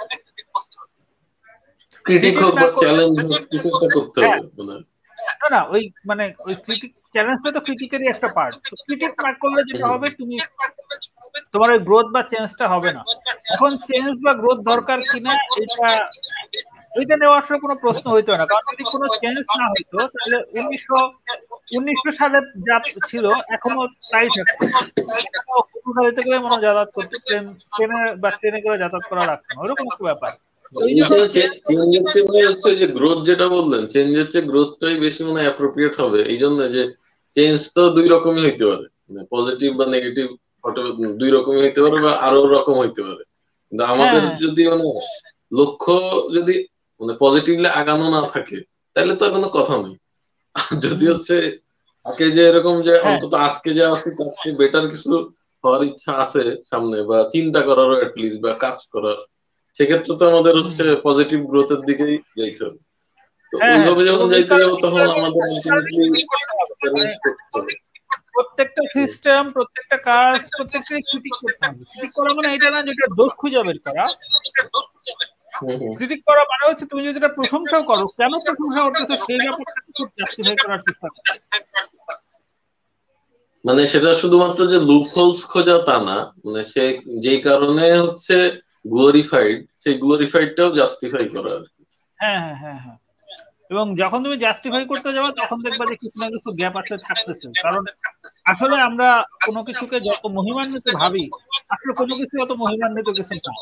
[2.05, 4.98] ক্রিটিক হোক বা চ্যালেঞ্জ হোক কিছু একটা করতে হবে মানে
[5.41, 8.55] না না, ওই মানে ওই ক্রিটিক চ্যালেঞ্জটা তো ক্রিটিকেরই একটা পার্ট
[8.87, 10.37] ক্রিটিক না করলে যেটা হবে, তুমি
[11.53, 13.03] তোমার ওই গ্রোথ বা চেঞ্জটা হবে না।
[13.55, 15.89] এখন চেঞ্জ বা গ্রোথ দরকার কিনা, এটা
[17.03, 20.99] এটা নেওয়া আসলে কোনো প্রশ্ন হইতো না। কারণ যদি কোনো চেঞ্জ না হইতো, তাহলে উনিশশো
[21.79, 22.39] উনিশশো সালে
[22.69, 22.77] যা
[23.11, 23.25] ছিল,
[23.57, 24.65] এখনও তাই থাকতো।
[26.27, 27.45] করে মনে যাতায়াত করতো ট্রেন
[27.75, 30.33] ট্রেনে বা ট্রেনে করে যাতায়াত করা রাখতো না। ওরকম একটা ব্যাপার।
[32.77, 36.83] যে গ্রোথ যেটা বললেন চেঞ্জ হচ্ছে গ্রোথটাই বেশি মনে অ্যাপ্রোপ্রিয়েট হবে। এই জন্য যে
[37.35, 38.87] চেঞ্জ তো দুই রকমই হইতে পারে।
[39.31, 40.27] পজিটিভ বা নেগেটিভ
[41.19, 43.23] দুই রকমই হইতে পারে বা আরও রকম হইতে পারে।
[43.73, 44.87] কিন্তু আমাদের যদি মানে
[45.53, 45.95] লক্ষ্য
[46.35, 46.55] যদি
[47.01, 48.59] মানে পজিটিভলি আগানো না থাকে
[48.97, 49.97] তাহলে তো আর কোনো কথা নেই।
[50.85, 51.37] যদি হচ্ছে
[52.07, 55.11] আগে যে এরকম যে অন্তত আজকে যে আছি তার বেটার কিছু
[55.65, 59.19] হওয়ার ইচ্ছা আছে সামনে বা চিন্তা করারও অ্যাটলিস্ট বা কাজ করার।
[59.79, 62.79] সেক্ষেত্রে তো আমাদের হচ্ছে পজিটিভ গ্রোথের দিকেই যাইতে হবে।
[63.53, 65.43] তো ওইভাবে যখন যাইতে যাব তখন আমাদের
[68.35, 73.31] প্রত্যেকটা সিস্টেম প্রত্যেকটা কাজ প্রত্যেকটা ক্রিটিক করতে হবে। ক্রিটিক করা মানে এটা না যেটা দোষ
[73.41, 74.05] খুঁজে বের করা।
[75.97, 79.15] ক্রিটিক করা মানে হচ্ছে তুমি যদি এটা প্রশংসাও করো কেন প্রশংসা করতেছো?
[79.27, 81.23] সেই ব্যাপারটা খুব জাস্টিফাই করার চেষ্টা করো।
[83.65, 86.85] মানে সেটা শুধুমাত্র যে লুপ হোলস খোঁজা তা না মানে সে
[87.19, 88.37] যেই কারণে হচ্ছে
[88.85, 91.65] গ্লোরিফাইড সেই গ্লোরিফাইডটাও জাস্টিফাই করা আর
[92.19, 92.99] হ্যাঁ হ্যাঁ হ্যাঁ হ্যাঁ।
[93.71, 97.47] এবং যখন তুমি জাস্টিফাই করতে যাবে তখন দেখবা যে কিছু না কিছু গ্যাপ আসলে থাকতেছে।
[97.65, 97.83] কারণ
[98.45, 99.09] আসলে আমরা
[99.47, 101.25] কোনো কিছুকে যত মহিমান্বিত ভাবি
[101.71, 103.53] আসলে কোনো কিছু অত মহিমান্বিত কিছু না।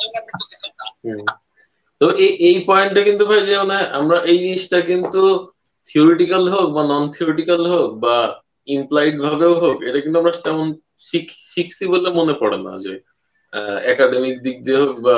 [2.01, 5.23] তো এই এই পয়েন্টটা কিন্তু ভাই যে মানে আমরা এই জিনিসটা কিন্তু
[5.87, 8.17] থিওরিটিক্যাল হোক বা নন থিওরিটিক্যাল হোক বা
[8.69, 10.67] ইমপ্লাইড ভাবেও হোক এটা কিন্তু আমরা তেমন
[11.53, 12.95] শিখছি বলে মনে পড়ে না যে
[13.93, 15.17] একাডেমিক দিক দিয়ে হোক বা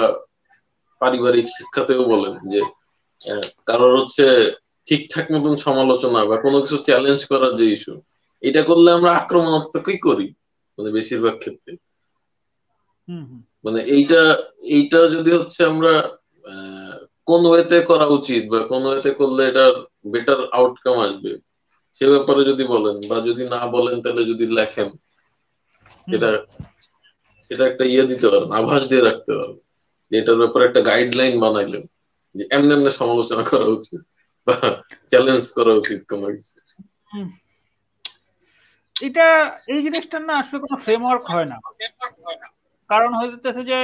[1.01, 2.61] পারিবারিক শিক্ষাতেও বলেন যে
[3.69, 4.25] কারোর হচ্ছে
[4.87, 7.95] ঠিকঠাক মতন সমালোচনা বা কোনো কিছু চ্যালেঞ্জ করার যে ইস্যু
[8.43, 10.27] এটা করলে আমরা আক্রমণাত্মকই করি
[10.79, 11.73] মানে বেশিরভাগ ক্ষেত্রে।
[13.65, 14.21] মানে এইটা
[14.75, 15.93] এইটা যদি হচ্ছে আমরা
[17.29, 19.73] কোন ওয়েতে করা উচিত বা কোন ওয়েতে করলে এটার
[20.13, 21.31] বেটার আউটকাম আসবে
[21.97, 24.89] সে ব্যাপারে যদি বলেন বা যদি না বলেন তাহলে যদি লেখেন
[26.09, 26.31] এটা
[27.51, 29.57] এটা একটা ইয়ে দিতে পারেন আভাস দিয়ে রাখতে পারেন
[30.11, 31.85] যে এটার ব্যাপারে একটা গাইডলাইন বানাইলেন,
[32.35, 34.01] যে এমনি এমনি সমালোচনা করা উচিত
[34.47, 34.55] বা
[35.11, 36.55] চ্যালেঞ্জ করা উচিত কোন কিছু।
[38.97, 39.27] এটা,
[39.73, 41.57] এই জিনিসটার না আসলে কোনো ফ্রেমওয়ার্ক হয় না।
[42.91, 43.79] কারণ হইতেছে যে,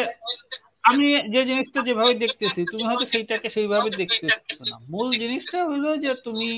[0.90, 6.10] আমি যে জিনিসটা যেভাবে দেখতেছি, তুমি হয়তো সেইটাকে সেইভাবে দেখতেছো না। মূল জিনিসটা হলো যে
[6.26, 6.48] তুমি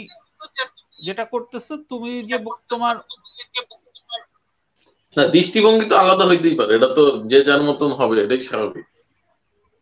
[1.06, 2.36] যেটা করতেছো, তুমি যে
[2.72, 2.96] তোমার
[5.16, 8.86] না, দৃষ্টিভঙ্গি তো আলাদা হইতেই পারে, এটা তো যে যার মতন হবে, এটাই স্বাভাবিক।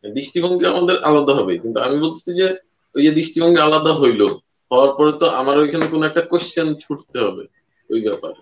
[0.05, 2.47] দৃষ্টিভঙ্গি আমাদের আলাদা হবে, কিন্তু আমি বলছি যে
[2.95, 4.23] ওই যে দৃষ্টিভঙ্গি আলাদা হইল,
[4.71, 7.45] হওয়ার পরে তো আমার ওইখানে কোনো একটা কোশ্চেন ছুটতে হবে,
[7.91, 8.41] ওই ব্যাপারে।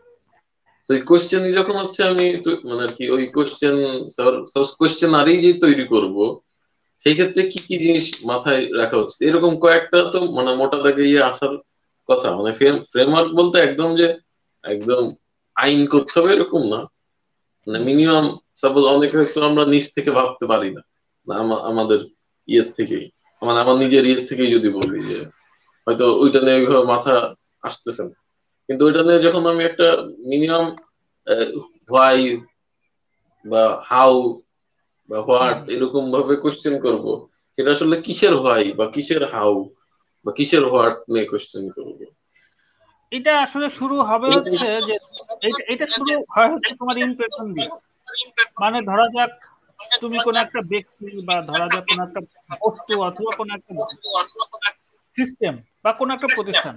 [0.87, 2.27] তো ওই কোশ্চেন যখন হচ্ছে আমি
[2.71, 3.77] মানে কি ওই কোশ্চেন
[4.81, 6.17] কোশ্চেন আরই যে তৈরি করব,
[7.03, 9.19] সেই ক্ষেত্রে কি কি জিনিস মাথায় রাখা উচিত?
[9.29, 11.55] এরকম কয়েকটা তো মানে মোটা দাগে ইয়ে আসার
[12.09, 12.51] কথা মানে
[12.93, 14.07] ফ্রেমওয়ার্ক বলতে একদম যে,
[14.65, 15.05] একদম
[15.57, 16.81] আইন করতে হবে এরকম না।
[17.67, 18.25] মানে মিনিমাম
[18.61, 20.83] সাপোজ অনেকে হয়তো আমরা নিজ থেকে ভাবতে পারি না।
[21.71, 22.01] আমাদের
[22.49, 23.05] ইয়ের থেকেই
[23.43, 25.19] মানে আমার নিজের ইয়ের থেকেই যদি বলি যে,
[25.87, 27.15] হয়তো ওইটা নিয়ে ওইভাবে মাথা
[27.69, 28.17] আসতেছে না।
[28.69, 29.89] কিন্তু ওইটা নিয়ে যখন আমি একটা
[30.31, 30.65] মিনিমাম
[31.91, 32.21] হোয়াই
[33.45, 34.15] বা হাউ
[35.11, 37.05] বা হোয়াট এরকম ভাবে কোশ্চেন করব,
[37.55, 39.53] সেটা আসলে কিসের হোয়াই বা কিসের হাউ
[40.25, 41.99] বা কিসের হোয়াট নিয়ে কোশ্চেন করব?
[43.13, 44.95] এটা আসলে শুরু হবে হচ্ছে যে
[45.69, 47.71] এটা শুরু হয় হচ্ছে তোমার ইমপ্রেশন দিয়ে।
[48.61, 49.33] মানে ধরা যাক
[50.01, 52.21] তুমি কোন একটা ব্যক্তি বা ধরা যাক কোন একটা
[52.61, 53.73] বস্তু অথবা কোন একটা
[55.17, 55.55] সিস্টেম
[55.85, 56.75] বা কোন একটা প্রতিষ্ঠান।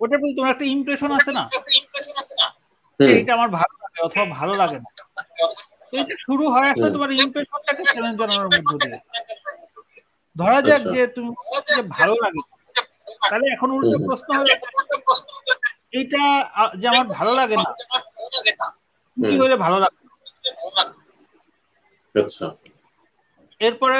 [0.00, 1.44] ওটা প্রতি তোমার একটা ইমপ্রেশন আছে না?
[3.00, 4.88] এইটা আমার ভালো লাগে অথবা ভালো লাগে না।
[5.92, 8.98] এইটা শুরু হয় আসলে তোমার ইমপ্রেশনটাকে চ্যালেঞ্জ জানানোর মধ্য দিয়ে।
[10.36, 11.30] ধরা যাক যে তুমি
[11.88, 12.40] ভালো লাগে
[13.22, 14.52] তাহলে এখন উল্টো প্রশ্ন হলো
[15.92, 16.22] এইটা
[16.80, 17.70] যে আমার ভালো লাগে না
[19.16, 19.98] কি হলে ভালো লাগে?
[22.14, 22.46] আচ্ছা।
[23.60, 23.98] এরপরে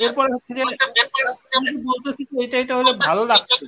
[0.00, 0.62] এরপরে হচ্ছে যে
[1.88, 3.64] বলতেছি যে এটা এটা হলে ভালো লাগছে।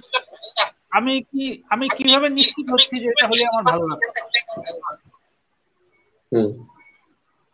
[0.93, 4.09] আমি কি আমি কীভাবে নিশ্চিত হচ্ছি যে এটা হলে আমার ভালো লাগছে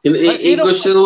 [0.04, 0.96] কিন্তু এই এই কোশ্চেন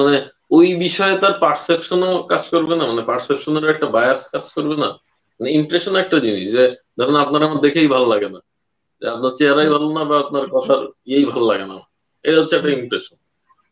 [0.00, 0.18] মানে
[0.52, 4.88] ওই বিষয়ে তার পারসেপশনও কাজ করবে না মানে পারসেপশনের একটা বায়াস কাজ করবে না।
[5.40, 6.64] মানে ইমপ্রেশন একটা জিনিস যে
[6.98, 8.40] ধরুন আপনার আমার দেখেই ভালো লাগে না।
[9.02, 11.76] যে আপনার চেহারাই ভালো না বা আপনার কথার ইয়েই ভালো লাগে না।
[12.24, 13.16] এটা হচ্ছে একটা ইমপ্রেশন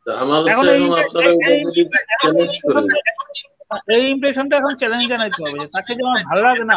[0.06, 1.76] আমার হচ্ছে এখন আপনারা চ্যালেঞ্জ
[3.96, 6.76] এই ইমপ্রেশনটা এখন চ্যালেঞ্জ জানাইতে হবে তাকে যে আমার ভালো লাগে না।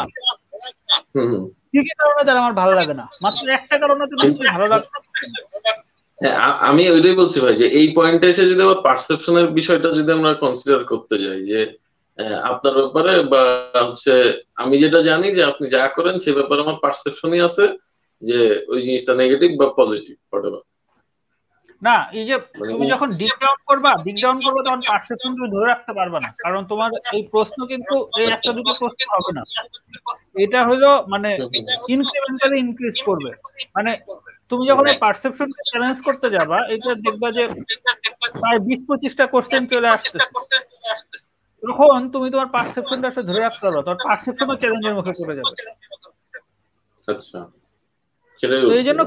[1.72, 3.06] কি কি কারণে তার আমার ভালো লাগে না?
[3.24, 4.16] মাত্র একটা কারণে তো
[4.56, 4.88] ভালো লাগে
[6.24, 6.38] হ্যাঁ
[6.69, 10.82] আমি ওইটাই বলছি ভাই যে এই পয়েন্টে এসে যদি আবার পারসেপশনের বিষয়টা যদি আমরা কনসিডার
[10.84, 11.59] করতে যাই যে
[12.43, 13.43] আপনার ব্যাপারে বা
[13.88, 14.13] হচ্ছে
[14.55, 17.65] আমি যেটা জানি যে আপনি যা করেন সে ব্যাপারে আমার পারসেপশনই আছে
[18.21, 20.63] যে ওই জিনিসটা নেগেটিভ বা পজিটিভ হোয়াটএভার
[21.82, 22.36] না এই যে
[22.69, 26.30] তুমি যখন ডিপ ডাউন করবা ডিপ ডাউন করবে তখন পারসেপশন তুমি ধরে রাখতে পারবে না।
[26.43, 29.43] কারণ তোমার এই প্রশ্ন কিন্তু এই একটা দুটো প্রশ্ন হবে না।
[30.36, 31.30] এটা হলো মানে
[31.88, 33.32] ইনক্রিমেন্টালি ইনক্রিজ করবে।
[33.76, 33.91] মানে
[34.52, 37.44] তুমি যখন এই পারসেপশনকে চ্যালেঞ্জ করতে যাবা এটা দেখবা যে
[38.34, 40.18] প্রায় বিশ পঁচিশটা কোশ্চেন চলে আসছে
[41.64, 45.54] তখন তুমি তোমার পারসেপশনটা আসলে ধরে রাখতে পারো তোমার পারসেপশনও চ্যালেঞ্জের মুখে পড়ে যাবে।
[47.08, 47.39] আচ্ছা।
[48.78, 49.02] এই জন্য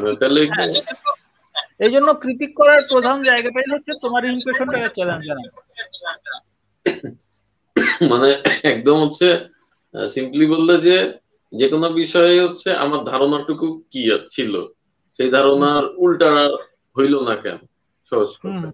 [1.80, 5.50] এই জন্য ক্রিটিক করার প্রধান জায়গাটাই হচ্ছে তোমার ইমপ্রেশনটাকে চ্যালেঞ্জ জানানো
[8.10, 8.28] মানে
[8.72, 9.28] একদম হচ্ছে
[9.94, 10.96] সিম্পলি বললে যে
[11.52, 14.52] যে কোনো বিষয়ে হচ্ছে আমার ধারণাটুকু কি ছিল?
[15.18, 16.30] সেই ধারণার উল্টা
[16.96, 17.58] হইল না কেন?
[18.12, 18.68] সহজ কথা।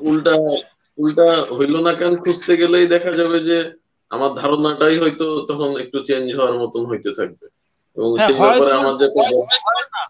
[0.00, 0.32] উল্টা
[0.98, 1.26] উল্টা
[1.58, 3.56] হইল না কেন খুঁজতে গেলেই দেখা যাবে যে
[4.10, 7.46] আমার ধারণাটাই হয়তো তখন একটু চেঞ্জ হওয়ার মতন হইতে থাকবে।
[7.96, 9.06] এবং হ্যাঁ, সেই ব্যাপারে আমার যে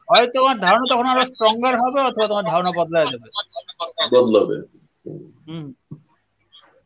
[0.09, 3.27] হয় তোমার ধারণা তখন আরও স্ট্রঙ্গার হবে অথবা তোমার ধারণা বদলায় যাবে।
[4.13, 4.57] বদলাবে।
[5.49, 5.67] হুম।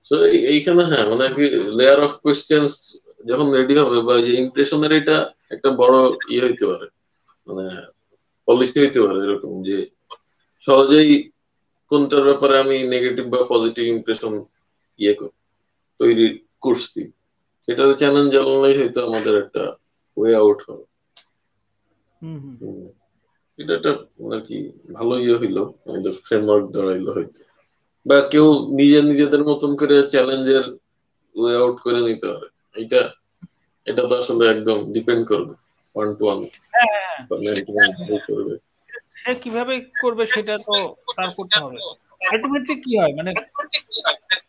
[0.07, 2.71] তো এইখানে হ্যাঁ মানে কি লেয়ার অফ কোয়েশ্চেন্স
[3.27, 5.17] যখন রেডি হবে বা যে ইমপ্রেশনের এটা
[5.51, 5.97] একটা বড়
[6.29, 6.87] ইয়ে হইতে পারে।
[7.47, 7.65] মানে
[8.49, 9.77] পলিসি হইতে পারে এরকম যে
[10.65, 11.11] সহজেই
[11.91, 14.33] কোনটার ব্যাপারে আমি নেগেটিভ বা পজিটিভ ইমপ্রেশন
[14.99, 15.13] ইয়ে
[16.01, 16.27] তৈরি
[16.61, 17.03] করছি
[17.69, 19.63] সেটার চ্যালেঞ্জ জানলেই হয়তো আমাদের একটা
[20.17, 20.85] ওয়ে আউট হবে
[22.23, 22.87] হুম হুম। হুম।
[23.59, 23.93] এটা একটা
[24.33, 24.57] আর কি
[24.93, 27.41] ভালো ইয়ে হইল আমাদের ফ্রেমওয়ার্ক দাঁড়াইলো হয়তো।
[28.07, 30.65] বা কেউ নিজে নিজেদের মতন করে চ্যালেঞ্জের
[31.35, 33.01] ওয়ে আউট করে নিতে পারে। এটা
[33.87, 35.55] এটা তো আসলে একদম ডিপেন্ড করবে।
[35.95, 36.39] ওয়ান টু ওয়ান
[38.29, 38.55] করবে
[39.17, 40.75] সে কীভাবে করবে সেটা তো
[41.17, 41.79] তার করতে হবে।
[42.33, 43.13] আলটিমেটলি কি হয়?
[43.15, 43.31] মানে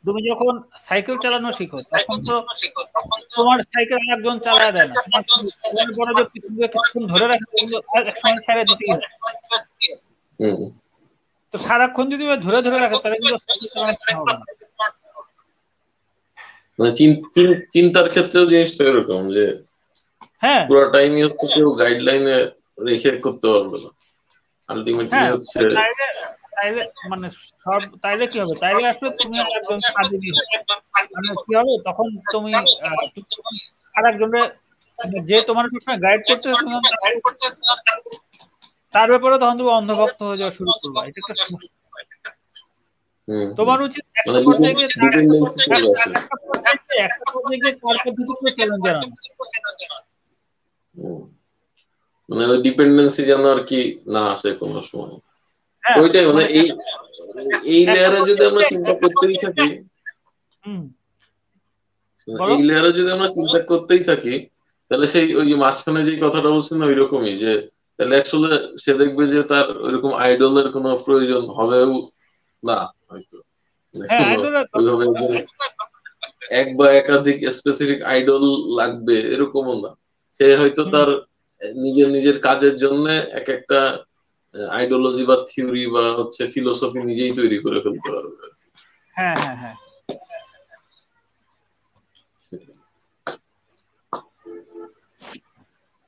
[0.05, 2.35] তুমি যখন সাইকেল চালানো শিখো তখন তো
[3.35, 4.95] তোমার সাইকেল একজন চালায় দেয় না।
[5.63, 9.03] তোমার বড় যে পৃথিবীকে কিছুক্ষণ ধরে রাখে কিন্তু এক সময় ছেড়ে দিতেই হয়।
[11.51, 13.35] তো সারাক্ষণ যদি ধরে ধরে রাখে তাহলে কিন্তু
[16.79, 19.64] মানে চিন- চিন- চিন্তার ক্ষেত্রেও জিনিসটা এরকম যে
[20.45, 22.37] হ্যাঁ। পুরো টাইমই হচ্ছে কেউ গাইডলাইনে
[22.87, 23.89] রেখে করতে পারবে না।
[24.69, 25.59] আলটিমেটলি হ্যাঁ হচ্ছে
[26.55, 27.27] তাইলে মানে
[27.65, 28.55] সব তাইলে কি হবে?
[28.59, 29.77] তাইলে আসলে তুমি একজন
[31.13, 31.73] মানে কি হবে?
[31.85, 32.51] তখন তুমি
[34.99, 38.17] মানে যে তোমার সবসময় গাইড করতে তার-
[38.93, 41.69] তার ব্যাপারে তখন তুমি অন্ধভক্ত হয়ে যাওয়া শুরু করবে। এটা একটা সমস্যা।
[43.57, 45.07] তোমার উচিত একটা মানে পর্যায়ে গিয়ে তার-
[46.97, 49.07] একটা পর্যায়ে গিয়ে- পদ্ধতিকে চ্যালেঞ্জ জানানো।
[52.29, 53.79] মানে ওই ডিপেন্ডেন্সি যেন আর কি
[54.13, 55.15] না আসে কোনো সময়।
[55.83, 56.65] হ্যাঁ ওইটাই মানে মানে এই
[57.73, 59.67] এই লেয়ারে যদি আমরা চিন্তা করতেই থাকি
[62.49, 64.33] এই লেয়ারে যদি আমরা চিন্তা করতেই থাকি
[64.91, 67.53] তাহলে সেই ওই যে মাঝখানে যে কথাটা বলছেন ওই রকমই যে
[67.99, 68.49] তাহলে অ্যাকচুয়ালি
[68.83, 71.91] সে দেখবে যে তার ওইরকম আইডলের কোনো প্রয়োজন হবেও
[72.63, 72.77] না
[73.07, 73.37] হয়তো।
[73.93, 74.35] মানে হ্যাঁ
[76.59, 78.43] এক বা একাধিক স্পেসিফিক আইডল
[78.77, 79.91] লাগবে এরকমও না।
[80.39, 81.09] সে হয়তো তার
[81.79, 83.05] নিজের নিজের কাজের জন্য
[83.39, 83.79] এক একটা
[84.71, 88.45] আইডিওলজি বা থিওরি বা হচ্ছে ফিলোসফি নিজেই তৈরি করে ফেলতে পারবে।
[89.15, 89.75] হ্যাঁ হ্যাঁ হ্যাঁ।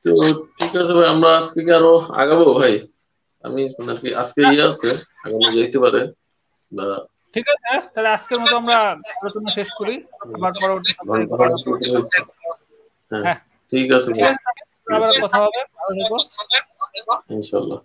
[0.03, 0.11] তো
[0.57, 2.73] ঠিক আছে ভাই আমরা আজকে কি আরও আগাবো ভাই?
[3.43, 4.89] আমি নাকি আজকে ইয়ে আছে
[5.25, 6.01] আগামী যেতে পারে
[6.71, 6.87] বা
[7.35, 8.77] ঠিক আছে তাহলে আজকের মতো আমরা
[9.15, 9.95] আলোচনা শেষ করি।
[10.35, 10.91] আবার পরবর্তী
[13.11, 13.37] হ্যাঁ।
[13.71, 14.09] ঠিক আছে
[15.21, 15.59] কথা হবে
[17.29, 17.79] ইনশাল্লাহ।